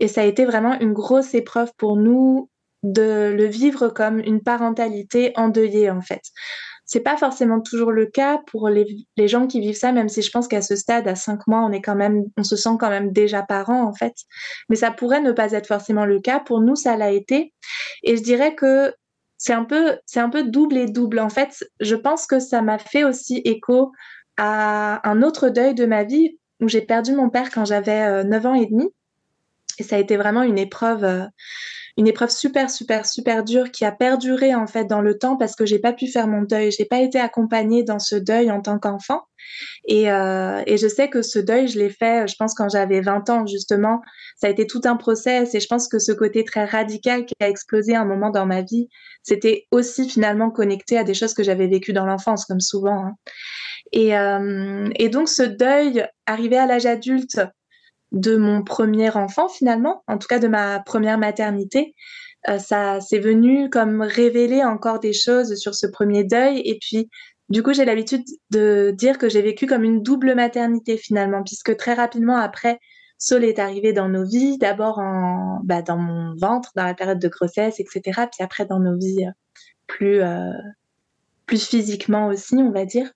et 0.00 0.08
ça 0.08 0.20
a 0.20 0.24
été 0.24 0.44
vraiment 0.44 0.78
une 0.80 0.92
grosse 0.92 1.34
épreuve 1.34 1.72
pour 1.76 1.96
nous 1.96 2.50
de 2.82 3.32
le 3.36 3.46
vivre 3.46 3.88
comme 3.88 4.20
une 4.20 4.42
parentalité 4.42 5.32
endeuillée 5.36 5.90
en 5.90 6.00
fait. 6.00 6.22
C'est 6.84 7.00
pas 7.00 7.16
forcément 7.16 7.60
toujours 7.60 7.90
le 7.90 8.06
cas 8.06 8.38
pour 8.46 8.68
les, 8.68 8.86
les, 9.16 9.26
gens 9.26 9.48
qui 9.48 9.60
vivent 9.60 9.76
ça, 9.76 9.90
même 9.90 10.08
si 10.08 10.22
je 10.22 10.30
pense 10.30 10.46
qu'à 10.46 10.62
ce 10.62 10.76
stade, 10.76 11.08
à 11.08 11.16
cinq 11.16 11.48
mois, 11.48 11.64
on 11.64 11.72
est 11.72 11.82
quand 11.82 11.96
même, 11.96 12.22
on 12.36 12.44
se 12.44 12.54
sent 12.54 12.76
quand 12.78 12.90
même 12.90 13.10
déjà 13.10 13.42
parent 13.42 13.82
en 13.82 13.92
fait. 13.92 14.14
Mais 14.68 14.76
ça 14.76 14.92
pourrait 14.92 15.20
ne 15.20 15.32
pas 15.32 15.50
être 15.50 15.66
forcément 15.66 16.04
le 16.04 16.20
cas. 16.20 16.38
Pour 16.38 16.60
nous, 16.60 16.76
ça 16.76 16.96
l'a 16.96 17.10
été. 17.10 17.52
Et 18.04 18.16
je 18.16 18.22
dirais 18.22 18.54
que 18.54 18.94
c'est 19.36 19.52
un 19.52 19.64
peu, 19.64 19.98
c'est 20.06 20.20
un 20.20 20.30
peu 20.30 20.44
double 20.44 20.76
et 20.76 20.86
double. 20.86 21.18
En 21.18 21.28
fait, 21.28 21.64
je 21.80 21.96
pense 21.96 22.28
que 22.28 22.38
ça 22.38 22.62
m'a 22.62 22.78
fait 22.78 23.02
aussi 23.02 23.38
écho 23.44 23.90
à 24.36 25.08
un 25.08 25.22
autre 25.22 25.48
deuil 25.48 25.74
de 25.74 25.86
ma 25.86 26.04
vie 26.04 26.38
où 26.60 26.68
j'ai 26.68 26.80
perdu 26.82 27.12
mon 27.12 27.30
père 27.30 27.50
quand 27.50 27.64
j'avais 27.64 28.24
9 28.24 28.46
ans 28.46 28.54
et 28.54 28.66
demi. 28.66 28.90
Et 29.78 29.82
ça 29.82 29.96
a 29.96 29.98
été 29.98 30.16
vraiment 30.16 30.42
une 30.42 30.58
épreuve, 30.58 31.04
euh, 31.04 31.24
une 31.96 32.06
épreuve 32.06 32.30
super, 32.30 32.70
super, 32.70 33.06
super 33.06 33.42
dure 33.42 33.70
qui 33.70 33.84
a 33.84 33.92
perduré 33.92 34.54
en 34.54 34.66
fait 34.66 34.84
dans 34.84 35.00
le 35.00 35.18
temps 35.18 35.36
parce 35.36 35.56
que 35.56 35.64
j'ai 35.64 35.78
pas 35.78 35.92
pu 35.92 36.06
faire 36.06 36.28
mon 36.28 36.42
deuil. 36.42 36.70
J'ai 36.70 36.84
pas 36.84 37.00
été 37.00 37.18
accompagnée 37.18 37.84
dans 37.84 37.98
ce 37.98 38.16
deuil 38.16 38.50
en 38.50 38.60
tant 38.60 38.78
qu'enfant. 38.78 39.22
Et, 39.86 40.10
euh, 40.10 40.62
et 40.66 40.76
je 40.76 40.88
sais 40.88 41.08
que 41.08 41.22
ce 41.22 41.38
deuil, 41.38 41.68
je 41.68 41.78
l'ai 41.78 41.88
fait, 41.88 42.28
je 42.28 42.34
pense, 42.36 42.54
quand 42.54 42.68
j'avais 42.68 43.00
20 43.00 43.30
ans, 43.30 43.46
justement. 43.46 44.02
Ça 44.36 44.48
a 44.48 44.50
été 44.50 44.66
tout 44.66 44.82
un 44.84 44.96
process 44.96 45.54
et 45.54 45.60
je 45.60 45.66
pense 45.66 45.88
que 45.88 45.98
ce 45.98 46.12
côté 46.12 46.44
très 46.44 46.66
radical 46.66 47.24
qui 47.24 47.34
a 47.40 47.48
explosé 47.48 47.94
à 47.94 48.02
un 48.02 48.04
moment 48.04 48.30
dans 48.30 48.44
ma 48.44 48.62
vie, 48.62 48.88
c'était 49.22 49.66
aussi 49.70 50.08
finalement 50.08 50.50
connecté 50.50 50.98
à 50.98 51.04
des 51.04 51.14
choses 51.14 51.32
que 51.32 51.42
j'avais 51.42 51.68
vécues 51.68 51.94
dans 51.94 52.04
l'enfance, 52.04 52.44
comme 52.44 52.60
souvent. 52.60 53.06
Hein. 53.06 53.14
Et, 53.92 54.16
euh, 54.16 54.90
et 54.96 55.08
donc, 55.08 55.28
ce 55.28 55.42
deuil, 55.42 56.06
arrivé 56.26 56.58
à 56.58 56.66
l'âge 56.66 56.86
adulte, 56.86 57.40
de 58.12 58.36
mon 58.36 58.62
premier 58.62 59.10
enfant 59.10 59.48
finalement, 59.48 60.02
en 60.06 60.18
tout 60.18 60.28
cas 60.28 60.38
de 60.38 60.48
ma 60.48 60.80
première 60.80 61.18
maternité. 61.18 61.94
Euh, 62.48 62.58
ça 62.58 63.00
c'est 63.00 63.18
venu 63.18 63.70
comme 63.70 64.02
révéler 64.02 64.62
encore 64.62 65.00
des 65.00 65.12
choses 65.12 65.56
sur 65.56 65.74
ce 65.74 65.86
premier 65.86 66.22
deuil 66.22 66.60
et 66.64 66.78
puis 66.80 67.10
du 67.48 67.62
coup 67.62 67.72
j'ai 67.72 67.84
l'habitude 67.84 68.22
de 68.50 68.94
dire 68.96 69.18
que 69.18 69.28
j'ai 69.28 69.42
vécu 69.42 69.66
comme 69.66 69.82
une 69.82 70.02
double 70.02 70.34
maternité 70.34 70.96
finalement 70.96 71.42
puisque 71.42 71.76
très 71.76 71.94
rapidement 71.94 72.36
après 72.36 72.78
Saul 73.18 73.44
est 73.44 73.58
arrivé 73.58 73.94
dans 73.94 74.10
nos 74.10 74.24
vies, 74.24 74.58
d'abord 74.58 74.98
en 74.98 75.60
bah, 75.64 75.82
dans 75.82 75.96
mon 75.96 76.34
ventre 76.36 76.70
dans 76.76 76.84
la 76.84 76.94
période 76.94 77.18
de 77.18 77.28
grossesse 77.28 77.80
etc. 77.80 78.02
Puis 78.30 78.44
après 78.44 78.66
dans 78.66 78.78
nos 78.78 78.96
vies 78.96 79.26
euh, 79.26 79.30
plus 79.86 80.20
euh, 80.20 80.52
plus 81.46 81.66
physiquement 81.66 82.28
aussi 82.28 82.56
on 82.56 82.70
va 82.70 82.84
dire. 82.84 83.10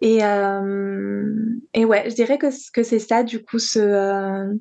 Et, 0.00 0.24
euh, 0.24 1.34
et 1.72 1.84
ouais, 1.84 2.10
je 2.10 2.14
dirais 2.14 2.38
que, 2.38 2.48
que 2.72 2.82
c'est 2.82 2.98
ça, 2.98 3.22
du 3.22 3.42
coup, 3.42 3.58
ce, 3.58 3.78
euh, 3.78 4.54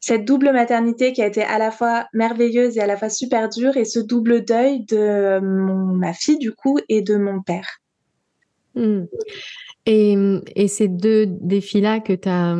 cette 0.00 0.24
double 0.24 0.52
maternité 0.52 1.12
qui 1.12 1.22
a 1.22 1.26
été 1.26 1.42
à 1.42 1.58
la 1.58 1.70
fois 1.70 2.06
merveilleuse 2.12 2.76
et 2.76 2.80
à 2.80 2.86
la 2.86 2.96
fois 2.96 3.08
super 3.08 3.48
dure, 3.48 3.76
et 3.76 3.84
ce 3.84 3.98
double 3.98 4.44
deuil 4.44 4.84
de 4.84 5.40
mon, 5.40 5.94
ma 5.94 6.12
fille, 6.12 6.38
du 6.38 6.52
coup, 6.52 6.78
et 6.88 7.02
de 7.02 7.16
mon 7.16 7.40
père. 7.40 7.78
Mmh. 8.74 9.04
Et, 9.86 10.16
et, 10.54 10.68
ces 10.68 10.88
deux 10.88 11.26
défis-là 11.26 12.00
que 12.00 12.12
tu 12.12 12.28
as, 12.28 12.56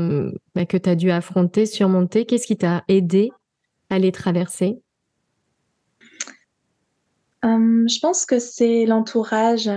bah, 0.54 0.66
que 0.66 0.76
as 0.88 0.94
dû 0.94 1.10
affronter, 1.10 1.66
surmonter, 1.66 2.26
qu'est-ce 2.26 2.46
qui 2.46 2.56
t'a 2.56 2.84
aidé 2.88 3.30
à 3.90 3.98
les 3.98 4.12
traverser? 4.12 4.78
Euh, 7.44 7.86
Je 7.86 8.00
pense 8.00 8.26
que 8.26 8.38
c'est 8.38 8.86
l'entourage. 8.86 9.70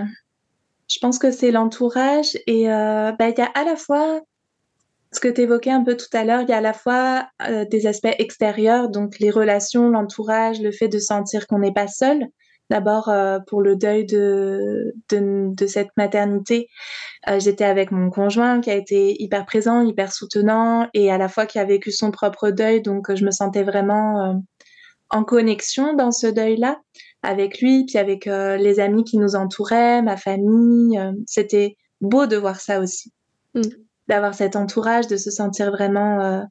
Je 0.87 0.99
pense 0.99 1.17
que 1.19 1.31
c'est 1.31 1.51
l'entourage 1.51 2.37
et 2.47 2.71
euh, 2.71 3.11
bah, 3.13 3.29
il 3.29 3.37
y 3.37 3.41
a 3.41 3.51
à 3.55 3.63
la 3.63 3.75
fois 3.75 4.21
ce 5.15 5.19
que 5.19 5.27
tu 5.29 5.41
évoquais 5.41 5.71
un 5.71 5.83
peu 5.83 5.95
tout 5.95 6.09
à 6.13 6.23
l'heure, 6.25 6.41
il 6.41 6.49
y 6.49 6.53
a 6.53 6.57
à 6.57 6.61
la 6.61 6.73
fois 6.73 7.27
euh, 7.47 7.65
des 7.65 7.87
aspects 7.87 8.13
extérieurs, 8.19 8.89
donc 8.89 9.19
les 9.19 9.31
relations, 9.31 9.89
l'entourage, 9.89 10.61
le 10.61 10.71
fait 10.71 10.89
de 10.89 10.99
sentir 10.99 11.47
qu'on 11.47 11.59
n'est 11.59 11.73
pas 11.73 11.87
seul. 11.87 12.27
D'abord, 12.69 13.09
euh, 13.09 13.39
pour 13.47 13.61
le 13.61 13.75
deuil 13.75 14.05
de, 14.05 14.93
cette 15.67 15.89
maternité, 15.97 16.67
euh, 17.29 17.39
j'étais 17.39 17.63
avec 17.63 17.91
mon 17.91 18.09
conjoint 18.09 18.59
qui 18.59 18.71
a 18.71 18.75
été 18.75 19.21
hyper 19.21 19.45
présent, 19.45 19.81
hyper 19.81 20.11
soutenant 20.11 20.89
et 20.93 21.11
à 21.11 21.17
la 21.17 21.29
fois 21.29 21.45
qui 21.45 21.59
a 21.59 21.65
vécu 21.65 21.91
son 21.91 22.11
propre 22.11 22.49
deuil, 22.49 22.81
donc 22.81 23.13
je 23.13 23.23
me 23.23 23.31
sentais 23.31 23.63
vraiment 23.63 24.41
en 25.11 25.23
connexion 25.23 25.93
dans 25.93 26.11
ce 26.11 26.27
deuil-là 26.27 26.79
avec 27.25 27.59
lui, 27.61 27.85
puis 27.85 27.97
avec 27.97 28.27
euh, 28.27 28.55
les 28.57 28.79
amis 28.79 29.03
qui 29.03 29.17
nous 29.17 29.35
entouraient, 29.35 30.01
ma 30.01 30.17
famille. 30.17 30.97
Euh, 30.97 31.11
c'était 31.25 31.75
beau 32.01 32.27
de 32.27 32.37
voir 32.37 32.59
ça 32.59 32.79
aussi, 32.79 33.11
mm. 33.55 33.61
d'avoir 34.07 34.33
cet 34.33 34.55
entourage, 34.55 35.07
de 35.07 35.17
se 35.17 35.31
sentir 35.31 35.71
vraiment. 35.71 36.21
Euh, 36.21 36.41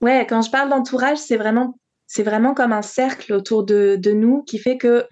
ouais, 0.00 0.26
quand 0.28 0.42
je 0.42 0.50
parle 0.50 0.70
d'entourage, 0.70 1.18
c'est 1.18 1.36
vraiment, 1.36 1.78
c'est 2.06 2.22
vraiment 2.22 2.54
comme 2.54 2.72
un 2.72 2.82
cercle 2.82 3.32
autour 3.32 3.64
de, 3.64 3.96
de 3.96 4.12
nous 4.12 4.42
qui 4.44 4.58
fait 4.58 4.78
que 4.78 5.04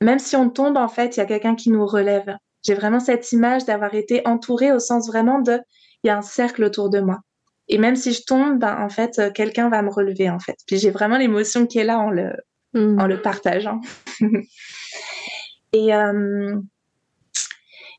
même 0.00 0.18
si 0.18 0.36
on 0.36 0.48
tombe, 0.48 0.76
en 0.76 0.88
fait, 0.88 1.16
il 1.16 1.20
y 1.20 1.22
a 1.22 1.26
quelqu'un 1.26 1.56
qui 1.56 1.70
nous 1.70 1.84
relève. 1.84 2.36
J'ai 2.64 2.74
vraiment 2.74 3.00
cette 3.00 3.32
image 3.32 3.64
d'avoir 3.64 3.94
été 3.94 4.26
entourée 4.26 4.72
au 4.72 4.78
sens 4.78 5.08
vraiment 5.08 5.40
de, 5.40 5.60
il 6.02 6.08
y 6.08 6.10
a 6.10 6.16
un 6.16 6.22
cercle 6.22 6.64
autour 6.64 6.88
de 6.88 7.00
moi. 7.00 7.18
Et 7.66 7.78
même 7.78 7.96
si 7.96 8.12
je 8.12 8.22
tombe, 8.24 8.58
ben, 8.58 8.80
en 8.80 8.88
fait, 8.88 9.32
quelqu'un 9.34 9.68
va 9.68 9.82
me 9.82 9.90
relever, 9.90 10.30
en 10.30 10.38
fait. 10.38 10.56
Puis 10.66 10.78
j'ai 10.78 10.90
vraiment 10.90 11.18
l'émotion 11.18 11.66
qui 11.66 11.78
est 11.78 11.84
là 11.84 11.98
en 11.98 12.10
le, 12.10 12.32
en 12.74 13.06
le 13.06 13.20
partageant. 13.20 13.80
et, 15.72 15.90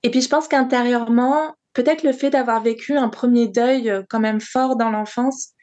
et 0.04 0.10
puis 0.12 0.22
je 0.22 0.30
pense 0.30 0.48
qu'intérieurement, 0.48 1.56
peut-être 1.74 2.04
le 2.04 2.14
fait 2.14 2.30
d'avoir 2.30 2.62
vécu 2.62 2.96
un 2.96 3.10
premier 3.10 3.48
deuil 3.48 3.92
quand 4.10 4.20
même 4.20 4.42
fort 4.42 4.76
dans 4.76 4.90
l'enfance 4.90 5.54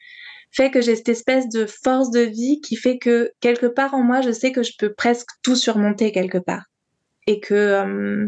fait 0.51 0.71
que 0.71 0.81
j'ai 0.81 0.95
cette 0.95 1.09
espèce 1.09 1.49
de 1.49 1.65
force 1.65 2.09
de 2.11 2.21
vie 2.21 2.61
qui 2.61 2.75
fait 2.75 2.97
que 2.97 3.31
quelque 3.39 3.67
part 3.67 3.93
en 3.93 4.03
moi, 4.03 4.21
je 4.21 4.31
sais 4.31 4.51
que 4.51 4.63
je 4.63 4.73
peux 4.77 4.93
presque 4.93 5.29
tout 5.43 5.55
surmonter 5.55 6.11
quelque 6.11 6.37
part. 6.37 6.65
Et 7.27 7.39
que, 7.39 7.53
euh, 7.53 8.27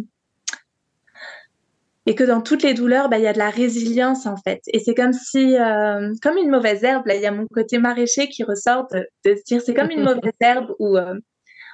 et 2.06 2.16
que 2.16 2.24
dans 2.24 2.42
toutes 2.42 2.64
les 2.64 2.74
douleurs, 2.74 3.10
bah, 3.10 3.18
il 3.18 3.24
y 3.24 3.28
a 3.28 3.34
de 3.34 3.38
la 3.38 3.50
résilience 3.50 4.26
en 4.26 4.38
fait. 4.38 4.62
Et 4.68 4.80
c'est 4.80 4.96
comme 4.96 5.14
si, 5.14 5.58
euh, 5.58 6.14
comme 6.22 6.38
une 6.38 6.50
mauvaise 6.50 6.84
herbe, 6.84 7.04
il 7.08 7.22
y 7.22 7.26
a 7.26 7.32
mon 7.32 7.46
côté 7.48 7.78
maraîcher 7.78 8.30
qui 8.30 8.44
ressort 8.44 8.88
de, 8.92 9.36
se 9.36 9.44
dire, 9.46 9.62
c'est 9.62 9.74
comme 9.74 9.92
une 9.92 10.04
mauvaise 10.04 10.32
herbe 10.40 10.74
où 10.80 10.98
euh, 10.98 11.16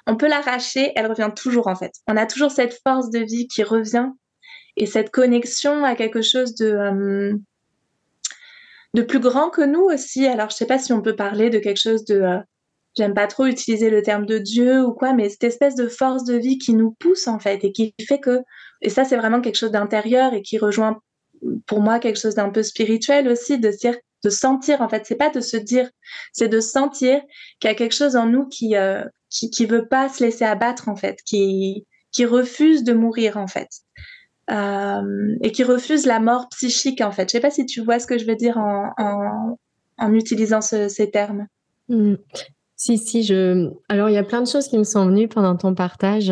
on 0.08 0.18
peut 0.18 0.28
l'arracher, 0.28 0.92
elle 0.96 1.08
revient 1.08 1.32
toujours 1.36 1.68
en 1.68 1.76
fait. 1.76 1.92
On 2.08 2.18
a 2.18 2.26
toujours 2.26 2.52
cette 2.52 2.80
force 2.86 3.10
de 3.10 3.20
vie 3.20 3.48
qui 3.48 3.64
revient 3.64 4.10
et 4.78 4.86
cette 4.86 5.10
connexion 5.10 5.84
à 5.84 5.96
quelque 5.96 6.22
chose 6.22 6.56
de 6.56 7.40
de 8.96 9.02
plus 9.02 9.20
grand 9.20 9.50
que 9.50 9.62
nous 9.62 9.82
aussi. 9.82 10.26
Alors, 10.26 10.50
je 10.50 10.56
sais 10.56 10.66
pas 10.66 10.80
si 10.80 10.94
on 10.94 11.02
peut 11.02 11.16
parler 11.16 11.52
de 11.52 11.60
quelque 11.60 11.82
chose 11.82 12.06
de. 12.06 12.22
Euh, 12.22 12.40
j'aime 12.98 13.14
pas 13.14 13.28
trop 13.28 13.46
utiliser 13.46 13.90
le 13.90 14.02
terme 14.02 14.26
de 14.26 14.40
Dieu 14.40 14.82
ou 14.82 14.94
quoi, 14.94 15.14
mais 15.14 15.30
cette 15.30 15.44
espèce 15.44 15.76
de 15.76 15.88
force 15.88 16.24
de 16.24 16.36
vie 16.36 16.58
qui 16.58 16.74
nous 16.74 16.92
pousse 16.92 17.28
en 17.28 17.38
fait 17.38 17.64
et 17.64 17.72
qui 17.72 17.94
fait 18.08 18.20
que. 18.20 18.40
Et 18.86 18.90
ça, 18.90 19.04
c'est 19.04 19.18
vraiment 19.18 19.42
quelque 19.42 19.56
chose 19.56 19.72
d'intérieur 19.72 20.34
et 20.36 20.44
qui 20.44 20.60
rejoint 20.60 21.00
pour 21.66 21.82
moi 21.82 21.98
quelque 22.00 22.20
chose 22.20 22.36
d'un 22.36 22.50
peu 22.50 22.62
spirituel 22.62 23.28
aussi, 23.28 23.60
de 23.60 23.70
dire, 23.70 23.96
de 24.24 24.30
sentir 24.30 24.82
en 24.82 24.90
fait. 24.90 25.06
C'est 25.08 25.16
pas 25.16 25.32
de 25.32 25.40
se 25.40 25.58
dire, 25.58 25.90
c'est 26.34 26.48
de 26.48 26.60
sentir 26.60 27.20
qu'il 27.60 27.68
y 27.68 27.74
a 27.74 27.76
quelque 27.76 27.96
chose 27.96 28.16
en 28.16 28.28
nous 28.28 28.48
qui, 28.48 28.76
euh, 28.76 29.04
qui, 29.30 29.66
veut 29.66 29.88
pas 29.88 30.08
se 30.08 30.24
laisser 30.24 30.46
abattre 30.46 30.88
en 30.88 30.96
fait, 30.96 31.18
qui 31.26 31.88
qui 32.12 32.26
refuse 32.26 32.84
de 32.84 32.94
mourir 32.94 33.38
en 33.38 33.48
fait. 33.48 33.70
Euh, 34.52 35.36
et 35.42 35.52
qui 35.52 35.64
refuse 35.64 36.06
la 36.06 36.20
mort 36.20 36.48
psychique 36.50 37.02
en 37.02 37.12
fait. 37.12 37.28
Je 37.28 37.32
sais 37.32 37.40
pas 37.40 37.50
si 37.50 37.66
tu 37.66 37.82
vois 37.82 37.98
ce 37.98 38.06
que 38.06 38.20
je 38.20 38.28
veux 38.28 38.36
dire 38.36 38.60
en, 38.60 39.58
en, 39.98 40.14
utilisant 40.14 40.62
ces 40.62 41.10
termes. 41.10 41.48
Hmm. 41.90 42.16
Si, 42.76 43.00
si, 43.00 43.24
je. 43.24 43.72
Alors, 43.90 44.10
il 44.10 44.14
y 44.14 44.20
a 44.20 44.24
plein 44.24 44.44
de 44.44 44.48
choses 44.48 44.68
qui 44.68 44.78
me 44.78 44.84
sont 44.84 45.08
venues 45.08 45.28
pendant 45.28 45.56
ton 45.56 45.74
partage. 45.74 46.32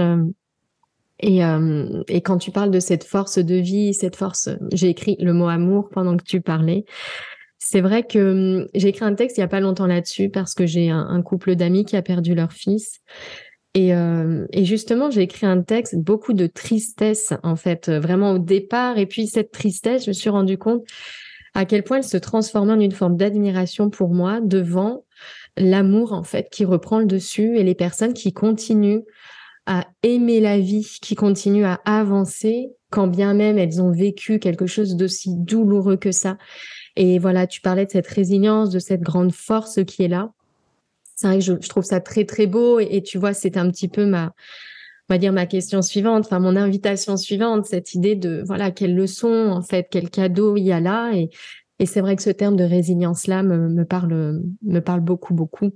Euh, 1.23 2.03
et, 2.07 2.21
quand 2.21 2.37
tu 2.37 2.51
parles 2.51 2.71
de 2.71 2.79
cette 2.79 3.03
force 3.03 3.37
de 3.37 3.55
vie, 3.55 3.93
cette 3.93 4.15
force, 4.15 4.49
j'ai 4.71 4.89
écrit 4.89 5.15
le 5.19 5.33
mot 5.33 5.47
amour 5.47 5.89
pendant 5.89 6.17
que 6.17 6.23
tu 6.23 6.41
parlais. 6.41 6.85
C'est 7.59 7.81
vrai 7.81 8.03
que 8.03 8.63
hmm, 8.63 8.67
j'ai 8.73 8.89
écrit 8.89 9.05
un 9.05 9.15
texte 9.15 9.37
il 9.37 9.41
y 9.41 9.43
a 9.43 9.47
pas 9.47 9.61
longtemps 9.61 9.87
là-dessus 9.87 10.29
parce 10.29 10.53
que 10.53 10.65
j'ai 10.65 10.89
un, 10.89 11.21
couple 11.21 11.55
d'amis 11.55 11.85
qui 11.85 11.95
a 11.95 12.01
perdu 12.01 12.35
leur 12.35 12.51
fils 12.51 12.99
et, 13.73 13.95
euh, 13.95 14.45
et, 14.51 14.65
justement, 14.65 15.09
j'ai 15.09 15.21
écrit 15.21 15.47
un 15.47 15.61
texte, 15.61 15.95
beaucoup 15.95 16.33
de 16.33 16.45
tristesse, 16.45 17.33
en 17.41 17.55
fait, 17.55 17.89
vraiment 17.89 18.33
au 18.33 18.37
départ. 18.37 18.99
Et 18.99 19.07
puis, 19.07 19.25
cette 19.25 19.51
tristesse, 19.51 20.05
je 20.05 20.11
me 20.11 20.13
suis 20.13 20.29
rendu 20.29 20.59
compte 20.59 20.83
à 21.55 21.65
quel 21.65 21.83
point 21.83 21.97
elle 21.97 22.03
se 22.03 22.17
transformait 22.17 22.73
en 22.73 22.79
une 22.79 22.91
forme 22.91 23.17
d'admiration 23.17 23.89
pour 23.89 24.13
moi 24.13 24.41
devant 24.41 25.05
l'amour, 25.57 26.13
en 26.13 26.23
fait, 26.23 26.49
qui 26.51 26.65
reprend 26.65 26.99
le 26.99 27.07
dessus 27.07 27.57
et 27.57 27.63
les 27.63 27.73
personnes 27.73 28.13
qui 28.13 28.31
continuent 28.31 29.01
à 29.65 29.87
aimer 30.03 30.39
la 30.39 30.59
vie, 30.59 30.97
qui 31.01 31.15
continuent 31.15 31.65
à 31.65 31.79
avancer, 31.85 32.69
quand 32.89 33.07
bien 33.07 33.33
même 33.33 33.57
elles 33.57 33.81
ont 33.81 33.91
vécu 33.91 34.39
quelque 34.39 34.67
chose 34.67 34.95
d'aussi 34.95 35.35
douloureux 35.35 35.97
que 35.97 36.11
ça. 36.11 36.37
Et 36.95 37.17
voilà, 37.17 37.47
tu 37.47 37.61
parlais 37.61 37.85
de 37.85 37.91
cette 37.91 38.07
résilience, 38.07 38.69
de 38.69 38.79
cette 38.79 39.01
grande 39.01 39.31
force 39.31 39.83
qui 39.85 40.03
est 40.03 40.07
là. 40.07 40.31
C'est 41.15 41.27
vrai 41.27 41.39
que 41.39 41.43
je, 41.43 41.53
trouve 41.53 41.83
ça 41.83 42.01
très 42.01 42.25
très 42.25 42.47
beau 42.47 42.79
et, 42.79 43.01
tu 43.01 43.17
vois 43.17 43.33
c'est 43.33 43.57
un 43.57 43.69
petit 43.69 43.87
peu 43.87 44.05
ma 44.05 44.33
on 45.09 45.17
dire 45.17 45.31
ma 45.31 45.45
question 45.45 45.83
suivante 45.83 46.25
enfin 46.25 46.39
mon 46.39 46.55
invitation 46.55 47.17
suivante 47.17 47.65
cette 47.65 47.93
idée 47.93 48.15
de 48.15 48.41
voilà 48.47 48.71
quelle 48.71 48.95
leçon 48.95 49.49
en 49.51 49.61
fait 49.61 49.87
quel 49.91 50.09
cadeau 50.09 50.57
il 50.57 50.63
y 50.63 50.71
a 50.71 50.79
là. 50.79 51.11
Et, 51.13 51.29
et 51.79 51.85
c'est 51.85 52.01
vrai 52.01 52.15
que 52.15 52.23
ce 52.23 52.31
terme 52.31 52.55
de 52.55 52.63
résilience 52.63 53.27
là 53.27 53.43
me, 53.43 53.69
me 53.69 53.85
parle 53.85 54.41
me 54.63 54.79
parle 54.79 55.01
beaucoup 55.01 55.33
beaucoup. 55.33 55.71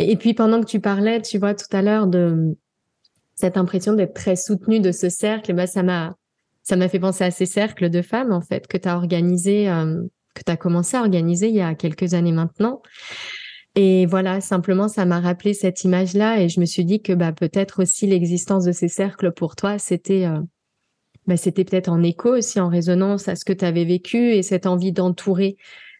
Et, 0.00 0.16
puis 0.16 0.34
pendant 0.34 0.60
que 0.60 0.66
tu 0.66 0.80
parlais 0.80 1.22
tu 1.22 1.38
vois 1.38 1.54
tout 1.54 1.66
à 1.72 1.82
l'heure 1.82 2.06
de 2.06 2.56
cette 3.40 3.56
impression 3.56 3.94
d'être 3.94 4.14
très 4.14 4.36
soutenue 4.36 4.80
de 4.80 4.92
ce 4.92 5.08
cercle 5.08 5.54
bah 5.54 5.66
ça 5.66 5.82
m'a 5.82 6.16
ça 6.62 6.76
m'a 6.76 6.88
fait 6.88 7.00
penser 7.00 7.24
à 7.24 7.30
ces 7.30 7.46
cercles 7.46 7.90
de 7.90 8.02
femmes 8.02 8.32
en 8.32 8.40
fait 8.40 8.66
que 8.66 8.76
tu 8.76 8.88
as 8.88 8.96
organisé 8.96 9.68
euh, 9.68 10.02
que 10.34 10.42
tu 10.44 10.52
as 10.52 10.56
commencé 10.56 10.96
à 10.96 11.00
organiser 11.00 11.48
il 11.48 11.56
y 11.56 11.60
a 11.60 11.74
quelques 11.74 12.14
années 12.14 12.32
maintenant 12.32 12.82
et 13.76 14.06
voilà, 14.06 14.40
simplement, 14.40 14.88
ça 14.88 15.04
m'a 15.04 15.20
rappelé 15.20 15.54
cette 15.54 15.84
image-là 15.84 16.40
et 16.40 16.48
je 16.48 16.58
me 16.60 16.66
suis 16.66 16.84
dit 16.84 17.02
que 17.02 17.12
bah, 17.12 17.32
peut-être 17.32 17.82
aussi 17.82 18.06
l'existence 18.06 18.64
de 18.64 18.72
ces 18.72 18.88
cercles 18.88 19.30
pour 19.32 19.54
toi, 19.54 19.78
c'était 19.78 20.26
euh, 20.26 20.40
bah, 21.26 21.36
c'était 21.36 21.64
peut-être 21.64 21.88
en 21.88 22.02
écho 22.02 22.36
aussi, 22.36 22.58
en 22.58 22.68
résonance 22.68 23.28
à 23.28 23.36
ce 23.36 23.44
que 23.44 23.52
tu 23.52 23.64
avais 23.64 23.84
vécu 23.84 24.32
et 24.32 24.42
cette 24.42 24.66
envie 24.66 24.92
d'entourer 24.92 25.56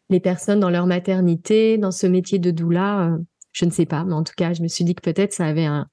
les 0.09 0.19
personnes 0.19 0.59
dans 0.59 0.71
leur 0.71 0.87
maternité, 0.87 1.79
dans 1.79 1.93
ce 1.93 2.09
métier 2.09 2.41
de 2.41 2.51
doula. 2.51 3.13
Euh, 3.13 3.19
je 3.53 3.65
ne 3.65 3.71
sais 3.71 3.87
pas, 3.87 4.05
mais 4.05 4.15
en 4.15 4.25
tout 4.25 4.35
cas, 4.37 4.53
je 4.53 4.63
me 4.63 4.69
suis 4.69 4.85
dit 4.85 4.95
que 4.95 5.03
peut-être 5.03 5.33
ça 5.33 5.47
avait 5.47 5.65
un, 5.65 5.89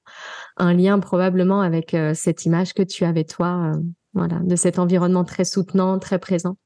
un 0.58 0.74
lien 0.74 0.98
probablement 0.98 1.60
avec 1.60 1.94
euh, 1.94 2.12
cette 2.14 2.46
image 2.46 2.74
que 2.74 2.82
tu 2.82 3.04
avais 3.04 3.24
toi, 3.24 3.72
voilà, 4.14 4.38
de 4.42 4.56
cet 4.56 4.78
environnement 4.78 5.24
très 5.24 5.44
soutenant, 5.44 5.98
très 5.98 6.18
présent. 6.18 6.56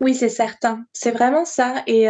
Oui, 0.00 0.14
c'est 0.14 0.28
certain. 0.28 0.84
C'est 0.92 1.12
vraiment 1.12 1.44
ça. 1.44 1.82
Et 1.86 2.08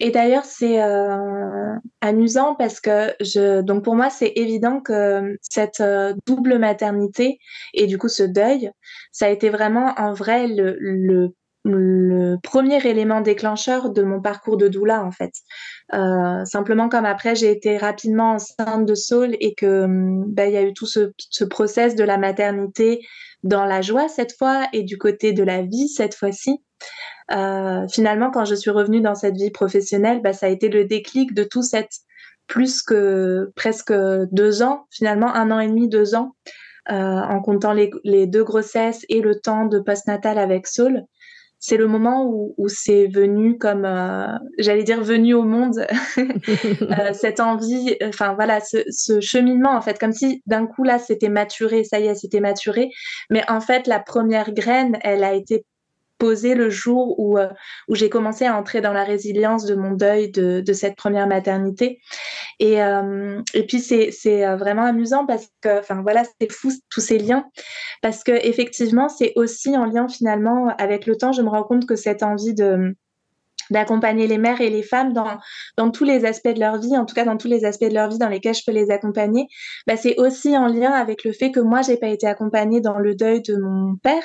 et 0.00 0.10
d'ailleurs, 0.10 0.46
c'est 0.46 0.82
euh, 0.82 1.74
amusant 2.00 2.54
parce 2.54 2.80
que 2.80 3.12
je, 3.20 3.60
donc 3.60 3.84
pour 3.84 3.94
moi, 3.94 4.08
c'est 4.08 4.32
évident 4.34 4.80
que 4.80 5.36
cette 5.42 5.80
euh, 5.80 6.14
double 6.26 6.58
maternité 6.58 7.38
et 7.74 7.86
du 7.86 7.98
coup 7.98 8.08
ce 8.08 8.22
deuil, 8.22 8.70
ça 9.12 9.26
a 9.26 9.28
été 9.28 9.50
vraiment 9.50 9.92
en 9.98 10.14
vrai 10.14 10.46
le, 10.48 11.34
le 11.64 12.36
premier 12.42 12.84
élément 12.86 13.20
déclencheur 13.20 13.90
de 13.90 14.02
mon 14.02 14.20
parcours 14.20 14.56
de 14.56 14.68
doula 14.68 15.04
en 15.04 15.10
fait. 15.10 15.32
Euh, 15.92 16.44
simplement 16.44 16.88
comme 16.88 17.04
après 17.04 17.34
j'ai 17.34 17.50
été 17.50 17.76
rapidement 17.76 18.32
enceinte 18.32 18.86
de 18.86 18.94
Saul 18.94 19.36
et 19.40 19.54
que 19.54 19.86
ben, 19.88 20.48
il 20.48 20.54
y 20.54 20.56
a 20.56 20.62
eu 20.62 20.72
tout 20.72 20.86
ce, 20.86 21.12
ce 21.18 21.44
process 21.44 21.94
de 21.94 22.04
la 22.04 22.16
maternité 22.16 23.00
dans 23.42 23.64
la 23.64 23.82
joie 23.82 24.08
cette 24.08 24.36
fois 24.36 24.66
et 24.72 24.82
du 24.82 24.96
côté 24.98 25.32
de 25.32 25.42
la 25.42 25.62
vie 25.62 25.88
cette 25.88 26.14
fois-ci. 26.14 26.62
Euh, 27.32 27.86
finalement, 27.88 28.30
quand 28.30 28.44
je 28.44 28.54
suis 28.54 28.70
revenue 28.70 29.00
dans 29.00 29.14
cette 29.14 29.36
vie 29.36 29.50
professionnelle, 29.50 30.20
bah, 30.22 30.32
ça 30.32 30.46
a 30.46 30.48
été 30.48 30.68
le 30.68 30.84
déclic 30.84 31.34
de 31.34 31.44
tout 31.44 31.62
cette 31.62 32.00
plus 32.46 32.82
que 32.82 33.52
presque 33.54 33.92
deux 34.32 34.62
ans, 34.62 34.86
finalement 34.90 35.32
un 35.32 35.52
an 35.52 35.60
et 35.60 35.68
demi, 35.68 35.88
deux 35.88 36.16
ans, 36.16 36.34
euh, 36.90 36.94
en 36.94 37.40
comptant 37.40 37.72
les, 37.72 37.90
les, 38.02 38.26
deux 38.26 38.42
grossesses 38.42 39.04
et 39.08 39.20
le 39.20 39.38
temps 39.38 39.66
de 39.66 39.78
postnatal 39.78 40.38
avec 40.38 40.66
Saul. 40.66 41.04
C'est 41.60 41.76
le 41.76 41.86
moment 41.86 42.24
où, 42.24 42.54
où 42.56 42.68
c'est 42.68 43.06
venu 43.06 43.58
comme, 43.58 43.84
euh, 43.84 44.26
j'allais 44.58 44.82
dire, 44.82 45.02
venu 45.02 45.34
au 45.34 45.42
monde, 45.42 45.86
euh, 46.18 47.12
cette 47.12 47.38
envie, 47.40 47.96
enfin 48.02 48.34
voilà, 48.34 48.60
ce, 48.60 48.78
ce, 48.90 49.20
cheminement 49.20 49.76
en 49.76 49.80
fait, 49.80 49.98
comme 49.98 50.12
si 50.12 50.42
d'un 50.46 50.66
coup 50.66 50.84
là 50.84 50.98
c'était 50.98 51.28
maturé, 51.28 51.84
ça 51.84 52.00
y 52.00 52.06
est, 52.06 52.14
c'était 52.14 52.40
maturé, 52.40 52.90
mais 53.28 53.48
en 53.48 53.60
fait 53.60 53.86
la 53.86 54.00
première 54.00 54.52
graine, 54.52 54.98
elle 55.02 55.22
a 55.22 55.34
été 55.34 55.64
posé 56.20 56.54
le 56.54 56.70
jour 56.70 57.18
où, 57.18 57.38
euh, 57.38 57.48
où 57.88 57.96
j'ai 57.96 58.10
commencé 58.10 58.44
à 58.44 58.56
entrer 58.56 58.80
dans 58.80 58.92
la 58.92 59.02
résilience 59.02 59.64
de 59.64 59.74
mon 59.74 59.92
deuil 59.92 60.30
de, 60.30 60.60
de 60.60 60.72
cette 60.72 60.94
première 60.94 61.26
maternité. 61.26 62.00
Et, 62.60 62.80
euh, 62.82 63.40
et 63.54 63.66
puis 63.66 63.80
c'est, 63.80 64.10
c'est 64.12 64.46
euh, 64.46 64.56
vraiment 64.56 64.84
amusant 64.84 65.26
parce 65.26 65.48
que, 65.62 65.80
enfin 65.80 66.02
voilà, 66.02 66.22
c'est 66.40 66.52
fou 66.52 66.70
tous 66.90 67.00
ces 67.00 67.18
liens 67.18 67.46
parce 68.02 68.22
que 68.22 68.32
effectivement 68.32 69.08
c'est 69.08 69.32
aussi 69.34 69.76
en 69.76 69.86
lien 69.86 70.06
finalement 70.08 70.68
avec 70.78 71.06
le 71.06 71.16
temps. 71.16 71.32
Je 71.32 71.42
me 71.42 71.48
rends 71.48 71.64
compte 71.64 71.86
que 71.86 71.96
cette 71.96 72.22
envie 72.22 72.54
de 72.54 72.94
d'accompagner 73.70 74.26
les 74.26 74.38
mères 74.38 74.60
et 74.60 74.70
les 74.70 74.82
femmes 74.82 75.12
dans, 75.12 75.38
dans 75.76 75.90
tous 75.90 76.04
les 76.04 76.24
aspects 76.24 76.48
de 76.48 76.60
leur 76.60 76.78
vie, 76.78 76.96
en 76.96 77.04
tout 77.04 77.14
cas 77.14 77.24
dans 77.24 77.36
tous 77.36 77.48
les 77.48 77.64
aspects 77.64 77.88
de 77.88 77.94
leur 77.94 78.08
vie 78.10 78.18
dans 78.18 78.28
lesquels 78.28 78.54
je 78.54 78.62
peux 78.66 78.72
les 78.72 78.90
accompagner, 78.90 79.46
bah, 79.86 79.96
c'est 79.96 80.18
aussi 80.18 80.56
en 80.56 80.66
lien 80.66 80.90
avec 80.90 81.24
le 81.24 81.32
fait 81.32 81.50
que 81.50 81.60
moi, 81.60 81.82
j'ai 81.82 81.96
pas 81.96 82.08
été 82.08 82.26
accompagnée 82.26 82.80
dans 82.80 82.98
le 82.98 83.14
deuil 83.14 83.42
de 83.42 83.56
mon 83.56 83.96
père, 83.96 84.24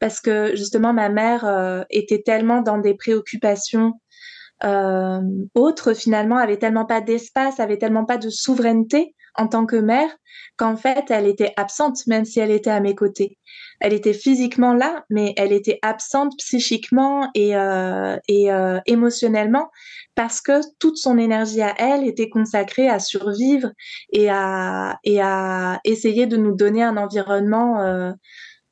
parce 0.00 0.20
que 0.20 0.54
justement, 0.56 0.92
ma 0.92 1.08
mère 1.08 1.44
euh, 1.46 1.82
était 1.90 2.22
tellement 2.22 2.62
dans 2.62 2.78
des 2.78 2.94
préoccupations 2.94 3.94
euh, 4.64 5.20
autres, 5.54 5.94
finalement, 5.94 6.36
avait 6.36 6.58
tellement 6.58 6.84
pas 6.84 7.00
d'espace, 7.00 7.60
avait 7.60 7.78
tellement 7.78 8.04
pas 8.04 8.18
de 8.18 8.28
souveraineté 8.28 9.14
en 9.36 9.46
tant 9.46 9.66
que 9.66 9.76
mère 9.76 10.10
qu'en 10.56 10.76
fait, 10.76 11.10
elle 11.10 11.26
était 11.26 11.52
absente, 11.56 12.06
même 12.06 12.24
si 12.24 12.40
elle 12.40 12.50
était 12.50 12.70
à 12.70 12.80
mes 12.80 12.94
côtés. 12.94 13.38
Elle 13.80 13.92
était 13.92 14.12
physiquement 14.12 14.74
là, 14.74 15.04
mais 15.08 15.32
elle 15.36 15.52
était 15.52 15.78
absente 15.82 16.34
psychiquement 16.38 17.30
et, 17.34 17.56
euh, 17.56 18.16
et 18.28 18.52
euh, 18.52 18.78
émotionnellement 18.86 19.70
parce 20.14 20.40
que 20.40 20.60
toute 20.78 20.98
son 20.98 21.16
énergie 21.16 21.62
à 21.62 21.74
elle 21.78 22.06
était 22.06 22.28
consacrée 22.28 22.88
à 22.88 22.98
survivre 22.98 23.70
et 24.12 24.28
à, 24.28 24.98
et 25.04 25.20
à 25.22 25.80
essayer 25.84 26.26
de 26.26 26.36
nous 26.36 26.54
donner 26.54 26.82
un 26.82 26.98
environnement 26.98 27.80
euh, 27.80 28.12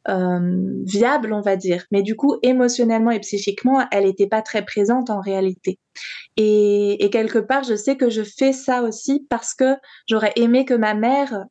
viable, 0.08 1.32
on 1.32 1.40
va 1.40 1.56
dire. 1.56 1.84
Mais 1.90 2.02
du 2.02 2.16
coup, 2.16 2.36
émotionnellement 2.42 3.10
et 3.10 3.20
psychiquement, 3.20 3.86
elle 3.90 4.04
n'était 4.04 4.26
pas 4.26 4.42
très 4.42 4.64
présente 4.64 5.10
en 5.10 5.20
réalité. 5.20 5.78
Et, 6.36 7.04
et, 7.04 7.10
quelque 7.10 7.38
part, 7.38 7.64
je 7.64 7.74
sais 7.74 7.96
que 7.96 8.10
je 8.10 8.22
fais 8.22 8.52
ça 8.52 8.82
aussi 8.82 9.26
parce 9.28 9.54
que 9.54 9.74
j'aurais 10.06 10.32
aimé 10.36 10.64
que 10.64 10.74
ma 10.74 10.94
mère 10.94 11.46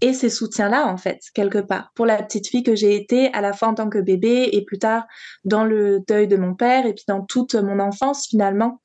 et 0.00 0.12
ces 0.12 0.28
soutiens-là, 0.28 0.86
en 0.86 0.96
fait, 0.96 1.20
quelque 1.34 1.58
part, 1.58 1.90
pour 1.94 2.06
la 2.06 2.22
petite 2.22 2.48
fille 2.48 2.62
que 2.62 2.74
j'ai 2.74 2.96
été, 2.96 3.32
à 3.32 3.40
la 3.40 3.52
fois 3.52 3.68
en 3.68 3.74
tant 3.74 3.88
que 3.88 3.98
bébé 3.98 4.50
et 4.52 4.64
plus 4.64 4.78
tard 4.78 5.06
dans 5.44 5.64
le 5.64 6.00
deuil 6.06 6.28
de 6.28 6.36
mon 6.36 6.54
père 6.54 6.86
et 6.86 6.92
puis 6.92 7.04
dans 7.08 7.22
toute 7.22 7.54
mon 7.54 7.78
enfance, 7.78 8.26
finalement. 8.28 8.80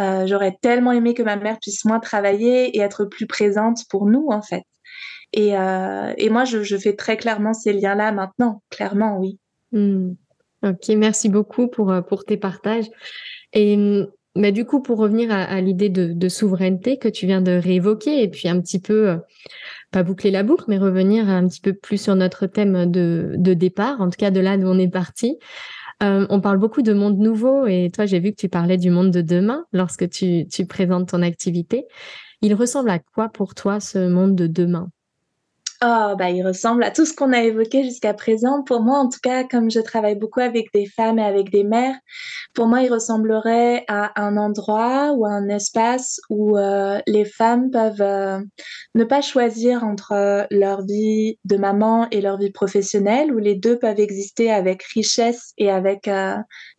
Euh, 0.00 0.26
J'aurais 0.26 0.56
tellement 0.60 0.92
aimé 0.92 1.14
que 1.14 1.22
ma 1.22 1.36
mère 1.36 1.58
puisse 1.60 1.84
moins 1.84 2.00
travailler 2.00 2.76
et 2.76 2.80
être 2.80 3.04
plus 3.04 3.26
présente 3.26 3.80
pour 3.88 4.06
nous, 4.06 4.28
en 4.30 4.42
fait. 4.42 4.62
Et, 5.32 5.56
euh, 5.56 6.12
et 6.18 6.28
moi, 6.30 6.44
je, 6.44 6.62
je, 6.62 6.76
fais 6.76 6.94
très 6.94 7.16
clairement 7.16 7.54
ces 7.54 7.72
liens-là 7.72 8.12
maintenant, 8.12 8.62
clairement, 8.70 9.18
oui. 9.18 9.38
Mmh. 9.72 10.12
Ok, 10.64 10.88
merci 10.90 11.28
beaucoup 11.28 11.68
pour, 11.68 11.90
euh, 11.90 12.02
pour 12.02 12.24
tes 12.24 12.36
partages. 12.36 12.90
Et 13.52 13.76
mais 14.34 14.48
bah, 14.48 14.52
du 14.52 14.64
coup, 14.64 14.80
pour 14.80 14.98
revenir 14.98 15.30
à, 15.30 15.60
l'idée 15.60 15.90
de, 15.90 16.28
souveraineté 16.28 16.96
que 16.96 17.08
tu 17.08 17.26
viens 17.26 17.42
de 17.42 17.52
réévoquer, 17.52 18.22
et 18.22 18.28
puis 18.28 18.48
un 18.48 18.60
petit 18.62 18.80
peu 18.80 19.10
euh, 19.10 19.16
pas 19.90 20.02
boucler 20.02 20.30
la 20.30 20.42
boucle, 20.42 20.64
mais 20.68 20.78
revenir 20.78 21.28
un 21.28 21.46
petit 21.46 21.60
peu 21.60 21.74
plus 21.74 22.00
sur 22.00 22.14
notre 22.14 22.46
thème 22.46 22.90
de, 22.90 23.34
de 23.36 23.52
départ, 23.52 24.00
en 24.00 24.08
tout 24.08 24.16
cas 24.16 24.30
de 24.30 24.40
là 24.40 24.56
où 24.56 24.64
on 24.64 24.78
est 24.78 24.88
parti. 24.88 25.38
On 26.00 26.40
parle 26.40 26.58
beaucoup 26.58 26.82
de 26.82 26.92
monde 26.92 27.18
nouveau 27.18 27.68
et 27.68 27.88
toi, 27.94 28.06
j'ai 28.06 28.18
vu 28.18 28.32
que 28.32 28.36
tu 28.36 28.48
parlais 28.48 28.76
du 28.76 28.90
monde 28.90 29.12
de 29.12 29.20
demain 29.20 29.66
lorsque 29.72 30.10
tu, 30.10 30.48
tu 30.48 30.66
présentes 30.66 31.10
ton 31.10 31.22
activité. 31.22 31.86
Il 32.40 32.54
ressemble 32.54 32.90
à 32.90 32.98
quoi 32.98 33.28
pour 33.28 33.54
toi 33.54 33.78
ce 33.78 34.08
monde 34.08 34.34
de 34.34 34.48
demain? 34.48 34.90
Oh, 35.84 36.14
bah, 36.16 36.30
il 36.30 36.46
ressemble 36.46 36.84
à 36.84 36.92
tout 36.92 37.04
ce 37.04 37.12
qu'on 37.12 37.32
a 37.32 37.42
évoqué 37.42 37.82
jusqu'à 37.82 38.14
présent. 38.14 38.62
Pour 38.62 38.82
moi, 38.82 38.98
en 39.00 39.08
tout 39.08 39.18
cas, 39.20 39.42
comme 39.42 39.68
je 39.68 39.80
travaille 39.80 40.14
beaucoup 40.14 40.38
avec 40.38 40.72
des 40.72 40.86
femmes 40.86 41.18
et 41.18 41.24
avec 41.24 41.50
des 41.50 41.64
mères, 41.64 41.96
pour 42.54 42.68
moi, 42.68 42.82
il 42.82 42.92
ressemblerait 42.92 43.84
à 43.88 44.12
un 44.22 44.36
endroit 44.36 45.12
ou 45.14 45.26
un 45.26 45.48
espace 45.48 46.20
où 46.30 46.56
euh, 46.56 47.00
les 47.08 47.24
femmes 47.24 47.72
peuvent 47.72 48.00
euh, 48.00 48.38
ne 48.94 49.02
pas 49.02 49.22
choisir 49.22 49.82
entre 49.82 50.12
euh, 50.12 50.44
leur 50.52 50.84
vie 50.84 51.40
de 51.44 51.56
maman 51.56 52.06
et 52.12 52.20
leur 52.20 52.38
vie 52.38 52.52
professionnelle, 52.52 53.34
où 53.34 53.38
les 53.38 53.56
deux 53.56 53.76
peuvent 53.76 53.98
exister 53.98 54.52
avec 54.52 54.84
richesse 54.84 55.52
et 55.58 55.68
avec 55.68 56.08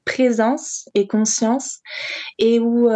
présence 0.06 0.88
et 0.94 1.08
conscience, 1.08 1.80
et 2.40 2.62
où 2.62 2.90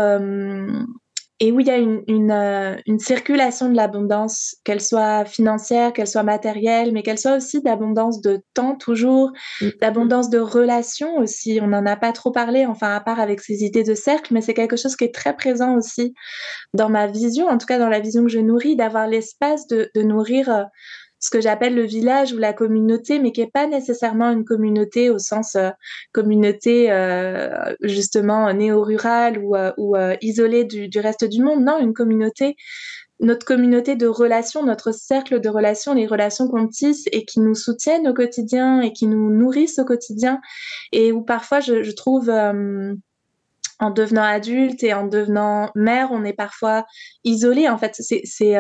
et 1.39 1.51
où 1.51 1.59
il 1.59 1.67
y 1.67 1.71
a 1.71 1.77
une, 1.77 2.03
une, 2.07 2.31
euh, 2.31 2.75
une 2.88 2.97
circulation 2.97 3.69
de 3.69 3.75
l'abondance, 3.75 4.55
qu'elle 4.63 4.81
soit 4.81 5.23
financière, 5.25 5.93
qu'elle 5.93 6.07
soit 6.07 6.23
matérielle, 6.23 6.91
mais 6.91 7.03
qu'elle 7.03 7.19
soit 7.19 7.35
aussi 7.35 7.61
d'abondance 7.61 8.21
de 8.21 8.41
temps 8.55 8.75
toujours, 8.75 9.31
mm. 9.61 9.67
d'abondance 9.79 10.29
de 10.29 10.39
relations 10.39 11.17
aussi. 11.17 11.59
On 11.61 11.67
n'en 11.67 11.85
a 11.85 11.95
pas 11.95 12.11
trop 12.11 12.31
parlé, 12.31 12.65
enfin 12.65 12.95
à 12.95 12.99
part 12.99 13.19
avec 13.19 13.41
ces 13.41 13.63
idées 13.63 13.83
de 13.83 13.93
cercle, 13.93 14.33
mais 14.33 14.41
c'est 14.41 14.55
quelque 14.55 14.77
chose 14.77 14.95
qui 14.95 15.03
est 15.03 15.13
très 15.13 15.35
présent 15.35 15.75
aussi 15.75 16.15
dans 16.73 16.89
ma 16.89 17.05
vision, 17.05 17.47
en 17.47 17.57
tout 17.59 17.67
cas 17.67 17.77
dans 17.77 17.89
la 17.89 17.99
vision 17.99 18.23
que 18.23 18.29
je 18.29 18.39
nourris, 18.39 18.75
d'avoir 18.75 19.07
l'espace 19.07 19.67
de, 19.67 19.91
de 19.93 20.01
nourrir 20.01 20.49
euh, 20.49 20.63
ce 21.20 21.30
que 21.30 21.41
j'appelle 21.41 21.76
le 21.76 21.84
village 21.84 22.34
ou 22.34 22.38
la 22.38 22.53
communauté, 22.53 23.20
mais 23.20 23.32
qui 23.32 23.41
n'est 23.41 23.49
pas 23.49 23.68
nécessairement 23.68 24.32
une 24.32 24.45
communauté 24.45 25.09
au 25.09 25.18
sens 25.18 25.55
euh, 25.55 25.70
communauté 26.11 26.91
euh, 26.91 27.74
justement 27.82 28.51
néo-rurale 28.53 29.39
ou, 29.39 29.55
euh, 29.55 29.72
ou 29.78 29.95
isolée 30.22 30.63
du, 30.63 30.88
du, 30.88 30.99
reste 30.99 31.26
du 31.26 31.41
monde. 31.41 31.63
Non, 31.63 31.80
une 31.80 31.93
communauté, 31.93 32.55
notre 33.20 33.45
communauté 33.45 33.95
de 33.95 34.07
relations, 34.07 34.63
notre 34.63 34.93
cercle 34.93 35.39
de 35.39 35.49
relations, 35.49 35.93
les 35.93 36.05
relations 36.05 36.47
qu'on 36.47 36.68
tisse 36.68 37.05
et 37.11 37.26
qui 37.26 37.39
nous 37.39 37.55
soutiennent 37.55 38.07
au 38.07 38.13
quotidien 38.13 38.82
et 38.82 38.93
qui 38.93 39.07
nous 39.07 39.32
nourrissent 39.32 39.80
au 39.80 39.86
quotidien 39.86 40.39
et 40.91 41.11
où 41.11 41.24
parfois 41.24 41.59
je, 41.59 41.82
je 41.82 41.91
trouve 41.91 42.30
en 43.80 43.91
devenant 43.91 44.24
adulte 44.24 44.84
et 44.84 44.93
en 44.93 45.07
devenant 45.07 45.72
mère, 45.74 46.09
on 46.11 46.24
est 46.24 46.34
parfois 46.34 46.86
isolé. 47.24 47.68
En 47.70 47.78
fait, 47.80 47.95
c'est 47.95 48.55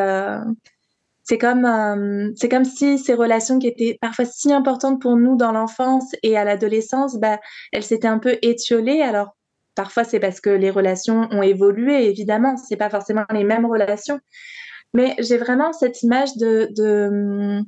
c'est 1.27 1.37
comme 1.37 1.65
euh, 1.65 2.31
c'est 2.37 2.47
comme 2.47 2.63
si 2.63 2.97
ces 2.97 3.13
relations 3.13 3.59
qui 3.59 3.67
étaient 3.67 3.97
parfois 3.99 4.23
si 4.23 4.53
importantes 4.53 5.01
pour 5.01 5.17
nous 5.17 5.35
dans 5.35 5.51
l'enfance 5.51 6.15
et 6.23 6.37
à 6.37 6.45
l'adolescence, 6.45 7.17
bah, 7.17 7.39
elles 7.73 7.83
s'étaient 7.83 8.07
un 8.07 8.19
peu 8.19 8.37
étiolées. 8.41 9.01
Alors 9.01 9.35
parfois 9.75 10.05
c'est 10.05 10.21
parce 10.21 10.39
que 10.39 10.49
les 10.49 10.69
relations 10.69 11.27
ont 11.31 11.41
évolué, 11.41 12.07
évidemment, 12.07 12.55
c'est 12.55 12.77
pas 12.77 12.89
forcément 12.89 13.25
les 13.33 13.43
mêmes 13.43 13.65
relations, 13.65 14.19
mais 14.93 15.15
j'ai 15.19 15.37
vraiment 15.37 15.73
cette 15.73 16.01
image 16.01 16.35
de, 16.37 16.69
de 16.75 17.61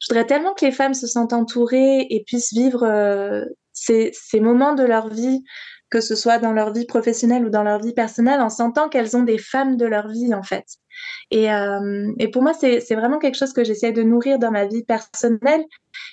je 0.00 0.08
voudrais 0.08 0.26
tellement 0.26 0.54
que 0.54 0.64
les 0.64 0.72
femmes 0.72 0.94
se 0.94 1.06
sentent 1.06 1.34
entourées 1.34 2.06
et 2.08 2.24
puissent 2.26 2.54
vivre 2.54 2.82
euh, 2.82 3.44
ces 3.72 4.40
moments 4.40 4.74
de 4.74 4.84
leur 4.84 5.08
vie 5.08 5.44
que 5.92 6.00
ce 6.00 6.14
soit 6.14 6.38
dans 6.38 6.52
leur 6.52 6.72
vie 6.72 6.86
professionnelle 6.86 7.44
ou 7.44 7.50
dans 7.50 7.62
leur 7.62 7.78
vie 7.78 7.92
personnelle, 7.92 8.40
en 8.40 8.48
sentant 8.48 8.88
qu'elles 8.88 9.14
ont 9.14 9.24
des 9.24 9.36
femmes 9.36 9.76
de 9.76 9.84
leur 9.84 10.08
vie, 10.08 10.34
en 10.34 10.42
fait. 10.42 10.64
Et, 11.30 11.52
euh, 11.52 12.10
pour 12.32 12.42
moi, 12.42 12.54
c'est 12.54 12.94
vraiment 12.94 13.18
quelque 13.18 13.36
chose 13.36 13.52
que 13.52 13.62
j'essaie 13.62 13.92
de 13.92 14.02
nourrir 14.02 14.38
dans 14.38 14.50
ma 14.50 14.64
vie 14.64 14.84
personnelle 14.84 15.62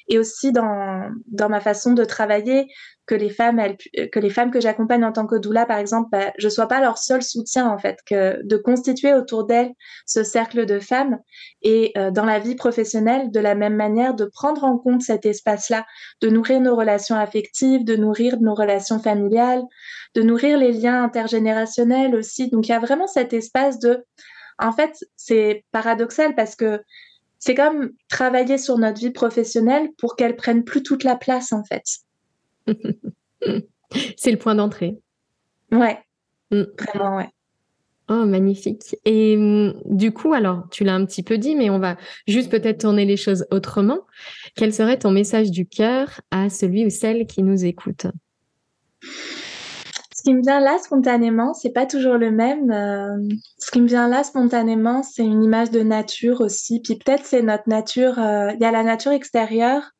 et 0.09 0.19
aussi 0.19 0.51
dans 0.51 1.09
ma 1.49 1.61
façon 1.61 1.93
de 1.93 2.03
travailler, 2.03 2.67
que 3.09 3.15
les 3.15 3.31
femmes, 3.31 3.59
que 4.11 4.19
les 4.19 4.29
femmes 4.29 4.51
que 4.51 4.61
j'accompagne 4.61 5.03
en 5.03 5.11
tant 5.11 5.25
que 5.25 5.35
doula, 5.35 5.65
par 5.65 5.79
exemple, 5.79 6.09
bah, 6.11 6.31
je 6.37 6.47
sois 6.47 6.67
pas 6.67 6.79
leur 6.79 6.99
seul 6.99 7.23
soutien 7.23 7.67
en 7.67 7.79
fait, 7.79 7.97
que 8.05 8.39
de 8.45 8.55
constituer 8.55 9.15
autour 9.15 9.47
d'elles 9.47 9.71
ce 10.05 10.23
cercle 10.23 10.67
de 10.67 10.79
femmes 10.79 11.17
et 11.63 11.91
euh, 11.97 12.11
dans 12.11 12.23
la 12.23 12.37
vie 12.37 12.53
professionnelle, 12.53 13.31
de 13.31 13.39
la 13.39 13.55
même 13.55 13.75
manière, 13.75 14.13
de 14.13 14.25
prendre 14.25 14.63
en 14.63 14.77
compte 14.77 15.01
cet 15.01 15.25
espace-là, 15.25 15.87
de 16.21 16.29
nourrir 16.29 16.61
nos 16.61 16.75
relations 16.75 17.15
affectives, 17.15 17.83
de 17.83 17.95
nourrir 17.95 18.39
nos 18.41 18.53
relations 18.53 18.99
familiales, 18.99 19.63
de 20.13 20.21
nourrir 20.21 20.59
les 20.59 20.71
liens 20.71 21.03
intergénérationnels 21.03 22.15
aussi. 22.15 22.51
Donc 22.51 22.67
il 22.67 22.71
y 22.71 22.75
a 22.75 22.79
vraiment 22.79 23.07
cet 23.07 23.33
espace 23.33 23.79
de, 23.79 24.05
en 24.59 24.71
fait, 24.71 25.03
c'est 25.15 25.65
paradoxal 25.71 26.35
parce 26.35 26.55
que 26.55 26.79
c'est 27.39 27.55
comme 27.55 27.89
travailler 28.07 28.59
sur 28.59 28.77
notre 28.77 28.99
vie 28.99 29.09
professionnelle 29.09 29.89
pour 29.97 30.15
qu'elle 30.15 30.35
prenne 30.35 30.63
plus 30.63 30.83
toute 30.83 31.03
la 31.03 31.15
place 31.15 31.53
en 31.53 31.63
fait. 31.63 31.85
c'est 34.17 34.31
le 34.31 34.37
point 34.37 34.55
d'entrée. 34.55 34.97
Ouais, 35.71 35.99
mm. 36.51 36.63
vraiment 36.79 37.17
ouais. 37.17 37.29
Oh, 38.09 38.25
magnifique. 38.25 38.95
Et 39.05 39.37
mm, 39.37 39.81
du 39.85 40.11
coup, 40.11 40.33
alors, 40.33 40.63
tu 40.71 40.83
l'as 40.83 40.95
un 40.95 41.05
petit 41.05 41.21
peu 41.21 41.37
dit, 41.37 41.55
mais 41.55 41.69
on 41.69 41.77
va 41.77 41.95
juste 42.27 42.49
peut-être 42.49 42.81
tourner 42.81 43.05
les 43.05 43.17
choses 43.17 43.45
autrement. 43.51 43.99
Quel 44.55 44.73
serait 44.73 44.97
ton 44.97 45.11
message 45.11 45.51
du 45.51 45.67
cœur 45.67 46.21
à 46.31 46.49
celui 46.49 46.85
ou 46.85 46.89
celle 46.89 47.27
qui 47.27 47.43
nous 47.43 47.65
écoute? 47.65 48.07
Ce 50.15 50.23
qui 50.23 50.33
me 50.33 50.41
vient 50.41 50.59
là 50.59 50.77
spontanément, 50.79 51.53
c'est 51.53 51.69
pas 51.69 51.85
toujours 51.85 52.15
le 52.15 52.31
même. 52.31 52.71
Euh, 52.71 53.15
ce 53.59 53.71
qui 53.71 53.79
me 53.79 53.87
vient 53.87 54.09
là 54.09 54.23
spontanément, 54.23 55.03
c'est 55.03 55.23
une 55.23 55.43
image 55.43 55.69
de 55.69 55.81
nature 55.81 56.41
aussi. 56.41 56.81
Puis 56.81 56.95
peut-être 56.95 57.25
c'est 57.25 57.43
notre 57.43 57.69
nature. 57.69 58.19
Euh, 58.19 58.51
il 58.53 58.59
y 58.59 58.65
a 58.65 58.71
la 58.71 58.83
nature 58.83 59.11
extérieure 59.11 59.91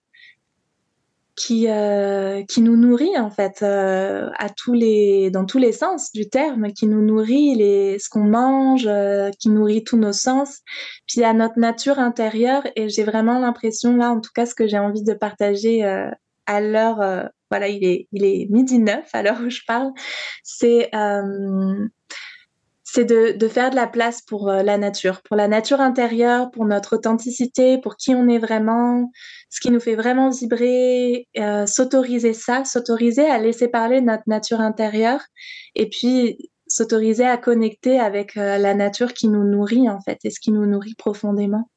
qui 1.39 1.67
euh, 1.69 2.43
qui 2.43 2.61
nous 2.61 2.75
nourrit 2.75 3.17
en 3.17 3.31
fait 3.31 3.63
à 3.63 4.47
les 4.73 5.31
dans 5.31 5.45
tous 5.45 5.57
les 5.57 5.71
sens 5.71 6.11
du 6.11 6.29
terme, 6.29 6.73
qui 6.73 6.85
nous 6.85 7.01
nourrit 7.01 7.55
les 7.55 7.97
ce 7.97 8.09
qu'on 8.09 8.25
mange, 8.25 8.87
qui 9.39 9.49
nourrit 9.49 9.83
tous 9.83 9.97
nos 9.97 10.13
sens. 10.13 10.59
Puis 11.07 11.23
a 11.23 11.33
notre 11.33 11.57
nature 11.57 11.97
intérieure 11.99 12.63
et 12.75 12.89
j'ai 12.89 13.03
vraiment 13.03 13.39
l'impression 13.39 13.95
là, 13.95 14.11
en 14.11 14.19
tout 14.19 14.31
cas, 14.35 14.45
ce 14.45 14.53
que 14.53 14.67
j'ai 14.67 14.79
envie 14.79 15.03
de 15.03 15.13
partager 15.13 15.83
à 16.45 16.61
l'heure 16.61 17.29
voilà, 17.49 17.67
il 17.67 17.83
est, 17.83 18.07
il 18.11 18.23
est 18.23 18.47
midi 18.49 18.79
neuf 18.79 19.09
à 19.13 19.23
l'heure 19.23 19.39
où 19.41 19.49
je 19.49 19.61
parle, 19.67 19.91
c'est 20.43 20.93
euh, 20.93 21.87
c'est 22.91 23.05
de, 23.05 23.47
faire 23.47 23.69
de 23.69 23.75
la 23.75 23.87
place 23.87 24.21
pour 24.21 24.49
euh, 24.49 24.63
la 24.63 24.77
nature, 24.77 25.21
pour 25.21 25.35
la 25.35 25.47
nature 25.47 25.79
intérieure, 25.79 26.49
pour 26.49 26.65
notre 26.65 26.95
authenticité, 26.95 27.77
pour 27.77 27.97
qui 27.97 28.15
on 28.15 28.27
est 28.27 28.39
vraiment, 28.39 29.11
ce 29.49 29.59
qui 29.59 29.69
nous 29.69 29.79
fait 29.79 29.95
vraiment 29.95 30.29
vibrer, 30.31 31.27
euh, 31.37 31.67
s'autoriser 31.67 32.33
ça, 32.33 32.65
s'autoriser 32.65 33.29
à 33.29 33.37
laisser 33.37 33.67
parler 33.67 34.01
notre 34.01 34.23
nature 34.25 34.59
intérieure 34.59 35.21
et 35.75 35.87
puis 35.87 36.49
s'autoriser 36.67 37.25
à 37.25 37.37
connecter 37.37 37.99
avec 37.99 38.37
euh, 38.37 38.57
la 38.57 38.73
nature 38.73 39.13
qui 39.13 39.27
nous 39.27 39.43
nourrit 39.43 39.87
en 39.89 40.01
fait 40.01 40.19
et 40.23 40.31
ce 40.31 40.39
qui 40.39 40.51
nous 40.51 40.65
nourrit 40.65 40.95
profondément. 40.95 41.69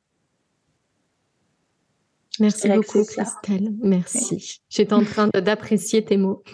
Merci 2.42 2.68
beaucoup, 2.68 3.04
Christelle. 3.04 3.72
Merci. 3.82 4.60
J'étais 4.68 4.92
en 4.92 5.04
train 5.04 5.28
d'apprécier 5.28 6.04
tes 6.04 6.16
mots. 6.16 6.42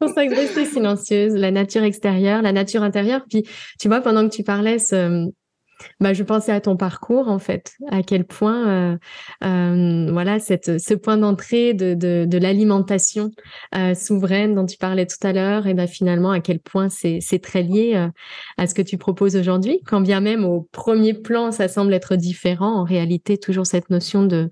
pour 0.00 0.08
ça 0.08 0.26
que 0.26 0.64
silencieuse. 0.66 1.34
La 1.34 1.52
nature 1.52 1.84
extérieure, 1.84 2.42
la 2.42 2.50
nature 2.52 2.82
intérieure. 2.82 3.22
Puis, 3.30 3.44
tu 3.78 3.86
vois, 3.86 4.00
pendant 4.00 4.28
que 4.28 4.34
tu 4.34 4.42
parlais, 4.42 4.80
ce, 4.80 5.30
bah, 6.00 6.12
je 6.12 6.22
pensais 6.22 6.52
à 6.52 6.60
ton 6.60 6.76
parcours 6.76 7.28
en 7.28 7.38
fait, 7.38 7.74
à 7.90 8.02
quel 8.02 8.24
point 8.24 8.68
euh, 8.68 8.98
euh, 9.44 10.08
voilà 10.12 10.38
cette, 10.38 10.80
ce 10.80 10.94
point 10.94 11.16
d'entrée 11.16 11.74
de, 11.74 11.94
de, 11.94 12.24
de 12.26 12.38
l'alimentation 12.38 13.30
euh, 13.74 13.94
souveraine 13.94 14.54
dont 14.54 14.66
tu 14.66 14.76
parlais 14.76 15.06
tout 15.06 15.24
à 15.26 15.32
l'heure, 15.32 15.66
et 15.66 15.74
ben 15.74 15.86
finalement 15.86 16.30
à 16.30 16.40
quel 16.40 16.60
point 16.60 16.88
c'est 16.88 17.42
très 17.42 17.62
lié 17.62 18.08
à 18.56 18.66
ce 18.66 18.74
que 18.74 18.82
tu 18.82 18.98
proposes 18.98 19.36
aujourd'hui, 19.36 19.80
quand 19.86 20.00
bien 20.00 20.20
même 20.20 20.44
au 20.44 20.68
premier 20.72 21.14
plan 21.14 21.52
ça 21.52 21.68
semble 21.68 21.94
être 21.94 22.16
différent, 22.16 22.74
en 22.80 22.84
réalité 22.84 23.38
toujours 23.38 23.66
cette 23.66 23.90
notion 23.90 24.24
de 24.24 24.50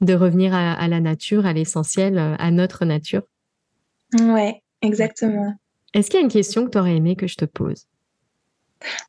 de 0.00 0.14
revenir 0.14 0.54
à, 0.54 0.86
la 0.86 1.00
nature, 1.00 1.44
à 1.44 1.52
l'essentiel, 1.52 2.18
à 2.18 2.50
notre 2.52 2.84
nature. 2.84 3.22
Ouais, 4.14 4.62
exactement. 4.80 5.54
Est-ce 5.94 6.10
qu'il 6.10 6.20
y 6.20 6.22
a 6.22 6.24
une 6.24 6.30
question 6.30 6.66
que 6.66 6.70
tu 6.70 6.78
aurais 6.78 6.96
aimé 6.96 7.16
que 7.16 7.26
je 7.26 7.34
te 7.34 7.44
pose? 7.44 7.86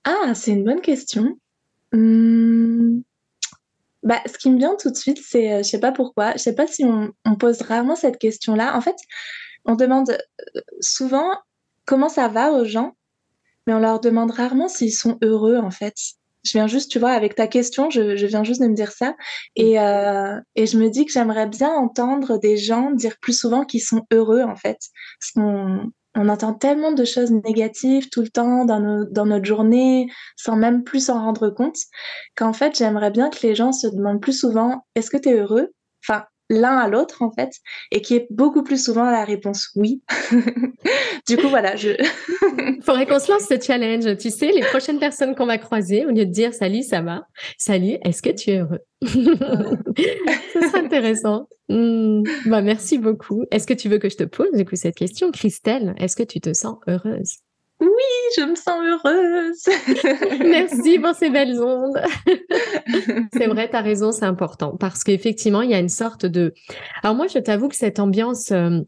Ah, 0.04 0.34
c'est 0.36 0.52
une 0.52 0.64
bonne 0.64 0.82
question. 0.82 1.38
Mmh. 1.92 3.02
Bah, 4.04 4.22
ce 4.26 4.38
qui 4.38 4.50
me 4.50 4.58
vient 4.58 4.76
tout 4.80 4.90
de 4.92 4.96
suite, 4.96 5.20
c'est, 5.24 5.52
euh, 5.52 5.58
je 5.58 5.64
sais 5.64 5.80
pas 5.80 5.92
pourquoi, 5.92 6.32
je 6.34 6.38
sais 6.38 6.56
pas 6.56 6.68
si 6.68 6.86
on, 6.86 7.12
on 7.26 7.36
pose 7.36 7.62
rarement 7.62 7.96
cette 7.96 8.18
question-là. 8.18 8.76
En 8.78 8.82
fait, 8.82 8.96
on 9.66 9.76
demande 9.76 10.12
euh, 10.12 10.62
souvent 10.80 11.32
comment 11.86 12.10
ça 12.10 12.28
va 12.30 12.52
aux 12.54 12.66
gens, 12.66 12.96
mais 13.68 13.74
on 13.74 13.80
leur 13.80 14.00
demande 14.00 14.32
rarement 14.32 14.70
s'ils 14.70 14.96
sont 14.96 15.18
heureux, 15.22 15.58
en 15.58 15.72
fait. 15.72 15.96
Je 16.46 16.52
viens 16.54 16.68
juste, 16.68 16.90
tu 16.90 17.00
vois, 17.00 17.12
avec 17.12 17.36
ta 17.36 17.48
question, 17.48 17.90
je, 17.90 18.16
je 18.16 18.26
viens 18.26 18.46
juste 18.46 18.62
de 18.62 18.68
me 18.68 18.74
dire 18.74 18.94
ça. 18.94 19.16
Et, 19.58 19.80
euh, 19.80 20.40
et 20.56 20.66
je 20.66 20.78
me 20.78 20.90
dis 20.90 21.06
que 21.06 21.12
j'aimerais 21.12 21.48
bien 21.48 21.70
entendre 21.70 22.38
des 22.40 22.56
gens 22.56 22.92
dire 22.92 23.18
plus 23.20 23.38
souvent 23.38 23.66
qu'ils 23.66 23.82
sont 23.82 24.06
heureux, 24.14 24.44
en 24.44 24.56
fait. 24.56 24.78
Parce 25.20 25.32
qu'on 25.36 25.92
on 26.20 26.28
entend 26.28 26.54
tellement 26.54 26.92
de 26.92 27.06
choses 27.06 27.32
négatives 27.32 28.10
tout 28.10 28.22
le 28.22 28.28
temps 28.28 28.66
dans, 28.66 28.80
notre 29.26 29.46
journée 29.46 30.08
sans 30.36 30.58
même 30.58 30.84
plus 30.84 31.06
s'en 31.06 31.22
rendre 31.22 31.50
compte 31.50 31.78
qu'en 32.36 32.52
fait 32.52 32.78
j'aimerais 32.78 33.10
bien 33.10 33.30
que 33.30 33.40
les 33.42 33.56
gens 33.56 33.72
se 33.72 33.88
demandent 33.88 34.22
plus 34.22 34.38
souvent 34.38 34.86
est-ce 34.96 35.10
que 35.10 35.18
tu 35.18 35.30
es 35.30 35.40
heureux 35.40 35.70
l'un 36.50 36.78
à 36.78 36.88
l'autre 36.88 37.22
en 37.22 37.32
fait 37.32 37.52
et 37.92 38.02
qui 38.02 38.16
est 38.16 38.28
beaucoup 38.30 38.64
plus 38.64 38.84
souvent 38.84 39.10
la 39.10 39.24
réponse 39.24 39.70
oui. 39.76 40.02
du 41.28 41.38
coup 41.38 41.50
voilà, 41.50 41.76
je 41.76 41.92
faudrait 42.82 43.06
qu'on 43.06 43.20
se 43.20 43.32
lance 43.32 43.44
ce 43.44 43.60
challenge. 43.60 44.18
Tu 44.18 44.30
sais, 44.30 44.52
les 44.52 44.62
prochaines 44.62 45.00
personnes 45.00 45.36
qu'on 45.36 45.46
va 45.46 45.58
croiser, 45.58 46.06
au 46.06 46.10
lieu 46.10 46.26
de 46.26 46.32
dire 46.32 46.54
salut, 46.54 46.84
ça 46.84 47.02
va, 47.02 47.28
salut, 47.58 47.98
est-ce 48.04 48.22
que 48.22 48.30
tu 48.30 48.52
es 48.52 48.60
heureux? 48.60 48.80
Ce 49.02 50.62
sera 50.62 50.80
intéressant. 50.80 51.48
Hmm. 51.70 52.24
Bah, 52.46 52.62
merci 52.62 52.98
beaucoup. 52.98 53.46
Est-ce 53.52 53.68
que 53.68 53.74
tu 53.74 53.88
veux 53.88 53.98
que 53.98 54.10
je 54.10 54.18
te 54.18 54.24
pose 54.24 54.52
du 54.54 54.66
coup 54.66 54.76
cette 54.76 54.96
question, 54.96 55.32
Christelle 55.32 55.94
Est-ce 55.98 56.16
que 56.16 56.24
tu 56.24 56.42
te 56.42 56.54
sens 56.54 56.78
heureuse? 56.88 57.38
Oui, 57.80 57.88
je 58.38 58.42
me 58.44 58.56
sens 58.56 58.80
heureuse. 58.84 60.40
Merci 60.46 61.00
pour 61.00 61.16
ces 61.16 61.30
belles 61.30 61.60
ondes. 61.62 62.00
c'est 63.34 63.48
vrai, 63.48 63.70
tu 63.70 63.76
as 63.76 63.82
raison, 63.82 64.12
c'est 64.12 64.26
important 64.26 64.76
parce 64.78 65.04
qu'effectivement, 65.04 65.62
il 65.62 65.72
y 65.72 65.74
a 65.74 65.80
une 65.80 65.90
sorte 65.90 66.26
de... 66.26 66.54
Alors 67.04 67.16
moi, 67.16 67.28
je 67.28 67.40
t'avoue 67.40 67.70
que 67.70 67.76
cette 67.76 68.00
ambiance 68.00 68.52
euh, 68.52 68.82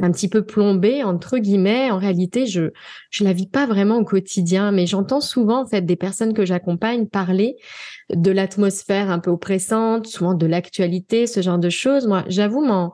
un 0.00 0.10
petit 0.10 0.28
peu 0.28 0.44
plombée, 0.44 1.02
entre 1.04 1.38
guillemets, 1.38 1.90
en 1.90 1.98
réalité, 1.98 2.46
je 2.46 2.70
je 3.10 3.24
la 3.24 3.34
vis 3.34 3.46
pas 3.46 3.66
vraiment 3.66 3.98
au 3.98 4.04
quotidien, 4.04 4.72
mais 4.72 4.86
j'entends 4.86 5.20
souvent, 5.20 5.62
en 5.62 5.66
fait, 5.66 5.82
des 5.82 5.96
personnes 5.96 6.32
que 6.32 6.46
j'accompagne 6.46 7.06
parler 7.06 7.56
de 8.10 8.30
l'atmosphère 8.30 9.10
un 9.10 9.18
peu 9.18 9.30
oppressante, 9.30 10.06
souvent 10.06 10.34
de 10.34 10.46
l'actualité, 10.46 11.26
ce 11.26 11.42
genre 11.42 11.58
de 11.58 11.68
choses. 11.68 12.06
Moi, 12.06 12.24
j'avoue, 12.28 12.64
m'en 12.64 12.92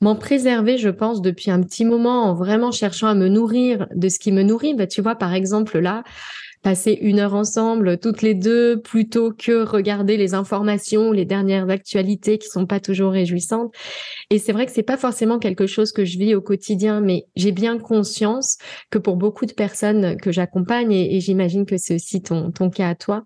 m'en 0.00 0.14
préserver, 0.14 0.78
je 0.78 0.88
pense, 0.88 1.22
depuis 1.22 1.50
un 1.50 1.62
petit 1.62 1.84
moment 1.84 2.24
en 2.24 2.34
vraiment 2.34 2.70
cherchant 2.72 3.08
à 3.08 3.14
me 3.14 3.28
nourrir 3.28 3.86
de 3.94 4.08
ce 4.08 4.18
qui 4.18 4.32
me 4.32 4.42
nourrit. 4.42 4.74
Bah, 4.74 4.86
tu 4.86 5.02
vois, 5.02 5.16
par 5.16 5.34
exemple, 5.34 5.78
là, 5.78 6.04
passer 6.68 6.98
une 7.00 7.18
heure 7.18 7.34
ensemble, 7.34 7.96
toutes 7.96 8.20
les 8.20 8.34
deux, 8.34 8.78
plutôt 8.78 9.32
que 9.32 9.64
regarder 9.64 10.18
les 10.18 10.34
informations, 10.34 11.12
les 11.12 11.24
dernières 11.24 11.70
actualités 11.70 12.36
qui 12.36 12.46
sont 12.46 12.66
pas 12.66 12.78
toujours 12.78 13.12
réjouissantes. 13.12 13.72
Et 14.28 14.38
c'est 14.38 14.52
vrai 14.52 14.66
que 14.66 14.72
c'est 14.72 14.82
pas 14.82 14.98
forcément 14.98 15.38
quelque 15.38 15.66
chose 15.66 15.92
que 15.92 16.04
je 16.04 16.18
vis 16.18 16.34
au 16.34 16.42
quotidien, 16.42 17.00
mais 17.00 17.24
j'ai 17.36 17.52
bien 17.52 17.78
conscience 17.78 18.58
que 18.90 18.98
pour 18.98 19.16
beaucoup 19.16 19.46
de 19.46 19.54
personnes 19.54 20.18
que 20.18 20.30
j'accompagne, 20.30 20.92
et, 20.92 21.20
j'imagine 21.20 21.64
que 21.64 21.78
c'est 21.78 21.94
aussi 21.94 22.20
ton, 22.20 22.50
ton 22.50 22.68
cas 22.68 22.90
à 22.90 22.94
toi, 22.94 23.24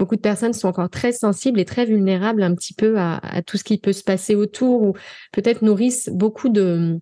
beaucoup 0.00 0.16
de 0.16 0.20
personnes 0.20 0.52
sont 0.52 0.66
encore 0.66 0.90
très 0.90 1.12
sensibles 1.12 1.60
et 1.60 1.64
très 1.64 1.84
vulnérables 1.84 2.42
un 2.42 2.56
petit 2.56 2.74
peu 2.74 2.98
à, 2.98 3.18
à 3.18 3.42
tout 3.42 3.58
ce 3.58 3.62
qui 3.62 3.78
peut 3.78 3.92
se 3.92 4.02
passer 4.02 4.34
autour 4.34 4.82
ou 4.82 4.94
peut-être 5.30 5.62
nourrissent 5.62 6.10
beaucoup 6.12 6.48
de 6.48 6.98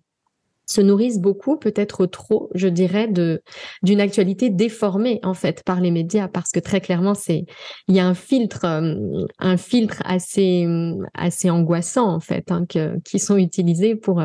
se 0.65 0.81
nourrissent 0.81 1.19
beaucoup, 1.19 1.57
peut-être 1.57 2.05
trop, 2.05 2.49
je 2.55 2.67
dirais, 2.67 3.07
de 3.07 3.41
d'une 3.83 3.99
actualité 3.99 4.49
déformée 4.49 5.19
en 5.23 5.33
fait 5.33 5.63
par 5.63 5.81
les 5.81 5.91
médias, 5.91 6.27
parce 6.27 6.51
que 6.51 6.59
très 6.59 6.81
clairement, 6.81 7.13
c'est 7.13 7.45
il 7.87 7.95
y 7.95 7.99
a 7.99 8.07
un 8.07 8.13
filtre, 8.13 8.65
euh, 8.65 9.25
un 9.39 9.57
filtre 9.57 10.01
assez 10.05 10.67
assez 11.13 11.49
angoissant 11.49 12.13
en 12.13 12.19
fait, 12.19 12.51
hein, 12.51 12.65
que, 12.67 12.99
qui 13.03 13.19
sont 13.19 13.37
utilisés 13.37 13.95
pour 13.95 14.21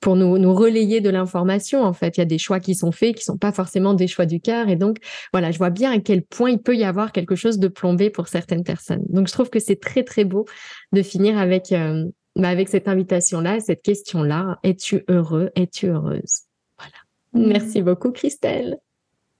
pour 0.00 0.16
nous, 0.16 0.38
nous 0.38 0.54
relayer 0.54 1.00
de 1.00 1.10
l'information. 1.10 1.82
En 1.82 1.92
fait, 1.92 2.16
il 2.16 2.20
y 2.20 2.22
a 2.22 2.26
des 2.26 2.38
choix 2.38 2.58
qui 2.58 2.74
sont 2.74 2.92
faits, 2.92 3.16
qui 3.16 3.24
sont 3.24 3.36
pas 3.36 3.52
forcément 3.52 3.94
des 3.94 4.06
choix 4.06 4.26
du 4.26 4.40
cœur, 4.40 4.68
et 4.68 4.76
donc 4.76 4.96
voilà, 5.32 5.50
je 5.50 5.58
vois 5.58 5.70
bien 5.70 5.92
à 5.92 5.98
quel 5.98 6.22
point 6.22 6.50
il 6.50 6.58
peut 6.58 6.76
y 6.76 6.84
avoir 6.84 7.12
quelque 7.12 7.36
chose 7.36 7.58
de 7.58 7.68
plombé 7.68 8.10
pour 8.10 8.28
certaines 8.28 8.64
personnes. 8.64 9.02
Donc, 9.08 9.28
je 9.28 9.32
trouve 9.32 9.50
que 9.50 9.60
c'est 9.60 9.80
très 9.80 10.02
très 10.02 10.24
beau 10.24 10.46
de 10.92 11.02
finir 11.02 11.38
avec 11.38 11.72
euh, 11.72 12.04
bah, 12.36 12.48
avec 12.48 12.68
cette 12.68 12.88
invitation-là, 12.88 13.60
cette 13.60 13.82
question-là, 13.82 14.58
es-tu 14.62 15.04
heureux, 15.08 15.50
es-tu 15.56 15.88
heureuse? 15.88 16.42
Voilà. 16.78 16.94
Merci 17.32 17.82
beaucoup, 17.82 18.12
Christelle. 18.12 18.78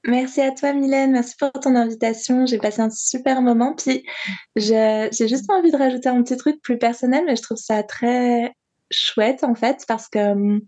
Merci 0.07 0.41
à 0.41 0.51
toi, 0.53 0.73
Mylène. 0.73 1.13
Merci 1.13 1.37
pour 1.39 1.53
ton 1.53 1.77
invitation. 1.77 2.47
J'ai 2.47 2.59
passé 2.59 2.81
un 2.81 2.91
super 2.91 3.43
moment. 3.43 3.75
Puis, 3.75 4.05
j'ai 4.57 5.11
juste 5.13 5.51
envie 5.51 5.71
de 5.71 5.77
rajouter 5.77 6.09
un 6.09 6.23
petit 6.23 6.37
truc 6.37 6.61
plus 6.63 6.79
personnel, 6.79 7.25
mais 7.27 7.37
je 7.37 7.43
trouve 7.43 7.59
ça 7.59 7.83
très 7.83 8.55
chouette, 8.91 9.45
en 9.45 9.55
fait, 9.55 9.85
parce 9.87 10.09
que 10.09 10.33
hum, 10.33 10.61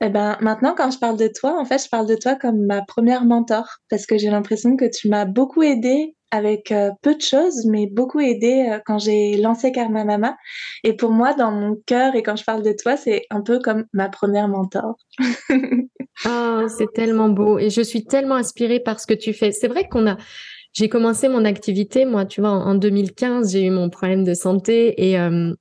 eh 0.00 0.08
ben, 0.10 0.36
maintenant, 0.40 0.74
quand 0.76 0.90
je 0.90 0.98
parle 0.98 1.16
de 1.16 1.28
toi, 1.28 1.58
en 1.58 1.64
fait, 1.64 1.82
je 1.82 1.88
parle 1.88 2.06
de 2.06 2.14
toi 2.14 2.36
comme 2.36 2.64
ma 2.66 2.82
première 2.82 3.24
mentor, 3.24 3.66
parce 3.90 4.06
que 4.06 4.16
j'ai 4.16 4.30
l'impression 4.30 4.76
que 4.76 4.84
tu 4.84 5.08
m'as 5.08 5.24
beaucoup 5.24 5.62
aidé 5.62 6.14
avec 6.30 6.72
euh, 6.72 6.90
peu 7.02 7.14
de 7.14 7.20
choses, 7.20 7.66
mais 7.66 7.86
beaucoup 7.86 8.20
aidé 8.20 8.68
euh, 8.70 8.78
quand 8.84 8.98
j'ai 8.98 9.38
lancé 9.38 9.72
Karma 9.72 10.04
Mama. 10.04 10.36
Et 10.84 10.94
pour 10.94 11.10
moi, 11.10 11.34
dans 11.34 11.50
mon 11.50 11.76
cœur, 11.86 12.14
et 12.14 12.22
quand 12.22 12.36
je 12.36 12.44
parle 12.44 12.62
de 12.62 12.72
toi, 12.72 12.96
c'est 12.96 13.22
un 13.30 13.40
peu 13.40 13.58
comme 13.58 13.86
ma 13.92 14.08
première 14.08 14.46
mentor. 14.46 14.96
oh, 16.26 16.66
c'est 16.68 16.92
tellement 16.92 17.30
beau. 17.30 17.58
Et 17.58 17.70
je 17.70 17.80
suis 17.80 18.04
tellement 18.04 18.34
inspirée 18.36 18.80
par 18.80 19.00
ce 19.00 19.06
que 19.06 19.14
tu 19.14 19.32
fais. 19.32 19.52
C'est 19.52 19.68
vrai 19.68 19.88
qu'on 19.88 20.06
a, 20.06 20.16
j'ai 20.74 20.88
commencé 20.88 21.28
mon 21.28 21.44
activité, 21.44 22.04
moi, 22.04 22.24
tu 22.26 22.40
vois, 22.40 22.50
en, 22.50 22.74
2015, 22.74 23.52
j'ai 23.52 23.64
eu 23.64 23.70
mon 23.70 23.88
problème 23.88 24.22
de 24.22 24.34
santé 24.34 25.08
et, 25.08 25.18
euh, 25.18 25.52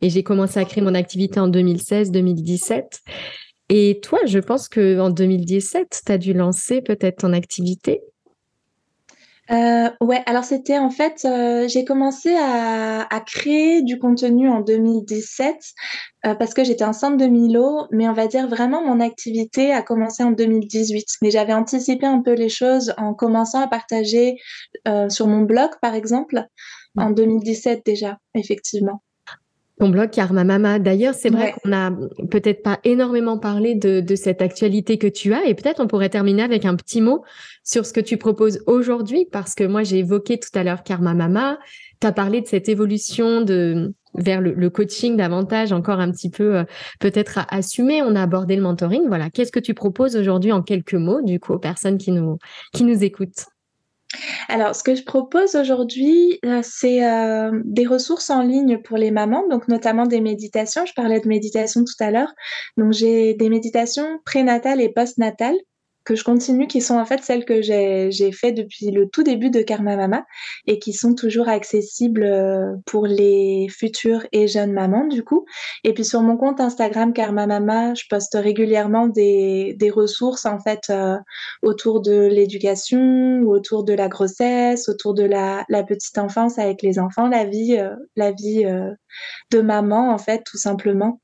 et 0.00 0.08
j'ai 0.08 0.22
commencé 0.22 0.60
à 0.60 0.64
créer 0.64 0.84
mon 0.84 0.94
activité 0.94 1.40
en 1.40 1.48
2016-2017. 1.48 3.00
Et 3.74 4.00
toi, 4.02 4.18
je 4.26 4.38
pense 4.38 4.68
que 4.68 5.00
en 5.00 5.08
2017, 5.08 6.02
tu 6.04 6.12
as 6.12 6.18
dû 6.18 6.34
lancer 6.34 6.82
peut-être 6.82 7.20
ton 7.20 7.32
activité. 7.32 8.02
Euh, 9.50 9.88
ouais, 10.02 10.22
alors 10.26 10.44
c'était 10.44 10.76
en 10.76 10.90
fait, 10.90 11.24
euh, 11.24 11.66
j'ai 11.68 11.86
commencé 11.86 12.34
à, 12.36 13.06
à, 13.10 13.20
créer 13.20 13.80
du 13.80 13.98
contenu 13.98 14.50
en 14.50 14.60
2017 14.60 15.56
euh, 16.26 16.34
parce 16.34 16.52
que 16.52 16.64
j'étais 16.64 16.84
enceinte 16.84 17.16
de 17.16 17.24
Milo, 17.24 17.86
mais 17.90 18.06
on 18.10 18.12
va 18.12 18.26
dire 18.26 18.46
vraiment 18.46 18.84
mon 18.84 19.00
activité 19.00 19.72
a 19.72 19.80
commencé 19.80 20.22
en 20.22 20.32
2018. 20.32 21.06
Mais 21.22 21.30
j'avais 21.30 21.54
anticipé 21.54 22.04
un 22.04 22.20
peu 22.20 22.34
les 22.34 22.50
choses 22.50 22.92
en 22.98 23.14
commençant 23.14 23.60
à 23.60 23.68
partager 23.68 24.36
sur 25.08 25.26
mon 25.28 25.40
blog, 25.40 25.70
par 25.80 25.94
exemple, 25.94 26.44
en 26.98 27.10
2017 27.10 27.80
déjà, 27.86 28.18
effectivement 28.34 29.00
ton 29.78 29.88
blog 29.88 30.10
Karma 30.10 30.44
Mama. 30.44 30.78
D'ailleurs, 30.78 31.14
c'est 31.14 31.30
vrai 31.30 31.54
qu'on 31.62 31.72
a 31.72 31.90
peut-être 32.30 32.62
pas 32.62 32.78
énormément 32.84 33.38
parlé 33.38 33.74
de, 33.74 34.00
de, 34.00 34.14
cette 34.14 34.42
actualité 34.42 34.98
que 34.98 35.06
tu 35.06 35.32
as 35.34 35.44
et 35.46 35.54
peut-être 35.54 35.80
on 35.80 35.86
pourrait 35.86 36.10
terminer 36.10 36.42
avec 36.42 36.64
un 36.64 36.76
petit 36.76 37.00
mot 37.00 37.24
sur 37.64 37.86
ce 37.86 37.92
que 37.92 38.00
tu 38.00 38.16
proposes 38.16 38.62
aujourd'hui 38.66 39.26
parce 39.30 39.54
que 39.54 39.64
moi 39.64 39.82
j'ai 39.82 39.98
évoqué 39.98 40.38
tout 40.38 40.50
à 40.54 40.62
l'heure 40.62 40.82
Karma 40.82 41.14
Mama. 41.14 41.58
Tu 42.00 42.06
as 42.06 42.12
parlé 42.12 42.40
de 42.40 42.46
cette 42.46 42.68
évolution 42.68 43.42
de 43.42 43.94
vers 44.14 44.40
le, 44.40 44.52
le 44.52 44.70
coaching 44.70 45.16
davantage 45.16 45.72
encore 45.72 46.00
un 46.00 46.10
petit 46.10 46.30
peu 46.30 46.58
euh, 46.58 46.64
peut-être 47.00 47.38
à 47.38 47.46
assumer. 47.54 48.02
On 48.02 48.14
a 48.14 48.22
abordé 48.22 48.56
le 48.56 48.62
mentoring. 48.62 49.06
Voilà. 49.08 49.30
Qu'est-ce 49.30 49.52
que 49.52 49.60
tu 49.60 49.74
proposes 49.74 50.16
aujourd'hui 50.16 50.52
en 50.52 50.62
quelques 50.62 50.94
mots 50.94 51.22
du 51.22 51.40
coup 51.40 51.54
aux 51.54 51.58
personnes 51.58 51.98
qui 51.98 52.12
nous 52.12 52.38
qui 52.72 52.84
nous 52.84 53.02
écoutent? 53.02 53.46
Alors, 54.48 54.74
ce 54.74 54.82
que 54.82 54.94
je 54.94 55.02
propose 55.02 55.54
aujourd'hui, 55.54 56.38
euh, 56.44 56.60
c'est 56.62 57.04
euh, 57.04 57.50
des 57.64 57.86
ressources 57.86 58.30
en 58.30 58.42
ligne 58.42 58.78
pour 58.78 58.98
les 58.98 59.10
mamans, 59.10 59.46
donc 59.48 59.68
notamment 59.68 60.06
des 60.06 60.20
méditations. 60.20 60.84
Je 60.86 60.92
parlais 60.94 61.20
de 61.20 61.28
méditation 61.28 61.84
tout 61.84 62.04
à 62.04 62.10
l'heure. 62.10 62.32
Donc, 62.76 62.92
j'ai 62.92 63.34
des 63.34 63.48
méditations 63.48 64.18
prénatales 64.24 64.80
et 64.80 64.90
postnatales 64.90 65.56
que 66.04 66.14
je 66.14 66.24
continue, 66.24 66.66
qui 66.66 66.80
sont 66.80 66.98
en 66.98 67.04
fait 67.04 67.22
celles 67.22 67.44
que 67.44 67.62
j'ai 67.62 68.32
fait 68.32 68.52
depuis 68.52 68.90
le 68.90 69.08
tout 69.08 69.22
début 69.22 69.50
de 69.50 69.62
Karma 69.62 69.96
Mama 69.96 70.24
et 70.66 70.78
qui 70.78 70.92
sont 70.92 71.14
toujours 71.14 71.48
accessibles 71.48 72.24
euh, 72.24 72.74
pour 72.86 73.06
les 73.06 73.68
futures 73.68 74.26
et 74.32 74.48
jeunes 74.48 74.72
mamans 74.72 75.06
du 75.06 75.22
coup. 75.22 75.44
Et 75.84 75.94
puis 75.94 76.04
sur 76.04 76.22
mon 76.22 76.36
compte 76.36 76.60
Instagram 76.60 77.12
Karma 77.12 77.46
Mama, 77.46 77.94
je 77.94 78.04
poste 78.08 78.34
régulièrement 78.34 79.06
des, 79.06 79.74
des 79.78 79.90
ressources 79.90 80.46
en 80.46 80.58
fait 80.58 80.90
euh, 80.90 81.16
autour 81.62 82.00
de 82.00 82.26
l'éducation, 82.26 83.42
autour 83.42 83.84
de 83.84 83.92
la 83.92 84.08
grossesse, 84.08 84.88
autour 84.88 85.14
de 85.14 85.24
la, 85.24 85.64
la, 85.68 85.82
petite 85.82 86.18
enfance 86.18 86.58
avec 86.58 86.82
les 86.82 86.98
enfants, 86.98 87.28
la 87.28 87.44
vie, 87.44 87.76
euh, 87.78 87.94
la 88.16 88.32
vie 88.32 88.64
de 89.50 89.60
maman 89.60 90.12
en 90.12 90.18
fait 90.18 90.42
tout 90.44 90.58
simplement. 90.58 91.20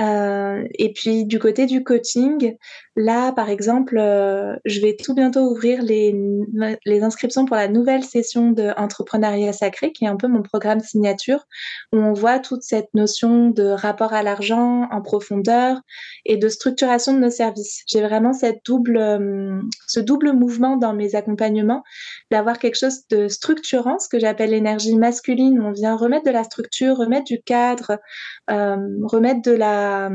Euh, 0.00 0.64
et 0.74 0.92
puis 0.92 1.24
du 1.24 1.38
côté 1.38 1.66
du 1.66 1.82
coaching, 1.84 2.56
là 2.96 3.32
par 3.32 3.48
exemple, 3.48 3.98
euh, 3.98 4.56
je 4.64 4.80
vais 4.80 4.96
tout 4.96 5.14
bientôt 5.14 5.50
ouvrir 5.50 5.82
les, 5.82 6.14
les 6.84 7.02
inscriptions 7.02 7.44
pour 7.44 7.56
la 7.56 7.68
nouvelle 7.68 8.04
session 8.04 8.50
de 8.50 8.72
entrepreneuriat 8.76 9.52
sacré 9.52 9.92
qui 9.92 10.04
est 10.04 10.08
un 10.08 10.16
peu 10.16 10.28
mon 10.28 10.42
programme 10.42 10.80
signature 10.80 11.46
où 11.92 11.98
on 11.98 12.12
voit 12.12 12.38
toute 12.38 12.62
cette 12.62 12.92
notion 12.94 13.50
de 13.50 13.64
rapport 13.64 14.12
à 14.12 14.22
l'argent 14.22 14.88
en 14.90 15.02
profondeur 15.02 15.80
et 16.24 16.36
de 16.36 16.48
structuration 16.48 17.14
de 17.14 17.18
nos 17.18 17.30
services. 17.30 17.82
J'ai 17.86 18.02
vraiment 18.02 18.32
cette 18.32 18.60
double, 18.64 18.96
euh, 18.96 19.60
ce 19.86 20.00
double 20.00 20.32
mouvement 20.32 20.76
dans 20.76 20.92
mes 20.92 21.14
accompagnements 21.14 21.82
d'avoir 22.30 22.58
quelque 22.58 22.76
chose 22.76 23.06
de 23.10 23.28
structurant, 23.28 23.98
ce 23.98 24.08
que 24.08 24.18
j'appelle 24.18 24.50
l'énergie 24.50 24.96
masculine. 24.96 25.60
On 25.60 25.72
vient 25.72 25.96
remettre 25.96 26.26
de 26.26 26.30
la 26.30 26.44
structure, 26.44 26.96
remettre 26.96 27.25
du 27.26 27.42
cadre, 27.42 27.98
euh, 28.50 28.76
remettre 29.04 29.42
de 29.42 29.52
la 29.52 30.10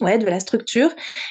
ouais, 0.00 0.18
de 0.18 0.26
la 0.26 0.40
structure, 0.40 0.90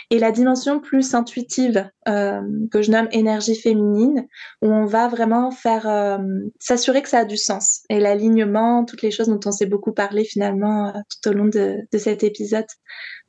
et 0.09 0.19
la 0.19 0.31
dimension 0.31 0.79
plus 0.79 1.13
intuitive 1.13 1.89
euh, 2.07 2.41
que 2.71 2.81
je 2.81 2.91
nomme 2.91 3.07
énergie 3.11 3.55
féminine, 3.55 4.27
où 4.61 4.67
on 4.67 4.85
va 4.85 5.07
vraiment 5.07 5.51
faire 5.51 5.87
euh, 5.87 6.17
s'assurer 6.59 7.01
que 7.01 7.09
ça 7.09 7.19
a 7.19 7.25
du 7.25 7.37
sens 7.37 7.83
et 7.89 7.99
l'alignement, 7.99 8.85
toutes 8.85 9.01
les 9.01 9.11
choses 9.11 9.27
dont 9.27 9.39
on 9.45 9.51
s'est 9.51 9.65
beaucoup 9.65 9.93
parlé 9.93 10.23
finalement 10.23 10.89
euh, 10.89 10.99
tout 11.09 11.29
au 11.29 11.33
long 11.33 11.45
de 11.45 11.85
cet 11.97 12.23
épisode 12.23 12.65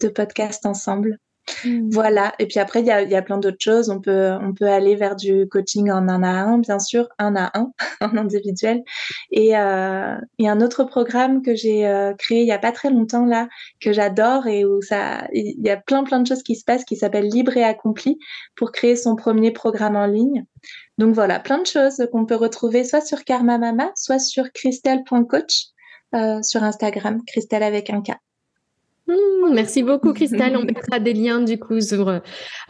de 0.00 0.08
podcast 0.08 0.66
ensemble. 0.66 1.18
Mmh. 1.64 1.90
Voilà. 1.90 2.32
Et 2.38 2.46
puis 2.46 2.58
après, 2.58 2.80
il 2.80 2.86
y 2.86 2.90
a, 2.90 3.02
y 3.02 3.14
a, 3.14 3.22
plein 3.22 3.38
d'autres 3.38 3.60
choses. 3.60 3.90
On 3.90 4.00
peut, 4.00 4.32
on 4.40 4.52
peut 4.52 4.68
aller 4.68 4.96
vers 4.96 5.16
du 5.16 5.48
coaching 5.48 5.90
en 5.90 6.08
un 6.08 6.22
à 6.22 6.28
un, 6.28 6.58
bien 6.58 6.78
sûr, 6.78 7.08
un 7.18 7.34
à 7.36 7.50
un, 7.54 7.72
en 8.00 8.16
individuel. 8.16 8.82
Et 9.30 9.46
il 9.46 9.50
y 9.50 9.54
a 9.54 10.18
un 10.38 10.60
autre 10.60 10.84
programme 10.84 11.42
que 11.42 11.54
j'ai 11.54 11.86
euh, 11.86 12.14
créé 12.14 12.42
il 12.42 12.46
y 12.46 12.52
a 12.52 12.58
pas 12.58 12.72
très 12.72 12.90
longtemps 12.90 13.24
là, 13.24 13.48
que 13.80 13.92
j'adore 13.92 14.46
et 14.46 14.64
où 14.64 14.80
ça, 14.82 15.26
il 15.32 15.64
y 15.64 15.70
a 15.70 15.76
plein 15.76 16.04
plein 16.04 16.20
de 16.20 16.26
choses 16.26 16.42
qui 16.42 16.56
se 16.56 16.64
passent, 16.64 16.84
qui 16.84 16.96
s'appelle 16.96 17.28
Libre 17.28 17.56
et 17.56 17.64
Accompli, 17.64 18.18
pour 18.56 18.72
créer 18.72 18.96
son 18.96 19.16
premier 19.16 19.50
programme 19.50 19.96
en 19.96 20.06
ligne. 20.06 20.44
Donc 20.98 21.14
voilà, 21.14 21.38
plein 21.38 21.58
de 21.58 21.66
choses 21.66 22.06
qu'on 22.12 22.26
peut 22.26 22.34
retrouver 22.36 22.84
soit 22.84 23.00
sur 23.00 23.24
Karma 23.24 23.58
Mama, 23.58 23.90
soit 23.94 24.18
sur 24.18 24.50
christelle.coach 24.52 25.68
euh, 26.14 26.42
sur 26.42 26.62
Instagram, 26.62 27.22
Christelle 27.26 27.62
avec 27.62 27.90
un 27.90 28.00
K. 28.02 28.12
Mmh, 29.08 29.54
merci 29.54 29.82
beaucoup, 29.82 30.12
Christelle. 30.12 30.56
On 30.56 30.64
mettra 30.64 30.98
des 30.98 31.14
liens 31.14 31.40
du 31.40 31.58
coup 31.58 31.80
sur, 31.80 32.20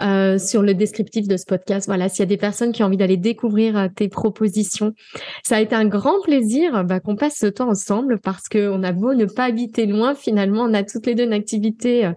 euh, 0.01 0.39
sur 0.39 0.62
le 0.62 0.72
descriptif 0.74 1.26
de 1.26 1.36
ce 1.36 1.45
podcast. 1.45 1.86
Voilà, 1.86 2.09
s'il 2.09 2.20
y 2.20 2.22
a 2.22 2.26
des 2.26 2.36
personnes 2.36 2.70
qui 2.70 2.82
ont 2.82 2.86
envie 2.86 2.97
d'aller 2.97 3.16
découvrir 3.16 3.76
euh, 3.76 3.89
tes 3.95 4.09
propositions. 4.09 4.95
Ça 5.45 5.57
a 5.57 5.61
été 5.61 5.74
un 5.74 5.86
grand 5.86 6.20
plaisir 6.22 6.84
bah, 6.84 7.01
qu'on 7.01 7.16
passe 7.16 7.39
ce 7.39 7.47
temps 7.47 7.68
ensemble 7.68 8.20
parce 8.20 8.49
qu'on 8.49 8.84
a 8.84 8.93
beau 8.93 9.14
ne 9.14 9.24
pas 9.24 9.45
habiter 9.45 9.86
loin, 9.86 10.14
finalement, 10.14 10.62
on 10.62 10.74
a 10.74 10.84
toutes 10.84 11.07
les 11.07 11.16
deux 11.16 11.24
une 11.24 11.32
activité 11.32 12.07
euh, 12.07 12.12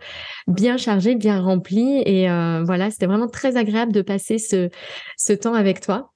bien 0.47 0.78
chargée, 0.78 1.15
bien 1.15 1.41
remplie. 1.41 2.03
Et 2.05 2.30
euh, 2.30 2.63
voilà, 2.63 2.91
c'était 2.91 3.07
vraiment 3.07 3.28
très 3.28 3.57
agréable 3.57 3.91
de 3.91 4.03
passer 4.03 4.38
ce, 4.38 4.69
ce 5.17 5.34
temps 5.34 5.55
avec 5.55 5.82
toi. 5.82 6.11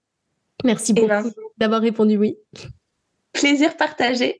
Merci 0.63 0.93
eh 0.95 1.07
ben, 1.07 1.23
beaucoup 1.23 1.35
d'avoir 1.57 1.81
répondu 1.81 2.17
oui. 2.17 2.37
Plaisir 3.35 3.75
partagé. 3.75 4.39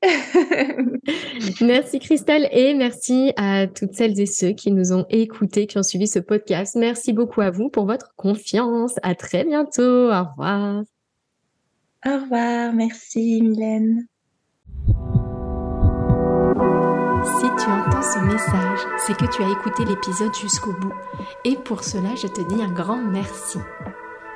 merci 1.61 1.99
Christelle 1.99 2.47
et 2.51 2.73
merci 2.73 3.33
à 3.35 3.67
toutes 3.67 3.93
celles 3.93 4.19
et 4.19 4.25
ceux 4.25 4.51
qui 4.51 4.71
nous 4.71 4.93
ont 4.93 5.05
écoutés, 5.09 5.67
qui 5.67 5.77
ont 5.77 5.83
suivi 5.83 6.07
ce 6.07 6.19
podcast. 6.19 6.75
Merci 6.75 7.11
beaucoup 7.11 7.41
à 7.41 7.51
vous 7.51 7.69
pour 7.69 7.85
votre 7.85 8.15
confiance. 8.15 8.93
À 9.03 9.13
très 9.13 9.43
bientôt. 9.43 10.09
Au 10.11 10.23
revoir. 10.23 10.83
Au 12.05 12.13
revoir. 12.21 12.73
Merci 12.73 13.41
Mylène. 13.41 14.07
Si 17.25 17.45
tu 17.63 17.69
entends 17.69 18.01
ce 18.01 18.19
message, 18.19 18.79
c'est 19.05 19.17
que 19.17 19.29
tu 19.35 19.43
as 19.43 19.51
écouté 19.51 19.83
l'épisode 19.83 20.33
jusqu'au 20.35 20.71
bout. 20.71 20.93
Et 21.43 21.57
pour 21.57 21.83
cela, 21.83 22.15
je 22.15 22.27
te 22.27 22.41
dis 22.47 22.61
un 22.61 22.71
grand 22.71 23.01
merci. 23.01 23.59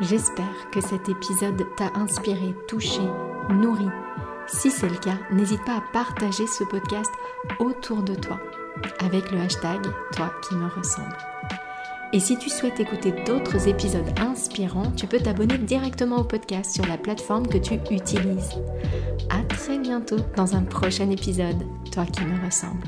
J'espère 0.02 0.70
que 0.72 0.82
cet 0.82 1.08
épisode 1.08 1.66
t'a 1.78 1.92
inspiré, 1.96 2.54
touché, 2.68 3.02
nourri 3.50 3.88
si 4.52 4.72
c'est 4.72 4.90
le 4.90 4.98
cas, 4.98 5.18
n'hésite 5.32 5.64
pas 5.66 5.78
à 5.78 5.84
partager 5.94 6.48
ce 6.48 6.64
podcast 6.64 7.12
autour 7.60 8.04
de 8.04 8.16
toi 8.16 8.40
avec 9.00 9.32
le 9.32 9.40
hashtag 9.40 9.82
Toi 10.16 10.32
qui 10.48 10.56
me 10.56 10.68
ressemble. 10.68 11.18
Et 12.12 12.20
si 12.20 12.38
tu 12.38 12.50
souhaites 12.50 12.80
écouter 12.80 13.12
d'autres 13.26 13.68
épisodes 13.68 14.20
inspirants, 14.20 14.92
tu 14.96 15.06
peux 15.06 15.20
t'abonner 15.20 15.58
directement 15.60 16.18
au 16.18 16.24
podcast 16.24 16.72
sur 16.74 16.86
la 16.88 16.98
plateforme 16.98 17.48
que 17.48 17.60
tu 17.60 17.76
utilises. 17.92 18.56
À 19.30 19.44
très 19.44 19.78
bientôt 19.78 20.18
dans 20.36 20.56
un 20.56 20.64
prochain 20.64 21.10
épisode, 21.12 21.64
Toi 21.92 22.06
qui 22.06 22.24
me 22.26 22.44
ressemble. 22.44 22.84